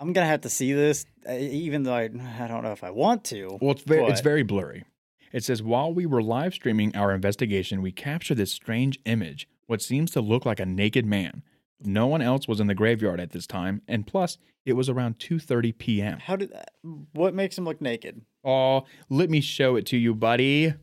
I'm 0.00 0.12
gonna 0.12 0.26
have 0.26 0.40
to 0.40 0.48
see 0.48 0.72
this, 0.72 1.06
uh, 1.28 1.34
even 1.34 1.84
though 1.84 1.94
I, 1.94 2.10
I 2.40 2.48
don't 2.48 2.64
know 2.64 2.72
if 2.72 2.82
I 2.82 2.90
want 2.90 3.24
to. 3.24 3.58
Well, 3.60 3.70
it's 3.70 3.82
very, 3.82 4.04
it's 4.06 4.20
very 4.20 4.42
blurry. 4.42 4.84
It 5.32 5.44
says 5.44 5.62
while 5.62 5.94
we 5.94 6.06
were 6.06 6.22
live 6.22 6.54
streaming 6.54 6.94
our 6.96 7.14
investigation, 7.14 7.80
we 7.80 7.92
captured 7.92 8.36
this 8.36 8.52
strange 8.52 8.98
image, 9.04 9.48
what 9.66 9.80
seems 9.80 10.10
to 10.10 10.20
look 10.20 10.44
like 10.44 10.60
a 10.60 10.66
naked 10.66 11.06
man. 11.06 11.42
No 11.86 12.06
one 12.06 12.22
else 12.22 12.48
was 12.48 12.60
in 12.60 12.66
the 12.66 12.74
graveyard 12.74 13.20
at 13.20 13.30
this 13.30 13.46
time, 13.46 13.82
and 13.88 14.06
plus, 14.06 14.38
it 14.64 14.74
was 14.74 14.88
around 14.88 15.18
2:30 15.18 15.76
p.m. 15.78 16.18
How 16.18 16.36
did 16.36 16.52
that? 16.52 16.72
What 17.12 17.34
makes 17.34 17.58
him 17.58 17.64
look 17.64 17.80
naked? 17.80 18.22
Oh, 18.44 18.84
let 19.08 19.30
me 19.30 19.40
show 19.40 19.76
it 19.76 19.86
to 19.86 19.96
you, 19.96 20.14
buddy. 20.14 20.74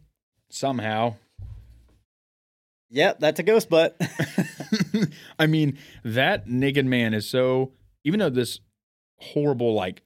Somehow. 0.50 1.16
Yep, 2.92 3.20
that's 3.20 3.40
a 3.40 3.44
ghost 3.44 3.70
butt. 3.70 4.00
I 5.40 5.48
mean, 5.48 5.78
that 6.04 6.48
naked 6.48 6.86
man 6.86 7.14
is 7.14 7.30
so. 7.30 7.74
Even 8.04 8.20
though 8.20 8.30
this 8.30 8.60
horrible, 9.18 9.74
like, 9.74 10.02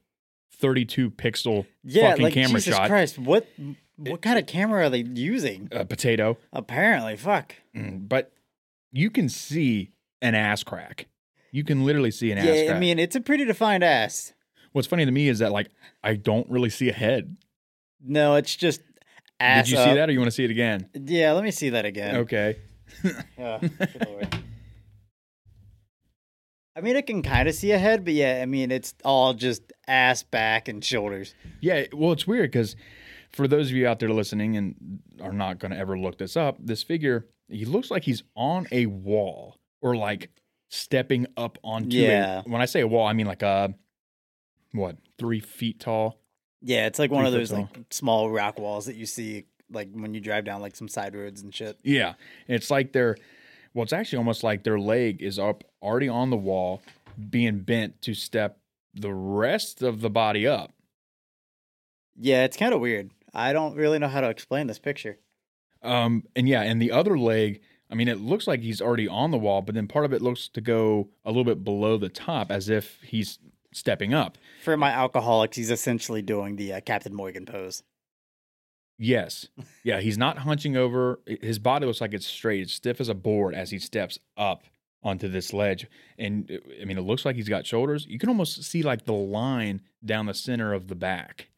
32 0.57 1.11
pixel 1.11 1.65
yeah, 1.83 2.09
fucking 2.09 2.23
like 2.23 2.33
camera 2.33 2.59
Jesus 2.59 2.75
shot, 2.75 2.89
Christ, 2.89 3.19
what 3.19 3.47
what 3.97 4.21
kind 4.21 4.39
of 4.39 4.47
camera 4.47 4.85
are 4.85 4.89
they 4.89 4.99
using? 5.03 5.69
a 5.71 5.85
potato, 5.85 6.37
Apparently, 6.51 7.15
fuck. 7.15 7.55
Mm, 7.75 8.07
but 8.07 8.31
you 8.91 9.09
can 9.09 9.29
see 9.29 9.91
an 10.23 10.33
ass 10.33 10.63
crack. 10.63 11.07
You 11.51 11.63
can 11.63 11.85
literally 11.85 12.09
see 12.09 12.31
an 12.31 12.39
ass 12.39 12.45
Yeah, 12.45 12.65
crack. 12.65 12.77
I 12.77 12.79
mean, 12.79 12.97
it's 12.97 13.15
a 13.15 13.21
pretty 13.21 13.45
defined 13.45 13.83
ass. 13.83 14.33
What's 14.71 14.87
funny 14.87 15.05
to 15.05 15.11
me 15.11 15.27
is 15.27 15.39
that 15.39 15.51
like 15.51 15.69
I 16.03 16.15
don't 16.15 16.49
really 16.49 16.71
see 16.71 16.89
a 16.89 16.93
head. 16.93 17.37
No, 18.03 18.35
it's 18.35 18.55
just 18.55 18.81
ass. 19.39 19.65
Did 19.65 19.71
you 19.71 19.77
see 19.77 19.89
up. 19.91 19.95
that, 19.95 20.09
or 20.09 20.11
you 20.13 20.19
want 20.19 20.31
to 20.31 20.35
see 20.35 20.45
it 20.45 20.49
again? 20.51 20.89
Yeah, 20.95 21.33
let 21.33 21.43
me 21.43 21.51
see 21.51 21.69
that 21.69 21.85
again. 21.85 22.15
Okay. 22.17 22.57
Oh, 23.39 23.57
good 23.59 24.07
lord. 24.07 24.43
I 26.75 26.81
mean, 26.81 26.95
I 26.95 27.01
can 27.01 27.23
kind 27.23 27.49
of 27.49 27.55
see 27.55 27.71
a 27.71 27.77
head, 27.79 28.05
but 28.05 28.13
yeah, 28.13 28.39
I 28.41 28.45
mean, 28.45 28.69
it's 28.69 28.93
all 29.03 29.33
just 29.33 29.73
ass, 29.87 30.21
back, 30.21 30.67
and 30.67 30.83
shoulders. 30.83 31.33
Yeah. 31.59 31.85
Well, 31.91 32.11
it's 32.11 32.27
weird 32.27 32.51
because 32.51 32.75
for 33.31 33.47
those 33.47 33.69
of 33.69 33.75
you 33.75 33.87
out 33.87 33.99
there 33.99 34.09
listening 34.09 34.57
and 34.57 34.99
are 35.21 35.33
not 35.33 35.57
going 35.57 35.71
to 35.71 35.77
ever 35.77 35.97
look 35.97 36.19
this 36.19 36.37
up, 36.37 36.57
this 36.59 36.83
figure 36.83 37.27
he 37.47 37.65
looks 37.65 37.89
like 37.89 38.03
he's 38.03 38.21
on 38.35 38.67
a 38.71 38.85
wall 38.85 39.57
or 39.83 39.95
like 39.95 40.31
stepping 40.69 41.27
up 41.37 41.59
onto. 41.63 41.97
Yeah. 41.97 42.39
A, 42.39 42.49
when 42.49 42.61
I 42.61 42.65
say 42.65 42.81
a 42.81 42.87
wall, 42.87 43.05
I 43.05 43.13
mean 43.13 43.27
like 43.27 43.43
a 43.43 43.75
what 44.71 44.97
three 45.19 45.41
feet 45.41 45.79
tall. 45.79 46.19
Yeah, 46.61 46.87
it's 46.87 46.97
like 46.97 47.11
one 47.11 47.25
of 47.25 47.33
those 47.33 47.51
foot 47.51 47.57
like 47.59 47.85
small 47.91 48.31
rock 48.31 48.57
walls 48.57 48.87
that 48.87 48.95
you 48.95 49.05
see 49.05 49.45
like 49.69 49.89
when 49.91 50.13
you 50.13 50.21
drive 50.21 50.45
down 50.45 50.61
like 50.61 50.75
some 50.75 50.87
side 50.87 51.13
roads 51.13 51.41
and 51.41 51.53
shit. 51.53 51.77
Yeah. 51.83 52.13
It's 52.47 52.71
like 52.71 52.93
they're, 52.93 53.17
well, 53.73 53.83
it's 53.83 53.93
actually 53.93 54.19
almost 54.19 54.43
like 54.43 54.63
their 54.63 54.79
leg 54.79 55.21
is 55.21 55.37
up 55.37 55.63
already 55.81 56.07
on 56.07 56.29
the 56.29 56.37
wall, 56.37 56.81
being 57.29 57.59
bent 57.59 58.01
to 58.03 58.13
step 58.13 58.59
the 58.93 59.13
rest 59.13 59.81
of 59.81 59.99
the 59.99 60.09
body 60.09 60.47
up. 60.47 60.71
Yeah, 62.15 62.45
it's 62.45 62.55
kind 62.55 62.73
of 62.73 62.79
weird. 62.79 63.11
I 63.33 63.51
don't 63.51 63.75
really 63.75 63.99
know 63.99 64.07
how 64.07 64.21
to 64.21 64.29
explain 64.29 64.67
this 64.67 64.79
picture. 64.79 65.17
Um, 65.81 66.23
and 66.35 66.47
yeah, 66.47 66.61
and 66.61 66.81
the 66.81 66.91
other 66.91 67.17
leg, 67.17 67.61
I 67.93 67.95
mean, 67.95 68.07
it 68.07 68.19
looks 68.19 68.47
like 68.47 68.61
he's 68.61 68.81
already 68.81 69.07
on 69.07 69.29
the 69.29 69.37
wall, 69.37 69.61
but 69.61 69.75
then 69.75 69.87
part 69.87 70.03
of 70.03 70.13
it 70.13 70.21
looks 70.23 70.47
to 70.47 70.61
go 70.61 71.09
a 71.23 71.29
little 71.29 71.43
bit 71.43 71.63
below 71.63 71.95
the 71.95 72.09
top 72.09 72.51
as 72.51 72.67
if 72.67 72.97
he's 73.03 73.37
stepping 73.71 74.15
up. 74.15 74.39
For 74.63 74.75
my 74.75 74.89
alcoholics, 74.89 75.55
he's 75.55 75.69
essentially 75.69 76.23
doing 76.23 76.55
the 76.55 76.73
uh, 76.73 76.81
Captain 76.81 77.13
Morgan 77.13 77.45
pose. 77.45 77.83
Yes. 78.97 79.47
Yeah, 79.83 80.01
he's 80.01 80.17
not 80.17 80.39
hunching 80.39 80.75
over. 80.75 81.19
His 81.27 81.59
body 81.59 81.85
looks 81.85 82.01
like 82.01 82.15
it's 82.15 82.25
straight. 82.25 82.61
It's 82.61 82.73
stiff 82.73 82.99
as 82.99 83.09
a 83.09 83.13
board 83.13 83.53
as 83.53 83.69
he 83.69 83.77
steps 83.77 84.17
up 84.37 84.63
onto 85.03 85.27
this 85.27 85.53
ledge. 85.53 85.85
And 86.17 86.49
uh, 86.49 86.81
I 86.81 86.85
mean, 86.85 86.97
it 86.97 87.01
looks 87.01 87.25
like 87.25 87.35
he's 87.35 87.47
got 87.47 87.67
shoulders. 87.67 88.07
You 88.09 88.17
can 88.17 88.29
almost 88.29 88.63
see 88.63 88.81
like 88.81 89.05
the 89.05 89.13
line 89.13 89.81
down 90.03 90.25
the 90.25 90.33
center 90.33 90.73
of 90.73 90.87
the 90.87 90.95
back. 90.95 91.49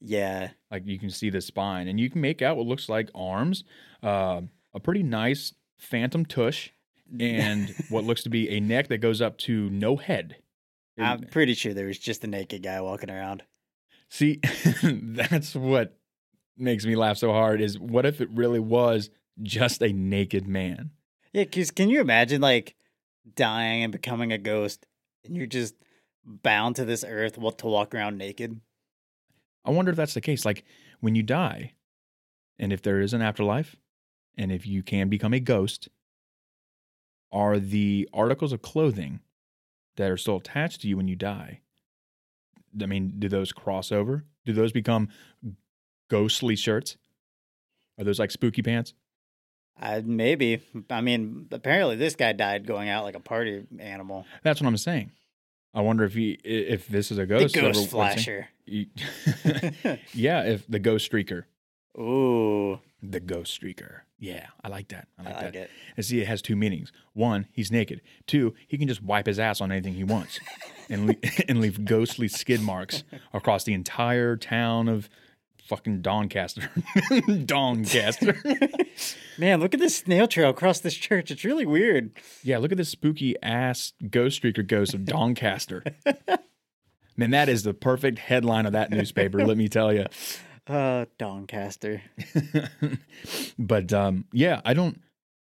Yeah. 0.00 0.50
Like 0.72 0.86
you 0.86 0.98
can 0.98 1.10
see 1.10 1.30
the 1.30 1.40
spine, 1.40 1.86
and 1.86 2.00
you 2.00 2.10
can 2.10 2.20
make 2.20 2.42
out 2.42 2.56
what 2.56 2.66
looks 2.66 2.88
like 2.88 3.10
arms, 3.14 3.62
uh, 4.02 4.40
a 4.74 4.80
pretty 4.80 5.04
nice 5.04 5.54
phantom 5.78 6.24
tush, 6.24 6.70
and 7.18 7.74
what 7.88 8.04
looks 8.04 8.22
to 8.24 8.30
be 8.30 8.48
a 8.48 8.60
neck 8.60 8.88
that 8.88 8.98
goes 8.98 9.20
up 9.20 9.38
to 9.38 9.68
no 9.70 9.96
head. 9.96 10.36
I'm 10.98 11.22
pretty 11.22 11.54
sure 11.54 11.74
there 11.74 11.86
was 11.86 11.98
just 11.98 12.24
a 12.24 12.28
naked 12.28 12.62
guy 12.62 12.80
walking 12.80 13.10
around. 13.10 13.42
See, 14.08 14.40
that's 14.82 15.54
what 15.54 15.98
makes 16.56 16.86
me 16.86 16.94
laugh 16.94 17.18
so 17.18 17.32
hard. 17.32 17.60
Is 17.60 17.78
what 17.78 18.06
if 18.06 18.20
it 18.20 18.30
really 18.30 18.60
was 18.60 19.10
just 19.42 19.82
a 19.82 19.92
naked 19.92 20.46
man? 20.46 20.90
Yeah, 21.32 21.44
because 21.44 21.70
can 21.72 21.90
you 21.90 22.00
imagine 22.00 22.40
like 22.40 22.76
dying 23.34 23.82
and 23.82 23.92
becoming 23.92 24.32
a 24.32 24.38
ghost 24.38 24.86
and 25.24 25.36
you're 25.36 25.46
just 25.46 25.74
bound 26.24 26.76
to 26.76 26.84
this 26.84 27.04
earth 27.06 27.34
to 27.34 27.66
walk 27.66 27.94
around 27.94 28.18
naked? 28.18 28.60
I 29.64 29.70
wonder 29.70 29.90
if 29.90 29.96
that's 29.96 30.14
the 30.14 30.20
case. 30.20 30.44
Like 30.44 30.64
when 31.00 31.14
you 31.14 31.22
die, 31.22 31.72
and 32.58 32.72
if 32.72 32.82
there 32.82 33.00
is 33.00 33.12
an 33.12 33.22
afterlife, 33.22 33.76
and 34.36 34.50
if 34.52 34.66
you 34.66 34.82
can 34.82 35.08
become 35.08 35.32
a 35.34 35.40
ghost, 35.40 35.88
are 37.32 37.58
the 37.58 38.08
articles 38.12 38.52
of 38.52 38.62
clothing 38.62 39.20
that 39.96 40.10
are 40.10 40.16
still 40.16 40.36
attached 40.36 40.80
to 40.82 40.88
you 40.88 40.96
when 40.96 41.08
you 41.08 41.16
die? 41.16 41.60
I 42.80 42.86
mean, 42.86 43.14
do 43.18 43.28
those 43.28 43.52
cross 43.52 43.92
over? 43.92 44.24
Do 44.44 44.52
those 44.52 44.72
become 44.72 45.08
ghostly 46.10 46.56
shirts? 46.56 46.96
Are 47.98 48.04
those 48.04 48.18
like 48.18 48.30
spooky 48.30 48.62
pants? 48.62 48.94
I 49.80 50.00
maybe. 50.02 50.60
I 50.90 51.00
mean, 51.00 51.46
apparently 51.50 51.96
this 51.96 52.14
guy 52.16 52.32
died 52.32 52.66
going 52.66 52.88
out 52.88 53.04
like 53.04 53.14
a 53.16 53.20
party 53.20 53.64
animal. 53.78 54.26
That's 54.42 54.60
what 54.60 54.68
I'm 54.68 54.76
saying. 54.76 55.10
I 55.72 55.80
wonder 55.80 56.04
if 56.04 56.14
he, 56.14 56.32
if 56.44 56.86
this 56.86 57.10
is 57.10 57.18
a 57.18 57.22
The 57.22 57.26
ghost. 57.26 57.54
ghost 57.54 57.92
what's 57.92 58.16
it- 58.18 58.24
flasher. 58.24 58.48
Yeah, 60.14 60.42
if 60.44 60.66
the 60.68 60.78
ghost 60.78 61.10
streaker, 61.10 61.44
Ooh, 61.98 62.78
the 63.10 63.20
ghost 63.20 63.60
streaker. 63.60 64.00
Yeah, 64.18 64.46
I 64.62 64.68
like 64.68 64.88
that. 64.88 65.08
I 65.18 65.22
I 65.22 65.24
like 65.26 65.34
like 65.42 65.52
that. 65.52 65.62
it. 65.64 65.70
And 65.96 66.04
see, 66.06 66.20
it 66.20 66.26
has 66.26 66.40
two 66.40 66.56
meanings. 66.56 66.92
One, 67.12 67.46
he's 67.52 67.70
naked. 67.70 68.00
Two, 68.26 68.54
he 68.66 68.78
can 68.78 68.88
just 68.88 69.02
wipe 69.02 69.26
his 69.26 69.38
ass 69.38 69.60
on 69.60 69.70
anything 69.70 69.94
he 69.94 70.04
wants, 70.04 70.40
and 70.88 71.06
le- 71.08 71.16
and 71.48 71.60
leave 71.60 71.84
ghostly 71.84 72.28
skid 72.28 72.60
marks 72.62 73.04
across 73.32 73.64
the 73.64 73.74
entire 73.74 74.36
town 74.36 74.88
of 74.88 75.08
fucking 75.66 76.00
Doncaster. 76.02 76.70
Doncaster. 77.44 78.36
Man, 79.38 79.60
look 79.60 79.74
at 79.74 79.80
this 79.80 79.96
snail 79.96 80.26
trail 80.28 80.50
across 80.50 80.80
this 80.80 80.94
church. 80.94 81.30
It's 81.30 81.44
really 81.44 81.66
weird. 81.66 82.10
yeah, 82.42 82.58
look 82.58 82.70
at 82.72 82.78
this 82.78 82.88
spooky 82.90 83.34
ass 83.42 83.92
ghost 84.10 84.42
streaker 84.42 84.66
ghost 84.66 84.94
of 84.94 85.04
Doncaster. 85.04 85.82
Man, 87.16 87.30
that 87.30 87.48
is 87.48 87.62
the 87.62 87.74
perfect 87.74 88.18
headline 88.18 88.66
of 88.66 88.72
that 88.72 88.90
newspaper. 88.90 89.44
let 89.44 89.56
me 89.56 89.68
tell 89.68 89.92
you. 89.92 90.06
Uh, 90.66 91.04
Doncaster. 91.18 92.02
but 93.58 93.92
um, 93.92 94.24
yeah, 94.32 94.62
I 94.64 94.72
don't, 94.72 95.00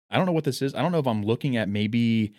I 0.09 0.17
don't 0.17 0.25
know 0.25 0.31
what 0.31 0.45
this 0.45 0.61
is. 0.61 0.73
I 0.73 0.81
don't 0.81 0.91
know 0.91 0.99
if 0.99 1.07
I'm 1.07 1.23
looking 1.23 1.57
at 1.57 1.69
maybe, 1.69 2.33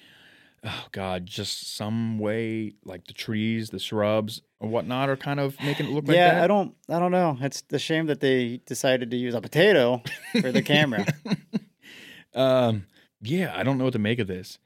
oh 0.65 0.87
god, 0.91 1.25
just 1.25 1.77
some 1.77 2.19
way 2.19 2.75
like 2.85 3.07
the 3.07 3.13
trees, 3.13 3.71
the 3.71 3.79
shrubs, 3.79 4.43
or 4.59 4.69
whatnot 4.69 5.09
are 5.09 5.17
kind 5.17 5.39
of 5.39 5.59
making 5.61 5.87
it 5.87 5.93
look 5.93 6.09
like 6.09 6.17
yeah, 6.17 6.35
that. 6.35 6.45
I 6.45 6.47
don't. 6.49 6.75
I 6.89 6.99
don't 6.99 7.13
know. 7.13 7.39
It's 7.41 7.61
the 7.63 7.79
shame 7.79 8.07
that 8.07 8.21
they 8.21 8.61
decided 8.67 9.13
to 9.13 9.17
use 9.17 9.35
a 9.35 9.41
potato 9.41 10.03
for 10.41 10.51
the 10.51 10.63
camera. 10.63 11.07
um, 12.35 12.87
yeah, 13.21 13.53
I 13.57 13.63
don't 13.63 13.79
know 13.79 13.85
what 13.85 13.93
to 13.93 14.01
make 14.01 14.19
of 14.19 14.27
this. 14.27 14.59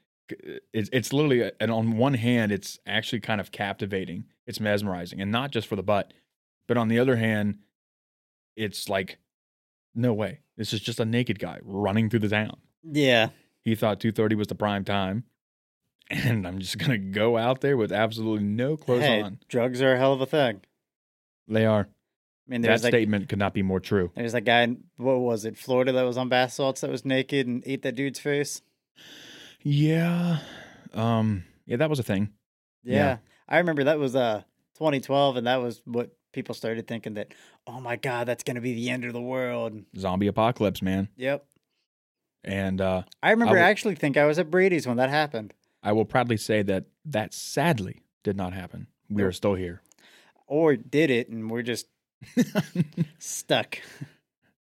It's 0.73 0.89
it's 0.91 1.13
literally, 1.13 1.51
and 1.59 1.71
on 1.71 1.97
one 1.97 2.15
hand, 2.15 2.51
it's 2.51 2.79
actually 2.87 3.19
kind 3.19 3.39
of 3.39 3.51
captivating. 3.51 4.25
It's 4.47 4.59
mesmerizing, 4.59 5.21
and 5.21 5.31
not 5.31 5.51
just 5.51 5.67
for 5.67 5.75
the 5.75 5.83
butt, 5.83 6.13
but 6.67 6.77
on 6.77 6.87
the 6.87 6.97
other 6.97 7.15
hand, 7.15 7.59
it's 8.57 8.89
like, 8.89 9.19
no 9.95 10.13
way, 10.13 10.41
this 10.57 10.73
is 10.73 10.81
just 10.81 10.99
a 10.99 11.05
naked 11.05 11.39
guy 11.39 11.59
running 11.63 12.09
through 12.09 12.19
the 12.19 12.29
town. 12.29 12.57
yeah, 12.83 13.29
he 13.61 13.75
thought 13.75 13.99
2.30 14.01 14.35
was 14.35 14.47
the 14.47 14.55
prime 14.55 14.83
time 14.85 15.23
and 16.09 16.47
i'm 16.47 16.57
just 16.59 16.77
gonna 16.77 16.97
go 16.97 17.37
out 17.37 17.59
there 17.61 17.75
with 17.75 17.91
absolutely 17.91 18.45
no 18.45 18.77
clothes 18.77 19.01
hey, 19.03 19.21
on 19.21 19.39
drugs 19.49 19.81
are 19.81 19.93
a 19.93 19.97
hell 19.97 20.13
of 20.13 20.21
a 20.21 20.25
thing. 20.25 20.61
they 21.49 21.65
are 21.65 21.81
I 21.81 22.49
mean, 22.51 22.61
that 22.61 22.81
like 22.81 22.91
statement 22.91 23.27
could 23.27 23.39
not 23.39 23.53
be 23.53 23.61
more 23.61 23.81
true 23.81 24.11
there's 24.15 24.31
that 24.31 24.45
guy. 24.45 24.61
in- 24.61 24.85
What 24.95 25.19
was 25.19 25.43
it? 25.43 25.57
Florida 25.57 25.91
that 25.91 26.03
was 26.03 26.17
on 26.17 26.29
bath 26.29 26.53
salts 26.53 26.79
that 26.81 26.89
was 26.89 27.03
naked 27.03 27.45
and 27.45 27.61
ate 27.65 27.81
that 27.81 27.95
dude's 27.95 28.19
face. 28.19 28.61
yeah 29.63 30.39
um 30.93 31.43
yeah 31.65 31.75
that 31.77 31.89
was 31.89 31.99
a 31.99 32.03
thing 32.03 32.29
Yeah. 32.83 32.95
Yeah. 32.95 33.17
I 33.49 33.57
remember 33.57 33.83
that 33.85 33.99
was 33.99 34.15
uh 34.15 34.43
2012, 34.75 35.37
and 35.37 35.47
that 35.47 35.57
was 35.57 35.81
what 35.85 36.11
people 36.37 36.53
started 36.53 36.85
thinking 36.87 37.15
that. 37.15 37.33
Oh 37.65 37.79
my 37.81 37.95
God, 37.95 38.27
that's 38.27 38.43
gonna 38.43 38.61
be 38.61 38.75
the 38.75 38.91
end 38.91 39.03
of 39.05 39.11
the 39.13 39.21
world. 39.21 39.81
zombie 39.97 40.27
apocalypse 40.27 40.83
man 40.83 41.07
Yep. 41.17 41.43
and 42.43 42.79
uh 42.79 43.01
I 43.23 43.31
remember. 43.31 43.55
will- 43.55 43.61
I 43.63 43.69
actually 43.69 43.95
think 43.95 44.17
I 44.17 44.25
was 44.25 44.37
at 44.37 44.51
Brady's 44.51 44.85
when 44.85 44.97
that 44.97 45.09
happened. 45.09 45.53
i 45.81 45.91
will 45.91 46.05
proudly 46.05 46.37
say 46.37 46.61
that 46.61 46.85
that 47.05 47.33
sadly 47.33 48.03
did 48.23 48.37
not 48.37 48.53
happen 48.53 48.85
we 49.09 49.23
are 49.23 49.31
still 49.31 49.55
here 49.55 49.81
Or 50.45 50.75
did 50.75 51.09
it, 51.09 51.29
and 51.29 51.49
we're 51.49 51.63
just 51.63 51.87
stuck. 53.19 53.79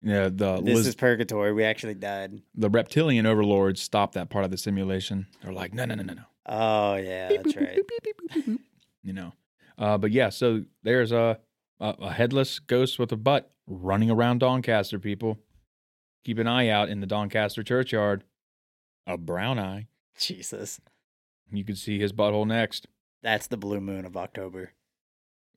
yeah 0.03 0.29
the 0.29 0.61
This 0.61 0.77
Liz- 0.77 0.87
is 0.89 0.95
purgatory. 0.95 1.53
We 1.55 1.65
actually 1.65 1.95
died. 1.95 2.43
the 2.55 2.69
reptilian 2.69 3.25
overlords 3.27 3.81
stopped 3.81 4.15
that 4.15 4.29
part 4.31 4.45
of 4.45 4.51
the 4.51 4.59
simulation 4.59 5.27
they're 5.43 5.53
like 5.55 5.73
no 5.73 5.85
no 5.87 5.95
no 5.95 6.03
no 6.03 6.13
no 6.15 6.23
Oh 6.45 6.97
yeah, 6.97 7.29
that's 7.37 7.55
right. 7.57 7.79
you 9.05 9.13
know. 9.13 9.33
Uh, 9.79 9.97
but 9.97 10.11
yeah, 10.11 10.29
so 10.29 10.65
there's 10.83 11.13
a, 11.13 11.39
a 11.83 11.95
a 12.01 12.13
headless 12.13 12.59
ghost 12.59 12.99
with 12.99 13.13
a 13.13 13.17
butt 13.17 13.51
running 13.67 14.11
around 14.11 14.39
Doncaster. 14.39 14.99
People, 14.99 15.39
keep 16.25 16.39
an 16.39 16.47
eye 16.47 16.69
out 16.69 16.89
in 16.89 17.01
the 17.01 17.07
Doncaster 17.07 17.63
churchyard. 17.63 18.25
A 19.07 19.19
brown 19.19 19.59
eye. 19.59 19.89
Jesus, 20.19 20.81
You 21.51 21.65
can 21.65 21.75
see 21.77 21.99
his 21.99 22.13
butthole 22.13 22.47
next. 22.47 22.87
that's 23.23 23.47
the 23.49 23.57
blue 23.57 23.81
moon 23.81 24.05
of 24.05 24.17
October. 24.17 24.73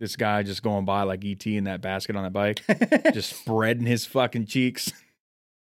this 0.00 0.16
guy 0.16 0.42
just 0.42 0.62
going 0.62 0.84
by 0.84 1.02
like 1.02 1.24
ET 1.24 1.46
in 1.46 1.64
that 1.64 1.80
basket 1.80 2.16
on 2.16 2.22
that 2.24 2.32
bike, 2.32 2.62
just 3.12 3.36
spreading 3.36 3.86
his 3.86 4.06
fucking 4.06 4.46
cheeks. 4.46 4.92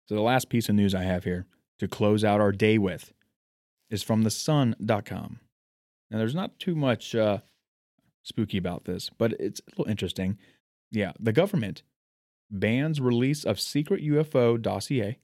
So 0.07 0.14
the 0.14 0.20
last 0.22 0.49
piece 0.49 0.68
of 0.68 0.74
news 0.74 0.95
I 0.95 1.03
have 1.03 1.24
here 1.24 1.47
to 1.78 1.89
close 1.89 2.24
out 2.24 2.41
our 2.41 2.53
day 2.53 2.78
with 2.78 3.12
is 3.91 4.03
from 4.03 4.22
the 4.22 4.30
sun.com. 4.30 5.41
Now 6.11 6.18
there's 6.18 6.34
not 6.34 6.59
too 6.59 6.74
much 6.74 7.14
uh, 7.14 7.39
spooky 8.29 8.59
about 8.59 8.85
this, 8.85 9.11
but 9.18 9.33
it's 9.41 9.61
a 9.61 9.70
little 9.70 9.91
interesting. 9.91 10.39
Yeah, 10.91 11.12
the 11.18 11.33
government 11.33 11.83
bans 12.51 13.01
release 13.01 13.45
of 13.45 13.61
secret 13.61 14.03
UFO 14.03 14.61
dossier 14.61 15.18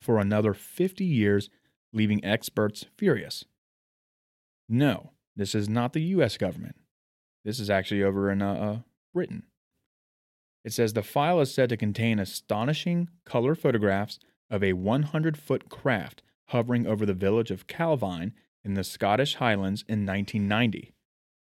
for 0.00 0.18
another 0.18 0.54
50 0.54 1.04
years, 1.04 1.50
leaving 1.92 2.24
experts 2.24 2.86
furious. 2.96 3.44
No, 4.68 5.12
this 5.36 5.54
is 5.54 5.68
not 5.68 5.92
the 5.92 6.02
US 6.02 6.36
government. 6.36 6.76
This 7.44 7.60
is 7.60 7.70
actually 7.70 8.02
over 8.02 8.30
in 8.30 8.42
uh, 8.42 8.54
uh, 8.54 8.78
Britain. 9.14 9.44
It 10.64 10.72
says 10.72 10.92
the 10.92 11.02
file 11.02 11.40
is 11.40 11.54
said 11.54 11.68
to 11.68 11.76
contain 11.76 12.18
astonishing 12.18 13.08
color 13.24 13.54
photographs 13.54 14.18
of 14.50 14.64
a 14.64 14.72
100 14.72 15.36
foot 15.36 15.68
craft 15.68 16.22
hovering 16.48 16.86
over 16.86 17.06
the 17.06 17.14
village 17.14 17.50
of 17.50 17.66
Calvine 17.66 18.32
in 18.64 18.74
the 18.74 18.84
Scottish 18.84 19.36
Highlands 19.36 19.84
in 19.88 20.04
1990. 20.04 20.92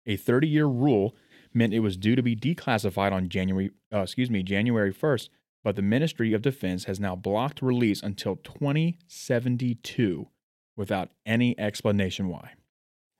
A 0.07 0.17
30 0.17 0.49
year 0.49 0.67
rule 0.67 1.15
meant 1.55 1.75
it 1.75 1.81
was 1.81 1.97
due 1.97 2.17
to 2.17 2.23
be 2.23 2.35
declassified 2.35 3.13
on 3.13 3.29
January, 3.29 3.71
uh, 3.93 4.01
excuse 4.01 4.31
me, 4.31 4.43
January 4.43 4.93
1st, 4.93 5.29
but 5.63 5.77
the 5.77 5.83
Ministry 5.83 6.33
of 6.33 6.43
Defense 6.43 6.85
has 6.85 6.99
now 6.99 7.15
blocked 7.15 7.63
release 7.63 8.03
until 8.03 8.37
2072 8.37 10.29
without 10.77 11.11
any 11.27 11.59
explanation 11.59 12.29
why. 12.29 12.53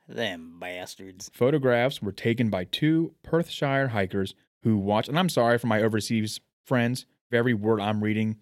Them 0.09 0.59
bastards. 0.59 1.31
Photographs 1.33 2.03
were 2.03 2.13
taken 2.13 2.51
by 2.51 2.65
two 2.65 3.15
Perthshire 3.23 3.89
hikers 3.89 4.35
who 4.63 4.77
watched, 4.77 5.09
and 5.09 5.19
I'm 5.19 5.29
sorry 5.29 5.59
for 5.59 5.67
my 5.69 5.81
overseas 5.83 6.41
friends. 6.65 7.07
Every 7.33 7.55
word 7.55 7.81
I'm 7.81 8.03
reading 8.03 8.39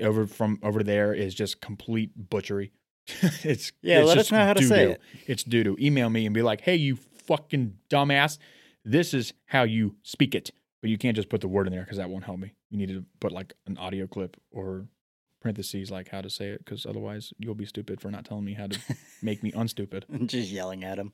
over 0.00 0.26
from 0.26 0.58
over 0.62 0.82
there 0.82 1.12
is 1.12 1.34
just 1.34 1.60
complete 1.60 2.30
butchery. 2.30 2.72
it's 3.42 3.72
Yeah, 3.82 4.00
it's 4.00 4.08
let 4.08 4.18
us 4.18 4.30
know 4.32 4.44
how 4.44 4.52
to 4.54 4.62
say 4.62 4.82
doo-doo. 4.86 4.92
it. 4.92 5.00
It's 5.26 5.44
doo 5.44 5.64
doo. 5.64 5.76
Email 5.80 6.08
me 6.10 6.26
and 6.26 6.34
be 6.34 6.42
like, 6.42 6.60
"Hey, 6.62 6.76
you 6.76 6.96
fucking 7.26 7.74
dumbass, 7.88 8.38
this 8.84 9.14
is 9.14 9.32
how 9.46 9.62
you 9.62 9.96
speak 10.02 10.34
it." 10.34 10.50
But 10.80 10.90
you 10.90 10.98
can't 10.98 11.16
just 11.16 11.28
put 11.28 11.40
the 11.42 11.48
word 11.48 11.66
in 11.66 11.72
there 11.72 11.82
because 11.82 11.98
that 11.98 12.08
won't 12.08 12.24
help 12.24 12.38
me. 12.38 12.52
You 12.70 12.78
need 12.78 12.88
to 12.88 13.04
put 13.20 13.32
like 13.32 13.52
an 13.66 13.76
audio 13.76 14.06
clip 14.06 14.36
or 14.50 14.86
parentheses 15.40 15.90
like 15.90 16.08
how 16.08 16.20
to 16.20 16.30
say 16.30 16.48
it 16.48 16.64
because 16.64 16.86
otherwise 16.86 17.32
you'll 17.38 17.54
be 17.54 17.66
stupid 17.66 18.00
for 18.00 18.10
not 18.10 18.24
telling 18.24 18.44
me 18.44 18.54
how 18.54 18.66
to 18.66 18.78
make 19.22 19.42
me 19.42 19.52
unstupid. 19.54 20.04
Just 20.26 20.50
yelling 20.50 20.84
at 20.84 20.98
him. 20.98 21.12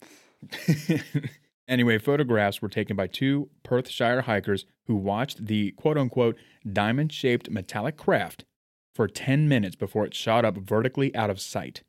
anyway, 1.69 1.99
photographs 1.99 2.61
were 2.61 2.69
taken 2.69 2.97
by 2.97 3.07
two 3.07 3.49
Perthshire 3.63 4.23
hikers 4.23 4.67
who 4.87 4.97
watched 4.97 5.47
the 5.47 5.73
quote 5.73 5.99
unquote 5.99 6.37
diamond 6.71 7.13
shaped 7.13 7.51
metallic 7.51 7.97
craft 7.97 8.45
for 8.95 9.07
10 9.07 9.49
minutes 9.49 9.77
before 9.77 10.05
it 10.05 10.15
shot 10.15 10.45
up 10.45 10.57
vertically 10.57 11.15
out 11.15 11.31
of 11.31 11.41
sight. 11.41 11.83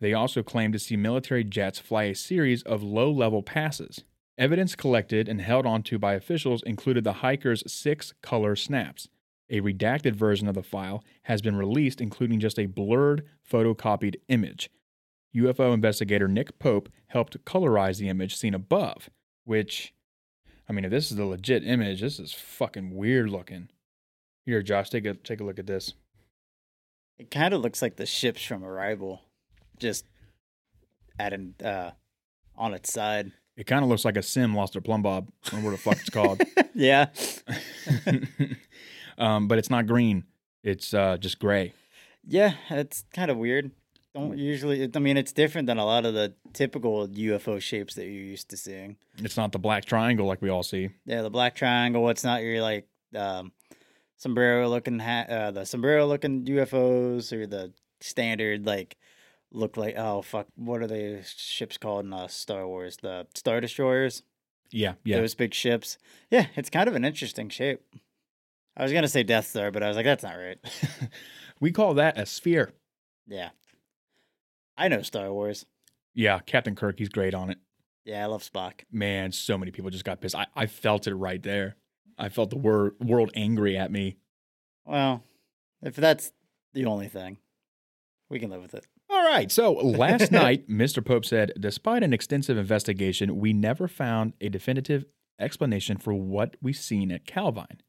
They 0.00 0.14
also 0.14 0.42
claimed 0.42 0.72
to 0.72 0.78
see 0.78 0.96
military 0.96 1.44
jets 1.44 1.78
fly 1.78 2.04
a 2.04 2.14
series 2.14 2.62
of 2.62 2.82
low 2.82 3.10
level 3.10 3.42
passes. 3.42 4.04
Evidence 4.38 4.74
collected 4.74 5.28
and 5.28 5.40
held 5.42 5.66
onto 5.66 5.98
by 5.98 6.14
officials 6.14 6.62
included 6.62 7.04
the 7.04 7.14
hiker's 7.14 7.62
six 7.70 8.14
color 8.22 8.56
snaps. 8.56 9.08
A 9.50 9.60
redacted 9.60 10.14
version 10.14 10.48
of 10.48 10.54
the 10.54 10.62
file 10.62 11.04
has 11.24 11.42
been 11.42 11.56
released, 11.56 12.00
including 12.00 12.40
just 12.40 12.58
a 12.58 12.66
blurred, 12.66 13.26
photocopied 13.48 14.16
image. 14.28 14.70
UFO 15.36 15.74
investigator 15.74 16.28
Nick 16.28 16.58
Pope 16.58 16.88
helped 17.08 17.44
colorize 17.44 17.98
the 17.98 18.08
image 18.08 18.36
seen 18.36 18.54
above, 18.54 19.10
which, 19.44 19.92
I 20.68 20.72
mean, 20.72 20.84
if 20.84 20.90
this 20.90 21.12
is 21.12 21.18
a 21.18 21.24
legit 21.24 21.66
image, 21.66 22.00
this 22.00 22.18
is 22.18 22.32
fucking 22.32 22.94
weird 22.96 23.28
looking. 23.28 23.68
Here, 24.46 24.62
Josh, 24.62 24.88
take 24.88 25.04
a 25.04 25.14
take 25.14 25.40
a 25.40 25.44
look 25.44 25.58
at 25.58 25.66
this. 25.66 25.92
It 27.18 27.30
kind 27.30 27.52
of 27.52 27.60
looks 27.60 27.82
like 27.82 27.96
the 27.96 28.06
ships 28.06 28.42
from 28.42 28.64
Arrival, 28.64 29.20
just 29.80 30.04
at 31.18 31.32
an 31.32 31.54
uh, 31.64 31.90
on 32.56 32.74
its 32.74 32.92
side. 32.92 33.32
It 33.56 33.66
kind 33.66 33.82
of 33.82 33.90
looks 33.90 34.04
like 34.04 34.16
a 34.16 34.22
sim 34.22 34.54
lost 34.54 34.74
their 34.74 34.82
plumb 34.82 35.02
bob. 35.02 35.28
I 35.46 35.50
don't 35.50 35.60
know 35.60 35.70
what 35.70 35.76
the 35.76 35.82
fuck 35.82 35.98
it's 35.98 36.10
called. 36.10 36.40
yeah, 36.74 37.06
um, 39.18 39.48
but 39.48 39.58
it's 39.58 39.70
not 39.70 39.86
green. 39.86 40.24
It's 40.62 40.94
uh, 40.94 41.16
just 41.16 41.38
gray. 41.38 41.74
yeah, 42.26 42.54
it's 42.70 43.04
kind 43.12 43.30
of 43.30 43.36
weird. 43.36 43.70
Don't 44.14 44.36
usually. 44.38 44.90
I 44.94 44.98
mean, 44.98 45.16
it's 45.16 45.32
different 45.32 45.66
than 45.66 45.78
a 45.78 45.84
lot 45.84 46.04
of 46.04 46.14
the 46.14 46.34
typical 46.52 47.06
UFO 47.06 47.60
shapes 47.60 47.94
that 47.94 48.04
you're 48.04 48.12
used 48.12 48.50
to 48.50 48.56
seeing. 48.56 48.96
It's 49.18 49.36
not 49.36 49.52
the 49.52 49.58
black 49.58 49.84
triangle 49.84 50.26
like 50.26 50.42
we 50.42 50.48
all 50.48 50.62
see. 50.62 50.90
Yeah, 51.04 51.22
the 51.22 51.30
black 51.30 51.54
triangle. 51.54 52.08
It's 52.10 52.24
not 52.24 52.42
your 52.42 52.60
like 52.60 52.88
um, 53.14 53.52
sombrero 54.16 54.68
looking 54.68 54.98
hat, 54.98 55.30
uh, 55.30 55.50
the 55.52 55.64
sombrero 55.64 56.06
looking 56.06 56.44
UFOs 56.44 57.32
or 57.32 57.46
the 57.46 57.72
standard 58.00 58.66
like 58.66 58.96
look 59.52 59.76
like 59.76 59.96
oh 59.96 60.22
fuck, 60.22 60.46
what 60.56 60.82
are 60.82 60.86
they 60.86 61.22
ships 61.24 61.78
called 61.78 62.04
in 62.04 62.12
uh, 62.12 62.28
Star 62.28 62.66
Wars? 62.66 62.98
The 63.00 63.26
Star 63.34 63.60
Destroyers. 63.60 64.22
Yeah, 64.70 64.94
yeah. 65.04 65.18
Those 65.18 65.34
big 65.34 65.52
ships. 65.54 65.98
Yeah, 66.30 66.46
it's 66.54 66.70
kind 66.70 66.88
of 66.88 66.94
an 66.94 67.04
interesting 67.04 67.48
shape. 67.48 67.80
I 68.76 68.82
was 68.82 68.92
gonna 68.92 69.08
say 69.08 69.22
Death 69.22 69.48
Star, 69.48 69.70
but 69.70 69.82
I 69.82 69.88
was 69.88 69.96
like, 69.96 70.06
that's 70.06 70.22
not 70.22 70.34
right. 70.34 70.58
we 71.60 71.72
call 71.72 71.94
that 71.94 72.18
a 72.18 72.26
sphere. 72.26 72.72
Yeah, 73.26 73.50
I 74.78 74.88
know 74.88 75.02
Star 75.02 75.32
Wars. 75.32 75.66
Yeah, 76.14 76.40
Captain 76.40 76.74
Kirk, 76.74 76.98
he's 76.98 77.08
great 77.08 77.34
on 77.34 77.50
it. 77.50 77.58
Yeah, 78.04 78.24
I 78.24 78.26
love 78.26 78.42
Spock. 78.42 78.80
Man, 78.90 79.30
so 79.32 79.56
many 79.58 79.70
people 79.70 79.90
just 79.90 80.04
got 80.04 80.20
pissed. 80.20 80.34
I, 80.34 80.46
I 80.56 80.66
felt 80.66 81.06
it 81.06 81.14
right 81.14 81.42
there. 81.42 81.76
I 82.18 82.28
felt 82.28 82.50
the 82.50 82.58
wor- 82.58 82.94
world 83.00 83.30
angry 83.34 83.76
at 83.76 83.92
me. 83.92 84.16
Well, 84.84 85.22
if 85.82 85.96
that's 85.96 86.32
the 86.72 86.86
only 86.86 87.08
thing, 87.08 87.38
we 88.28 88.38
can 88.38 88.50
live 88.50 88.62
with 88.62 88.74
it. 88.74 88.86
All 89.20 89.26
right. 89.26 89.52
So 89.52 89.72
last 89.72 90.32
night, 90.32 90.66
Mr. 90.66 91.04
Pope 91.04 91.26
said, 91.26 91.52
despite 91.60 92.02
an 92.02 92.14
extensive 92.14 92.56
investigation, 92.56 93.36
we 93.36 93.52
never 93.52 93.86
found 93.86 94.32
a 94.40 94.48
definitive 94.48 95.04
explanation 95.38 95.98
for 95.98 96.14
what 96.14 96.56
we 96.62 96.72
seen 96.72 97.12
at 97.12 97.26
Calvine, 97.26 97.82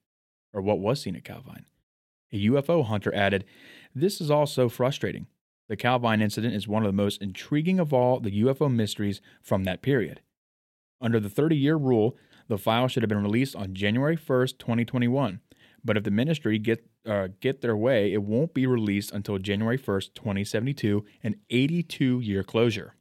or 0.52 0.62
what 0.62 0.80
was 0.80 1.02
seen 1.02 1.16
at 1.16 1.24
Calvine. 1.24 1.66
A 2.34 2.48
UFO 2.48 2.84
hunter 2.84 3.16
added, 3.16 3.46
This 3.96 4.20
is 4.20 4.30
all 4.30 4.46
so 4.46 4.68
frustrating. 4.68 5.28
The 5.70 5.78
Calvine 5.78 6.22
incident 6.22 6.54
is 6.54 6.68
one 6.68 6.84
of 6.84 6.88
the 6.88 7.02
most 7.02 7.22
intriguing 7.22 7.80
of 7.80 7.94
all 7.94 8.20
the 8.20 8.44
UFO 8.44 8.70
mysteries 8.70 9.22
from 9.42 9.64
that 9.64 9.82
period. 9.82 10.20
Under 11.00 11.22
the 11.22 11.30
30 11.30 11.56
year 11.56 11.78
rule, 11.78 12.18
the 12.50 12.58
file 12.58 12.90
should 12.90 13.04
have 13.04 13.10
been 13.10 13.24
released 13.24 13.56
on 13.56 13.74
January 13.74 14.18
1st, 14.18 14.58
2021. 14.58 15.40
But 15.82 15.96
if 15.96 16.04
the 16.04 16.12
ministry 16.12 16.60
get 16.60 16.91
uh, 17.06 17.30
get 17.40 17.62
their 17.62 17.76
way, 17.76 18.14
it 18.14 18.24
won't 18.24 18.54
be 18.54 18.68
released 18.68 19.12
until 19.12 19.38
January 19.38 19.78
1st, 19.78 20.14
2072, 20.14 21.06
an 21.24 21.36
82 21.50 22.20
year 22.20 22.44
closure. 22.44 22.96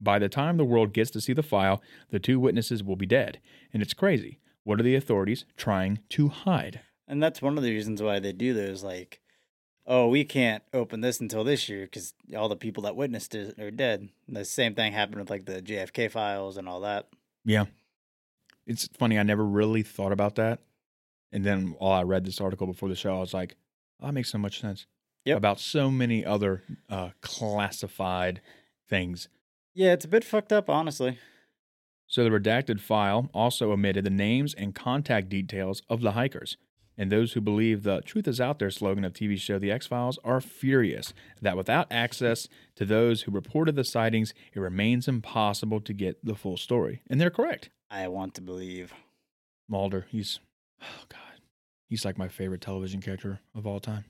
By 0.00 0.18
the 0.18 0.28
time 0.28 0.56
the 0.56 0.64
world 0.64 0.92
gets 0.92 1.10
to 1.12 1.20
see 1.20 1.32
the 1.32 1.42
file, 1.42 1.80
the 2.10 2.18
two 2.18 2.40
witnesses 2.40 2.82
will 2.82 2.96
be 2.96 3.06
dead. 3.06 3.38
And 3.72 3.82
it's 3.82 3.94
crazy. 3.94 4.38
What 4.64 4.80
are 4.80 4.82
the 4.82 4.96
authorities 4.96 5.44
trying 5.56 6.00
to 6.10 6.28
hide? 6.28 6.80
And 7.06 7.22
that's 7.22 7.42
one 7.42 7.56
of 7.56 7.62
the 7.62 7.72
reasons 7.72 8.02
why 8.02 8.18
they 8.18 8.32
do 8.32 8.52
those. 8.52 8.82
Like, 8.82 9.20
oh, 9.86 10.08
we 10.08 10.24
can't 10.24 10.62
open 10.72 11.00
this 11.00 11.20
until 11.20 11.44
this 11.44 11.68
year 11.68 11.84
because 11.84 12.14
all 12.36 12.48
the 12.48 12.56
people 12.56 12.82
that 12.84 12.96
witnessed 12.96 13.34
it 13.34 13.58
are 13.60 13.70
dead. 13.70 14.08
And 14.26 14.36
the 14.36 14.44
same 14.44 14.74
thing 14.74 14.92
happened 14.92 15.20
with 15.20 15.30
like 15.30 15.44
the 15.44 15.62
JFK 15.62 16.10
files 16.10 16.56
and 16.56 16.68
all 16.68 16.80
that. 16.80 17.08
Yeah. 17.44 17.66
It's 18.66 18.88
funny. 18.98 19.18
I 19.18 19.22
never 19.22 19.44
really 19.44 19.82
thought 19.82 20.12
about 20.12 20.36
that. 20.36 20.60
And 21.32 21.44
then 21.44 21.74
while 21.78 21.92
I 21.92 22.02
read 22.02 22.24
this 22.24 22.40
article 22.40 22.66
before 22.66 22.88
the 22.88 22.94
show, 22.94 23.16
I 23.16 23.20
was 23.20 23.34
like, 23.34 23.56
oh, 24.00 24.06
that 24.06 24.12
makes 24.12 24.30
so 24.30 24.38
much 24.38 24.60
sense. 24.60 24.86
Yep. 25.24 25.38
About 25.38 25.60
so 25.60 25.90
many 25.90 26.24
other 26.24 26.62
uh, 26.90 27.10
classified 27.20 28.40
things. 28.88 29.28
Yeah, 29.74 29.92
it's 29.92 30.04
a 30.04 30.08
bit 30.08 30.24
fucked 30.24 30.52
up, 30.52 30.68
honestly. 30.68 31.18
So 32.06 32.24
the 32.24 32.30
redacted 32.30 32.80
file 32.80 33.30
also 33.32 33.72
omitted 33.72 34.04
the 34.04 34.10
names 34.10 34.52
and 34.52 34.74
contact 34.74 35.30
details 35.30 35.80
of 35.88 36.02
the 36.02 36.12
hikers. 36.12 36.58
And 36.98 37.10
those 37.10 37.32
who 37.32 37.40
believe 37.40 37.84
the 37.84 38.02
truth 38.02 38.28
is 38.28 38.40
out 38.40 38.58
there 38.58 38.70
slogan 38.70 39.04
of 39.04 39.14
TV 39.14 39.38
show 39.38 39.58
The 39.58 39.70
X 39.70 39.86
Files 39.86 40.18
are 40.22 40.40
furious 40.40 41.14
that 41.40 41.56
without 41.56 41.86
access 41.90 42.48
to 42.76 42.84
those 42.84 43.22
who 43.22 43.32
reported 43.32 43.76
the 43.76 43.84
sightings, 43.84 44.34
it 44.52 44.60
remains 44.60 45.08
impossible 45.08 45.80
to 45.80 45.92
get 45.94 46.22
the 46.24 46.34
full 46.34 46.58
story. 46.58 47.00
And 47.08 47.18
they're 47.18 47.30
correct. 47.30 47.70
I 47.90 48.08
want 48.08 48.34
to 48.34 48.42
believe. 48.42 48.92
Mulder, 49.68 50.06
he's, 50.10 50.38
oh 50.82 51.04
God, 51.08 51.40
he's 51.88 52.04
like 52.04 52.18
my 52.18 52.28
favorite 52.28 52.60
television 52.60 53.00
character 53.00 53.40
of 53.54 53.66
all 53.66 53.80
time. 53.80 54.04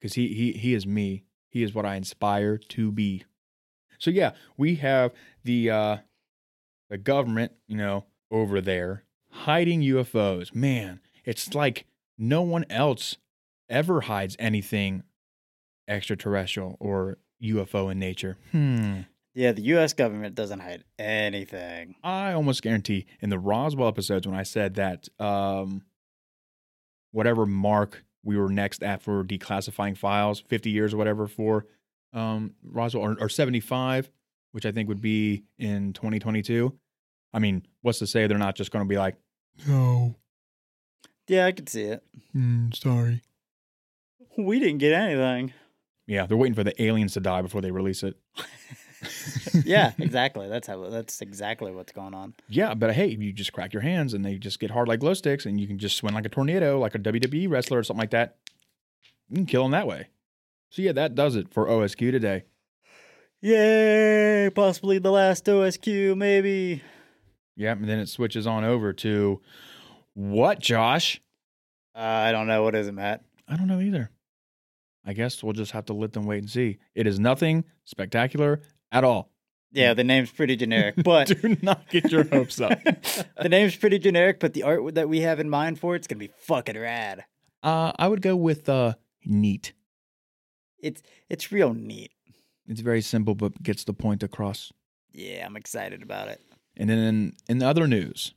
Because 0.00 0.14
he, 0.14 0.28
he, 0.28 0.52
he 0.52 0.74
is 0.74 0.86
me. 0.86 1.24
He 1.50 1.62
is 1.62 1.74
what 1.74 1.86
I 1.86 1.96
inspire 1.96 2.56
to 2.56 2.92
be. 2.92 3.24
So 3.98 4.10
yeah, 4.10 4.32
we 4.56 4.76
have 4.76 5.12
the 5.44 5.70
uh, 5.70 5.96
the 6.88 6.98
government, 6.98 7.52
you 7.66 7.76
know, 7.76 8.04
over 8.30 8.60
there 8.60 9.04
hiding 9.30 9.82
UFOs. 9.82 10.54
Man, 10.54 11.00
it's 11.24 11.54
like 11.54 11.86
no 12.16 12.42
one 12.42 12.64
else 12.70 13.16
ever 13.68 14.02
hides 14.02 14.36
anything 14.38 15.02
extraterrestrial 15.88 16.76
or 16.80 17.18
UFO 17.42 17.90
in 17.90 17.98
nature. 17.98 18.36
Hmm. 18.52 19.00
Yeah, 19.38 19.52
the 19.52 19.62
U.S. 19.62 19.92
government 19.92 20.34
doesn't 20.34 20.58
hide 20.58 20.82
anything. 20.98 21.94
I 22.02 22.32
almost 22.32 22.60
guarantee 22.60 23.06
in 23.20 23.30
the 23.30 23.38
Roswell 23.38 23.86
episodes 23.86 24.26
when 24.26 24.34
I 24.36 24.42
said 24.42 24.74
that 24.74 25.08
um, 25.20 25.82
whatever 27.12 27.46
mark 27.46 28.02
we 28.24 28.36
were 28.36 28.48
next 28.48 28.82
after 28.82 29.22
declassifying 29.22 29.96
files, 29.96 30.40
50 30.40 30.70
years 30.70 30.92
or 30.92 30.96
whatever 30.96 31.28
for 31.28 31.66
um, 32.12 32.54
Roswell, 32.64 33.04
or, 33.04 33.16
or 33.20 33.28
75, 33.28 34.10
which 34.50 34.66
I 34.66 34.72
think 34.72 34.88
would 34.88 35.00
be 35.00 35.44
in 35.56 35.92
2022. 35.92 36.76
I 37.32 37.38
mean, 37.38 37.64
what's 37.82 38.00
to 38.00 38.08
say 38.08 38.26
they're 38.26 38.38
not 38.38 38.56
just 38.56 38.72
going 38.72 38.84
to 38.84 38.88
be 38.88 38.98
like, 38.98 39.14
no, 39.68 40.16
Yeah, 41.28 41.46
I 41.46 41.52
could 41.52 41.68
see 41.68 41.82
it. 41.84 42.02
mm, 42.34 42.74
sorry. 42.74 43.22
We 44.36 44.58
didn't 44.58 44.78
get 44.78 44.94
anything. 44.94 45.52
Yeah, 46.08 46.26
they're 46.26 46.36
waiting 46.36 46.56
for 46.56 46.64
the 46.64 46.82
aliens 46.82 47.12
to 47.12 47.20
die 47.20 47.42
before 47.42 47.60
they 47.60 47.70
release 47.70 48.02
it. 48.02 48.16
yeah, 49.64 49.92
exactly. 49.98 50.48
That's 50.48 50.66
how. 50.66 50.88
That's 50.88 51.20
exactly 51.20 51.72
what's 51.72 51.92
going 51.92 52.14
on. 52.14 52.34
Yeah, 52.48 52.74
but 52.74 52.94
hey, 52.94 53.08
you 53.08 53.32
just 53.32 53.52
crack 53.52 53.72
your 53.72 53.82
hands 53.82 54.14
and 54.14 54.24
they 54.24 54.36
just 54.36 54.60
get 54.60 54.70
hard 54.70 54.88
like 54.88 55.00
glow 55.00 55.14
sticks, 55.14 55.46
and 55.46 55.60
you 55.60 55.66
can 55.66 55.78
just 55.78 55.96
swing 55.96 56.14
like 56.14 56.26
a 56.26 56.28
tornado, 56.28 56.78
like 56.78 56.94
a 56.94 56.98
WWE 56.98 57.48
wrestler 57.48 57.78
or 57.78 57.82
something 57.82 58.00
like 58.00 58.10
that. 58.10 58.36
You 59.28 59.36
can 59.36 59.46
kill 59.46 59.62
them 59.62 59.72
that 59.72 59.86
way. 59.86 60.08
So 60.70 60.82
yeah, 60.82 60.92
that 60.92 61.14
does 61.14 61.36
it 61.36 61.52
for 61.52 61.66
OSQ 61.66 62.10
today. 62.10 62.44
Yay! 63.40 64.50
Possibly 64.54 64.98
the 64.98 65.12
last 65.12 65.44
OSQ, 65.44 66.16
maybe. 66.16 66.82
Yeah, 67.56 67.72
and 67.72 67.88
then 67.88 67.98
it 67.98 68.08
switches 68.08 68.46
on 68.46 68.64
over 68.64 68.92
to 68.94 69.40
what, 70.14 70.58
Josh? 70.58 71.20
Uh, 71.94 72.00
I 72.00 72.32
don't 72.32 72.48
know. 72.48 72.62
What 72.64 72.74
is 72.74 72.88
it, 72.88 72.92
Matt? 72.92 73.22
I 73.46 73.56
don't 73.56 73.68
know 73.68 73.80
either. 73.80 74.10
I 75.04 75.12
guess 75.12 75.42
we'll 75.42 75.52
just 75.52 75.72
have 75.72 75.86
to 75.86 75.94
let 75.94 76.12
them 76.12 76.24
wait 76.26 76.38
and 76.38 76.50
see. 76.50 76.78
It 76.94 77.06
is 77.06 77.18
nothing 77.18 77.64
spectacular 77.84 78.60
at 78.92 79.04
all. 79.04 79.30
Yeah, 79.70 79.92
the 79.94 80.04
name's 80.04 80.30
pretty 80.30 80.56
generic, 80.56 80.94
but 81.04 81.26
Do 81.42 81.56
not 81.62 81.88
get 81.90 82.10
your 82.10 82.24
hopes 82.24 82.60
up. 82.60 82.78
the 83.42 83.48
name's 83.48 83.76
pretty 83.76 83.98
generic. 83.98 84.40
But 84.40 84.54
the 84.54 84.62
art 84.62 84.94
that 84.94 85.08
we 85.08 85.20
have 85.20 85.40
in 85.40 85.50
mind 85.50 85.78
for 85.78 85.94
it's 85.94 86.06
gonna 86.06 86.18
be 86.18 86.30
fucking 86.38 86.78
rad. 86.78 87.24
Uh, 87.62 87.92
I 87.98 88.08
would 88.08 88.22
go 88.22 88.34
with 88.36 88.68
uh, 88.68 88.94
neat. 89.26 89.72
It's 90.80 91.02
it's 91.28 91.52
real 91.52 91.74
neat. 91.74 92.12
It's 92.66 92.80
very 92.80 93.02
simple, 93.02 93.34
but 93.34 93.62
gets 93.62 93.84
the 93.84 93.92
point 93.94 94.22
across. 94.22 94.72
Yeah, 95.12 95.44
I'm 95.44 95.56
excited 95.56 96.02
about 96.02 96.28
it. 96.28 96.40
And 96.76 96.88
then 96.88 96.98
in, 96.98 97.32
in 97.48 97.62
other 97.62 97.86
news, 97.88 98.34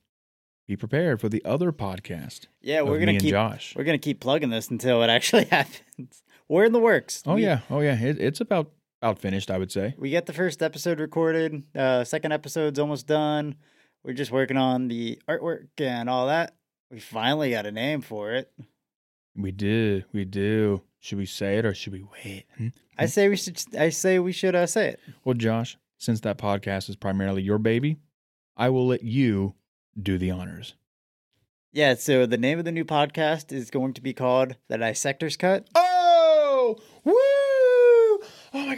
be 0.67 0.75
prepared 0.75 1.21
for 1.21 1.29
the 1.29 1.43
other 1.45 1.71
podcast. 1.71 2.47
Yeah, 2.61 2.81
we're 2.81 2.99
gonna 2.99 3.19
keep 3.19 3.29
Josh. 3.29 3.73
we're 3.75 3.83
gonna 3.83 3.97
keep 3.99 4.19
plugging 4.19 4.49
this 4.49 4.69
until 4.69 5.01
it 5.03 5.09
actually 5.09 5.45
happens. 5.51 6.23
We're 6.49 6.65
in 6.65 6.73
the 6.73 6.79
works. 6.79 7.23
Oh 7.25 7.35
We- 7.35 7.43
yeah, 7.43 7.59
oh 7.69 7.79
yeah. 7.81 7.95
It, 8.01 8.19
it's 8.19 8.41
about 8.41 8.71
about 9.01 9.19
finished, 9.19 9.49
I 9.49 9.57
would 9.57 9.71
say. 9.71 9.95
We 9.97 10.11
get 10.11 10.27
the 10.27 10.33
first 10.33 10.61
episode 10.61 10.99
recorded. 10.99 11.63
Uh, 11.75 12.03
second 12.03 12.31
episode's 12.33 12.79
almost 12.79 13.07
done. 13.07 13.55
We're 14.03 14.13
just 14.13 14.31
working 14.31 14.57
on 14.57 14.87
the 14.87 15.19
artwork 15.27 15.67
and 15.77 16.09
all 16.09 16.27
that. 16.27 16.55
We 16.91 16.99
finally 16.99 17.51
got 17.51 17.65
a 17.65 17.71
name 17.71 18.01
for 18.01 18.33
it. 18.33 18.51
We 19.35 19.51
do, 19.51 20.03
we 20.13 20.25
do. 20.25 20.81
Should 20.99 21.17
we 21.17 21.25
say 21.25 21.57
it 21.57 21.65
or 21.65 21.73
should 21.73 21.93
we 21.93 22.03
wait? 22.03 22.45
Hmm? 22.57 22.67
I 22.97 23.07
say 23.07 23.27
we 23.29 23.37
should. 23.37 23.59
I 23.77 23.89
say 23.89 24.19
we 24.19 24.33
should 24.33 24.55
uh, 24.55 24.67
say 24.67 24.89
it. 24.89 24.99
Well, 25.23 25.33
Josh, 25.33 25.77
since 25.97 26.19
that 26.21 26.37
podcast 26.37 26.89
is 26.89 26.95
primarily 26.95 27.41
your 27.41 27.57
baby, 27.57 27.97
I 28.55 28.69
will 28.69 28.85
let 28.85 29.03
you 29.03 29.55
do 29.99 30.19
the 30.19 30.29
honors. 30.29 30.75
Yeah. 31.71 31.95
So 31.95 32.27
the 32.27 32.37
name 32.37 32.59
of 32.59 32.65
the 32.65 32.71
new 32.71 32.85
podcast 32.85 33.51
is 33.51 33.71
going 33.71 33.93
to 33.93 34.01
be 34.01 34.13
called 34.13 34.57
The 34.67 34.77
Dissector's 34.77 35.37
Cut. 35.37 35.67
Oh, 35.73 36.77
woo! 37.03 37.40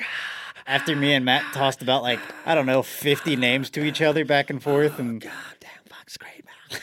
Oh 0.04 0.56
my 0.56 0.62
god! 0.64 0.64
After 0.66 0.96
me 0.96 1.14
and 1.14 1.26
Matt 1.26 1.54
tossed 1.54 1.82
about 1.82 2.04
like 2.04 2.20
I 2.46 2.56
don't 2.56 2.66
know 2.66 2.84
fifty 2.84 3.36
names 3.36 3.70
to 3.72 3.84
each 3.84 4.02
other 4.02 4.26
back 4.26 4.50
and 4.50 4.62
forth, 4.62 5.00
and 5.00 5.22
God 5.22 5.32
damn, 5.60 5.70
fuck's 5.90 6.18
great, 6.18 6.44
man. 6.46 6.82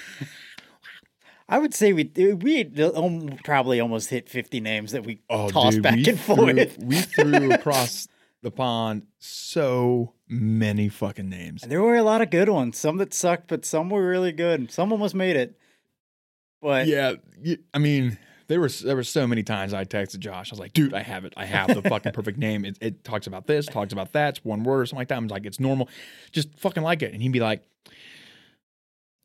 I 1.49 1.59
would 1.59 1.75
say 1.75 1.93
we 1.93 2.05
we 2.15 2.65
um, 2.95 3.39
probably 3.45 3.81
almost 3.81 4.11
hit 4.11 4.29
fifty 4.29 4.61
names 4.61 4.93
that 4.93 5.05
we 5.05 5.21
Oh, 5.29 5.49
tossed 5.51 5.77
dude, 5.77 5.83
back 5.83 5.97
we 5.97 6.09
and 6.09 6.21
threw, 6.21 6.37
forth. 6.37 6.79
we 6.79 6.97
threw 7.01 7.53
across 7.53 8.07
the 8.43 8.51
pond 8.51 9.07
so 9.19 10.15
many 10.29 10.89
fucking 10.89 11.29
names. 11.29 11.63
There 11.63 11.83
were 11.83 11.97
a 11.97 12.03
lot 12.03 12.23
of 12.23 12.31
good 12.31 12.49
ones. 12.49 12.79
Some 12.79 12.99
that 12.99 13.13
sucked, 13.13 13.49
but 13.49 13.65
some 13.65 13.91
were 13.91 14.07
really 14.09 14.33
good. 14.33 14.71
Some 14.71 14.93
almost 14.93 15.15
made 15.15 15.37
it. 15.37 15.59
But 16.63 16.87
Yeah, 16.87 17.15
I 17.75 17.79
mean, 17.79 18.17
there 18.51 18.61
was 18.61 18.81
there 18.81 18.97
were 18.97 19.05
so 19.05 19.29
many 19.29 19.45
times 19.45 19.73
I 19.73 19.85
texted 19.85 20.19
Josh. 20.19 20.51
I 20.51 20.55
was 20.55 20.59
like, 20.59 20.73
"Dude, 20.73 20.93
I 20.93 21.03
have 21.03 21.25
it. 21.25 21.33
I 21.37 21.45
have 21.45 21.69
the 21.73 21.89
fucking 21.89 22.11
perfect 22.11 22.37
name. 22.47 22.65
It, 22.65 22.77
it 22.81 23.05
talks 23.05 23.29
about 23.29 23.47
this, 23.47 23.67
talks 23.67 23.93
about 23.93 24.13
that. 24.15 24.31
It's 24.31 24.45
one 24.45 24.65
word 24.65 24.81
or 24.81 24.87
something 24.87 24.99
like 24.99 25.09
that." 25.09 25.19
I'm 25.19 25.29
like, 25.29 25.47
"It's 25.47 25.61
normal. 25.61 25.89
Just 26.33 26.59
fucking 26.59 26.83
like 26.83 27.01
it." 27.01 27.13
And 27.13 27.23
he'd 27.23 27.31
be 27.31 27.39
like, 27.39 27.63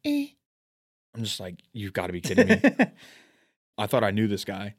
"Eh." 0.06 0.28
I'm 1.16 1.24
just 1.24 1.40
like, 1.40 1.56
"You've 1.74 1.94
got 1.94 2.06
to 2.08 2.14
be 2.14 2.22
kidding 2.22 2.48
me." 2.48 2.62
I 3.80 3.88
thought 3.88 4.04
I 4.04 4.12
knew 4.12 4.28
this 4.28 4.46
guy. 4.46 4.76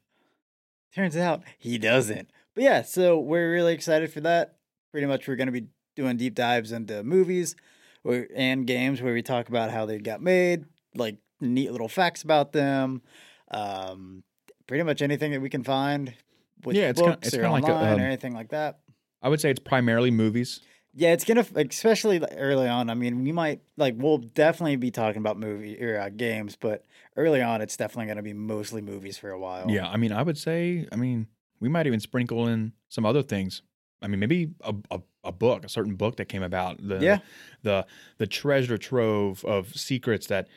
turns 0.95 1.17
out 1.17 1.43
he 1.59 1.77
doesn't. 1.77 2.31
But 2.55 2.63
yeah, 2.63 2.83
so 2.83 3.19
we're 3.19 3.51
really 3.53 3.75
excited 3.75 4.13
for 4.13 4.21
that. 4.21 4.59
Pretty 4.93 5.09
much, 5.09 5.27
we're 5.27 5.35
going 5.35 5.49
to 5.49 5.53
be 5.53 5.67
doing 5.97 6.17
deep 6.17 6.37
dives 6.37 6.71
into 6.71 7.03
movies 7.03 7.57
and 8.35 8.65
games 8.65 9.03
where 9.03 9.13
we 9.13 9.23
talk 9.23 9.49
about 9.49 9.73
how 9.73 9.87
they 9.87 9.99
got 9.99 10.23
made, 10.23 10.67
like 10.95 11.17
neat 11.41 11.73
little 11.73 11.89
facts 11.89 12.23
about 12.23 12.53
them. 12.53 13.03
Um, 13.51 14.23
pretty 14.67 14.83
much 14.83 15.03
anything 15.03 15.33
that 15.33 15.41
we 15.41 15.49
can 15.49 15.63
find 15.65 16.15
with 16.65 16.77
Yeah, 16.77 16.89
it's 16.91 17.01
kinda- 17.01 17.17
books 17.17 17.29
it's 17.29 17.37
or 17.37 17.41
kinda 17.43 17.53
like 17.53 17.65
a, 17.65 17.73
online 17.73 17.95
um, 17.95 18.01
or 18.01 18.05
anything 18.07 18.35
like 18.35 18.49
that. 18.51 18.81
I 19.23 19.29
would 19.29 19.41
say 19.41 19.51
it's 19.51 19.61
primarily 19.61 20.11
movies. 20.11 20.61
Yeah, 20.99 21.13
it's 21.13 21.25
gonna 21.25 21.45
especially 21.55 22.23
early 22.37 22.69
on. 22.69 22.89
I 22.89 22.95
mean, 22.95 23.23
we 23.23 23.31
might 23.33 23.61
like 23.77 23.95
we'll 23.99 24.17
definitely 24.19 24.77
be 24.77 24.91
talking 24.91 25.19
about 25.21 25.39
movie 25.39 25.83
or 25.83 26.01
uh, 26.01 26.09
games, 26.09 26.57
but 26.59 26.85
early 27.17 27.43
on, 27.43 27.61
it's 27.61 27.77
definitely 27.77 28.07
gonna 28.07 28.23
be 28.23 28.33
mostly 28.33 28.81
movies 28.81 29.19
for 29.19 29.31
a 29.31 29.39
while. 29.39 29.71
Yeah, 29.71 29.89
I 29.89 29.97
mean, 29.99 30.11
I 30.13 30.23
would 30.23 30.39
say, 30.39 30.89
I 30.91 30.97
mean, 30.97 31.27
we 31.61 31.69
might 31.69 31.87
even 31.87 32.01
sprinkle 32.01 32.47
in 32.49 32.73
some 32.89 33.05
other 33.05 33.23
things. 33.23 33.61
I 34.01 34.09
mean, 34.09 34.21
maybe 34.21 34.51
a, 34.63 34.75
a, 34.91 35.01
a 35.25 35.33
book, 35.33 35.65
a 35.65 35.69
certain 35.69 35.97
book 35.97 36.17
that 36.17 36.27
came 36.27 36.43
about. 36.43 36.79
The, 36.87 36.99
Yeah. 37.01 37.19
The 37.63 37.87
the 38.19 38.27
treasure 38.27 38.79
trove 38.79 39.45
of 39.45 39.75
secrets 39.77 40.27
that 40.29 40.49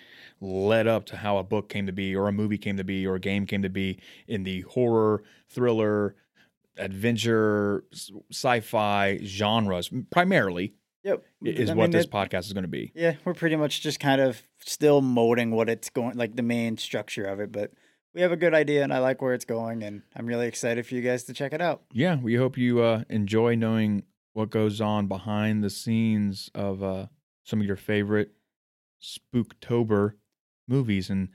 led 0.41 0.87
up 0.87 1.05
to 1.07 1.17
how 1.17 1.37
a 1.37 1.43
book 1.43 1.69
came 1.69 1.85
to 1.85 1.91
be, 1.93 2.15
or 2.15 2.27
a 2.27 2.31
movie 2.31 2.57
came 2.57 2.77
to 2.77 2.83
be, 2.83 3.05
or 3.05 3.15
a 3.15 3.19
game 3.19 3.45
came 3.45 3.61
to 3.61 3.69
be 3.69 3.99
in 4.27 4.43
the 4.43 4.61
horror, 4.61 5.23
thriller, 5.49 6.15
adventure, 6.77 7.83
sci-fi 8.31 9.19
genres, 9.23 9.91
primarily 10.11 10.73
Yep. 11.03 11.23
is 11.43 11.69
I 11.69 11.73
what 11.75 11.83
mean, 11.85 11.91
this 11.91 12.05
it- 12.05 12.11
podcast 12.11 12.45
is 12.45 12.53
going 12.53 12.63
to 12.63 12.67
be. 12.69 12.91
Yeah, 12.95 13.15
we're 13.25 13.33
pretty 13.33 13.55
much 13.55 13.81
just 13.81 13.99
kind 13.99 14.19
of 14.21 14.41
still 14.65 15.01
molding 15.01 15.51
what 15.51 15.69
it's 15.69 15.89
going 15.89 16.17
like 16.17 16.35
the 16.35 16.41
main 16.43 16.77
structure 16.77 17.25
of 17.25 17.39
it, 17.39 17.51
but 17.51 17.71
we 18.13 18.21
have 18.21 18.31
a 18.31 18.37
good 18.37 18.53
idea 18.53 18.83
and 18.83 18.93
I 18.93 18.99
like 18.99 19.21
where 19.21 19.33
it's 19.33 19.45
going 19.45 19.83
and 19.83 20.01
I'm 20.15 20.25
really 20.25 20.47
excited 20.47 20.85
for 20.85 20.95
you 20.95 21.01
guys 21.01 21.23
to 21.25 21.33
check 21.33 21.53
it 21.53 21.61
out. 21.61 21.83
Yeah, 21.93 22.15
we 22.17 22.35
hope 22.35 22.57
you 22.57 22.81
uh, 22.81 23.03
enjoy 23.09 23.55
knowing 23.55 24.03
what 24.33 24.49
goes 24.49 24.79
on 24.81 25.07
behind 25.07 25.63
the 25.63 25.69
scenes 25.69 26.49
of 26.55 26.81
uh, 26.83 27.07
some 27.43 27.59
of 27.61 27.65
your 27.67 27.75
favorite 27.77 28.31
Spooktober 29.01 30.13
movies 30.69 31.09
and 31.09 31.29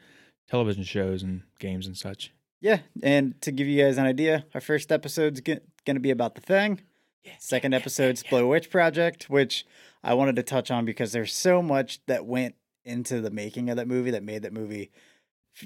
television 0.49 0.85
shows 0.85 1.23
and 1.23 1.43
games 1.59 1.87
and 1.87 1.97
such. 1.97 2.33
Yeah, 2.61 2.79
and 3.03 3.41
to 3.43 3.53
give 3.53 3.67
you 3.67 3.83
guys 3.85 3.99
an 3.99 4.07
idea, 4.07 4.47
our 4.55 4.61
first 4.61 4.91
episode's 4.91 5.41
going 5.41 5.61
to 5.87 6.01
be 6.01 6.11
about 6.11 6.35
The 6.35 6.41
Thing. 6.41 6.81
Yeah, 7.23 7.33
Second 7.39 7.75
episode's 7.75 8.23
Blair 8.23 8.47
Witch 8.47 8.71
Project, 8.71 9.29
which 9.29 9.67
I 10.03 10.15
wanted 10.15 10.37
to 10.37 10.43
touch 10.43 10.71
on 10.71 10.85
because 10.85 11.13
there's 11.13 11.35
so 11.35 11.63
much 11.63 12.01
that 12.07 12.27
went 12.27 12.55
into 12.85 13.21
the 13.21 13.31
making 13.31 13.71
of 13.71 13.77
that 13.77 13.89
movie 13.89 14.11
that 14.11 14.23
made 14.23 14.43
that 14.43 14.53
movie 14.53 14.91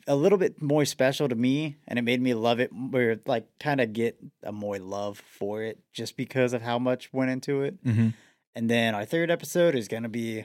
a 0.06 0.14
little 0.14 0.38
bit 0.38 0.60
more 0.60 0.84
special 0.84 1.28
to 1.28 1.34
me 1.34 1.76
and 1.86 1.98
it 1.98 2.02
made 2.02 2.20
me 2.20 2.34
love 2.34 2.60
it 2.60 2.70
or 2.92 3.16
like 3.26 3.46
kind 3.58 3.80
of 3.80 3.92
get 3.92 4.18
a 4.42 4.52
more 4.52 4.78
love 4.78 5.18
for 5.18 5.62
it 5.62 5.78
just 5.92 6.16
because 6.16 6.52
of 6.52 6.62
how 6.62 6.78
much 6.78 7.12
went 7.12 7.30
into 7.30 7.62
it. 7.62 7.82
Mm-hmm. 7.84 8.08
And 8.54 8.70
then 8.70 8.94
our 8.94 9.04
third 9.04 9.30
episode 9.30 9.74
is 9.74 9.88
going 9.88 10.02
to 10.02 10.08
be 10.08 10.44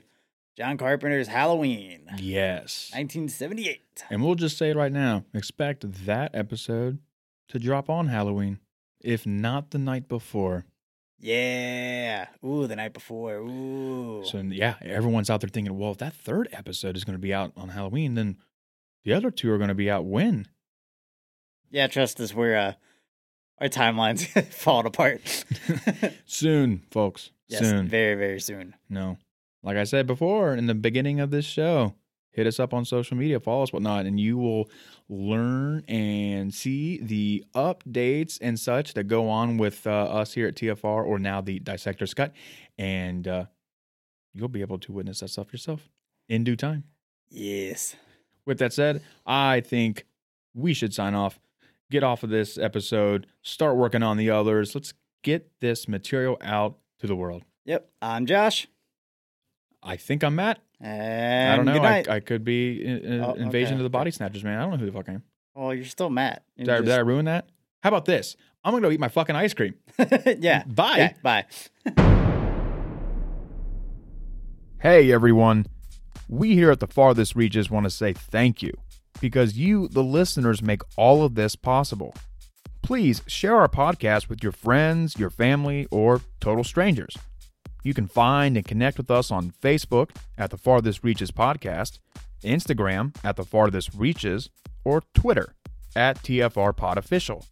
John 0.56 0.78
Carpenter's 0.78 1.28
Halloween, 1.28 2.08
Yes. 2.18 2.90
1978. 2.94 4.04
And 4.10 4.24
we'll 4.24 4.36
just 4.36 4.58
say 4.58 4.70
it 4.70 4.76
right 4.76 4.92
now 4.92 5.24
expect 5.34 6.06
that 6.06 6.32
episode 6.36 7.00
to 7.50 7.58
drop 7.60 7.90
on 7.90 8.08
Halloween, 8.08 8.60
if 9.02 9.26
not 9.26 9.72
the 9.72 9.80
night 9.80 10.08
before. 10.08 10.66
Yeah. 11.20 12.28
Ooh, 12.46 12.68
the 12.68 12.76
night 12.76 12.94
before. 12.94 13.38
Ooh. 13.38 14.24
So, 14.26 14.40
yeah, 14.42 14.76
everyone's 14.82 15.30
out 15.30 15.42
there 15.42 15.50
thinking, 15.50 15.76
well, 15.78 15.92
if 15.92 15.98
that 16.00 16.14
third 16.14 16.50
episode 16.52 16.96
is 16.98 17.04
going 17.04 17.16
to 17.16 17.22
be 17.22 17.34
out 17.34 17.54
on 17.58 17.70
Halloween, 17.70 18.14
then 18.16 18.38
the 19.06 19.14
other 19.14 19.32
two 19.32 19.52
are 19.52 19.58
going 19.58 19.70
to 19.70 19.74
be 19.76 19.90
out 19.90 20.06
when? 20.06 20.48
yeah, 21.72 21.88
trust 21.88 22.20
us, 22.20 22.34
we're 22.36 22.56
uh 22.56 22.74
our 23.60 23.68
timelines 23.70 24.28
falling 24.54 24.86
apart. 24.86 25.46
Soon, 26.26 26.84
folks. 26.92 27.32
yes, 27.48 27.62
Soon. 27.62 27.88
very, 27.88 28.14
very 28.16 28.40
soon. 28.40 28.76
No. 28.90 29.18
Like 29.64 29.78
I 29.78 29.86
said 29.86 30.06
before 30.06 30.54
in 30.54 30.68
the 30.68 30.76
beginning 30.76 31.22
of 31.22 31.32
this 31.32 31.46
show, 31.46 31.96
hit 32.32 32.46
us 32.48 32.60
up 32.60 32.74
on 32.74 32.84
social 32.84 33.16
media, 33.16 33.40
follow 33.40 33.64
us, 33.64 33.72
whatnot, 33.72 34.06
and 34.06 34.20
you 34.20 34.38
will 34.38 34.70
learn 35.08 35.84
and 35.88 36.54
see 36.54 36.98
the 36.98 37.46
updates 37.56 38.38
and 38.42 38.60
such 38.60 38.94
that 38.94 39.06
go 39.06 39.30
on 39.30 39.58
with 39.58 39.88
uh, 39.88 39.92
us 39.92 40.34
here 40.34 40.48
at 40.48 40.56
TFR 40.56 41.06
or 41.06 41.18
now 41.18 41.40
the 41.40 41.60
Dissector's 41.60 42.14
Cut. 42.14 42.34
And 42.78 43.28
uh, 43.28 43.46
you'll 44.34 44.50
be 44.50 44.62
able 44.62 44.80
to 44.80 44.92
witness 44.92 45.22
that 45.22 45.30
stuff 45.30 45.54
yourself 45.54 45.90
in 46.28 46.44
due 46.44 46.58
time. 46.58 46.84
Yes. 47.30 47.96
With 48.46 48.60
that 48.60 48.74
said, 48.74 49.02
I 49.26 49.62
think 49.62 50.06
we 50.54 50.74
should 50.74 50.94
sign 50.94 51.16
off, 51.16 51.40
get 51.90 52.04
off 52.04 52.24
of 52.24 52.30
this 52.30 52.58
episode, 52.58 53.28
start 53.42 53.78
working 53.78 54.04
on 54.04 54.18
the 54.18 54.30
others. 54.30 54.76
Let's 54.76 54.94
get 55.24 55.50
this 55.62 55.88
material 55.88 56.38
out 56.42 56.78
to 57.00 57.08
the 57.08 57.16
world. 57.16 57.44
Yep. 57.66 57.90
I'm 58.02 58.26
Josh. 58.26 58.68
I 59.84 59.98
think 59.98 60.24
I'm 60.24 60.36
Matt. 60.36 60.60
And 60.80 61.52
I 61.54 61.56
don't 61.58 61.66
know. 61.66 61.74
Good 61.74 61.82
I, 61.82 61.90
night. 61.90 62.10
I 62.10 62.20
could 62.20 62.44
be 62.44 62.84
in, 62.86 62.98
in- 63.00 63.22
Oh, 63.22 63.34
invasion 63.34 63.74
okay, 63.76 63.80
of 63.82 63.84
the 63.84 63.90
body 63.90 64.12
snatchers, 64.12 64.44
man. 64.44 64.58
I 64.58 64.62
don't 64.62 64.72
know 64.72 64.78
who 64.78 64.86
the 64.86 64.92
fuck 64.92 65.10
I 65.10 65.14
am. 65.14 65.24
well, 65.56 65.74
you're 65.74 65.86
still 65.86 66.10
Matt. 66.10 66.44
Did 66.58 66.70
I, 66.70 66.80
did 66.82 66.92
I 66.92 66.98
ruin 67.00 67.26
that? 67.26 67.48
How 67.82 67.90
about 67.90 68.06
this? 68.06 68.36
I'm 68.64 68.72
gonna 68.74 68.82
go 68.88 68.92
eat 68.92 69.00
my 69.00 69.10
fucking 69.10 69.36
ice 69.36 69.54
cream. 69.54 69.76
yeah. 70.40 70.64
Bye. 70.66 70.98
Yeah, 70.98 71.14
bye. 71.22 71.46
Hey 74.80 75.14
everyone. 75.14 75.68
We 76.28 76.56
here 76.56 76.70
at 76.70 76.82
the 76.82 76.88
Farthest 76.88 77.36
Reaches 77.38 77.70
want 77.72 77.86
to 77.86 77.90
say 77.90 78.12
thank 78.12 78.62
you 78.62 78.74
because 79.22 79.58
you, 79.58 79.88
the 79.88 80.04
listeners, 80.04 80.62
make 80.62 80.82
all 80.98 81.24
of 81.24 81.36
this 81.36 81.56
possible. 81.56 82.14
Please 82.82 83.22
share 83.26 83.56
our 83.56 83.70
podcast 83.70 84.28
with 84.28 84.44
your 84.44 84.52
friends, 84.52 85.18
your 85.18 85.30
family, 85.30 85.88
or 85.90 86.20
total 86.42 86.66
strangers. 86.66 87.16
You 87.84 87.94
can 87.94 88.08
find 88.08 88.56
and 88.56 88.66
connect 88.66 88.98
with 88.98 89.12
us 89.12 89.30
on 89.30 89.54
Facebook 89.62 90.12
at 90.38 90.50
the 90.50 90.58
Farthest 90.58 91.04
Reaches 91.04 91.32
Podcast, 91.32 92.00
Instagram 92.44 93.16
at 93.24 93.36
the 93.36 93.44
Farthest 93.44 93.92
Reaches, 93.94 94.50
or 94.86 95.04
Twitter 95.14 95.54
at 95.96 96.24
TFR 96.24 96.76
Pod 96.76 96.98
Official. 96.98 97.46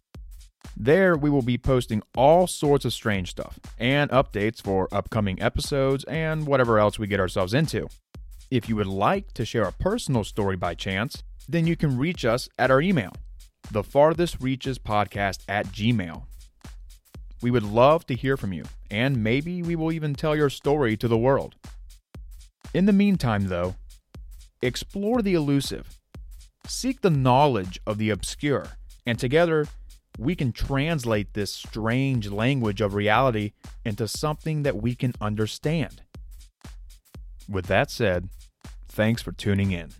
There, 0.76 1.16
we 1.16 1.28
will 1.28 1.42
be 1.42 1.58
posting 1.58 2.02
all 2.16 2.46
sorts 2.46 2.84
of 2.84 2.94
strange 2.94 3.30
stuff 3.30 3.58
and 3.78 4.10
updates 4.10 4.62
for 4.62 4.88
upcoming 4.90 5.40
episodes 5.42 6.04
and 6.04 6.46
whatever 6.46 6.78
else 6.78 6.98
we 6.98 7.06
get 7.06 7.20
ourselves 7.20 7.52
into. 7.52 7.88
If 8.50 8.68
you 8.68 8.76
would 8.76 8.86
like 8.86 9.32
to 9.34 9.44
share 9.44 9.64
a 9.64 9.72
personal 9.72 10.24
story 10.24 10.56
by 10.56 10.74
chance, 10.74 11.22
then 11.48 11.66
you 11.66 11.76
can 11.76 11.98
reach 11.98 12.24
us 12.24 12.48
at 12.58 12.70
our 12.70 12.80
email, 12.80 13.12
the 13.70 13.82
farthest 13.82 14.40
reaches 14.40 14.78
podcast 14.78 15.40
at 15.48 15.66
gmail. 15.66 16.24
We 17.42 17.50
would 17.50 17.64
love 17.64 18.06
to 18.06 18.14
hear 18.14 18.36
from 18.36 18.52
you, 18.52 18.64
and 18.88 19.22
maybe 19.22 19.62
we 19.62 19.74
will 19.74 19.92
even 19.92 20.14
tell 20.14 20.36
your 20.36 20.48
story 20.48 20.96
to 20.96 21.08
the 21.08 21.18
world. 21.18 21.56
In 22.72 22.86
the 22.86 22.92
meantime, 22.92 23.48
though, 23.48 23.74
explore 24.62 25.20
the 25.20 25.34
elusive, 25.34 25.98
seek 26.66 27.00
the 27.00 27.10
knowledge 27.10 27.80
of 27.84 27.98
the 27.98 28.10
obscure, 28.10 28.68
and 29.04 29.18
together 29.18 29.66
we 30.16 30.36
can 30.36 30.52
translate 30.52 31.34
this 31.34 31.52
strange 31.52 32.30
language 32.30 32.80
of 32.80 32.94
reality 32.94 33.52
into 33.84 34.06
something 34.06 34.62
that 34.62 34.76
we 34.76 34.94
can 34.94 35.12
understand. 35.20 36.02
With 37.48 37.66
that 37.66 37.90
said, 37.90 38.28
thanks 38.88 39.20
for 39.20 39.32
tuning 39.32 39.72
in. 39.72 39.90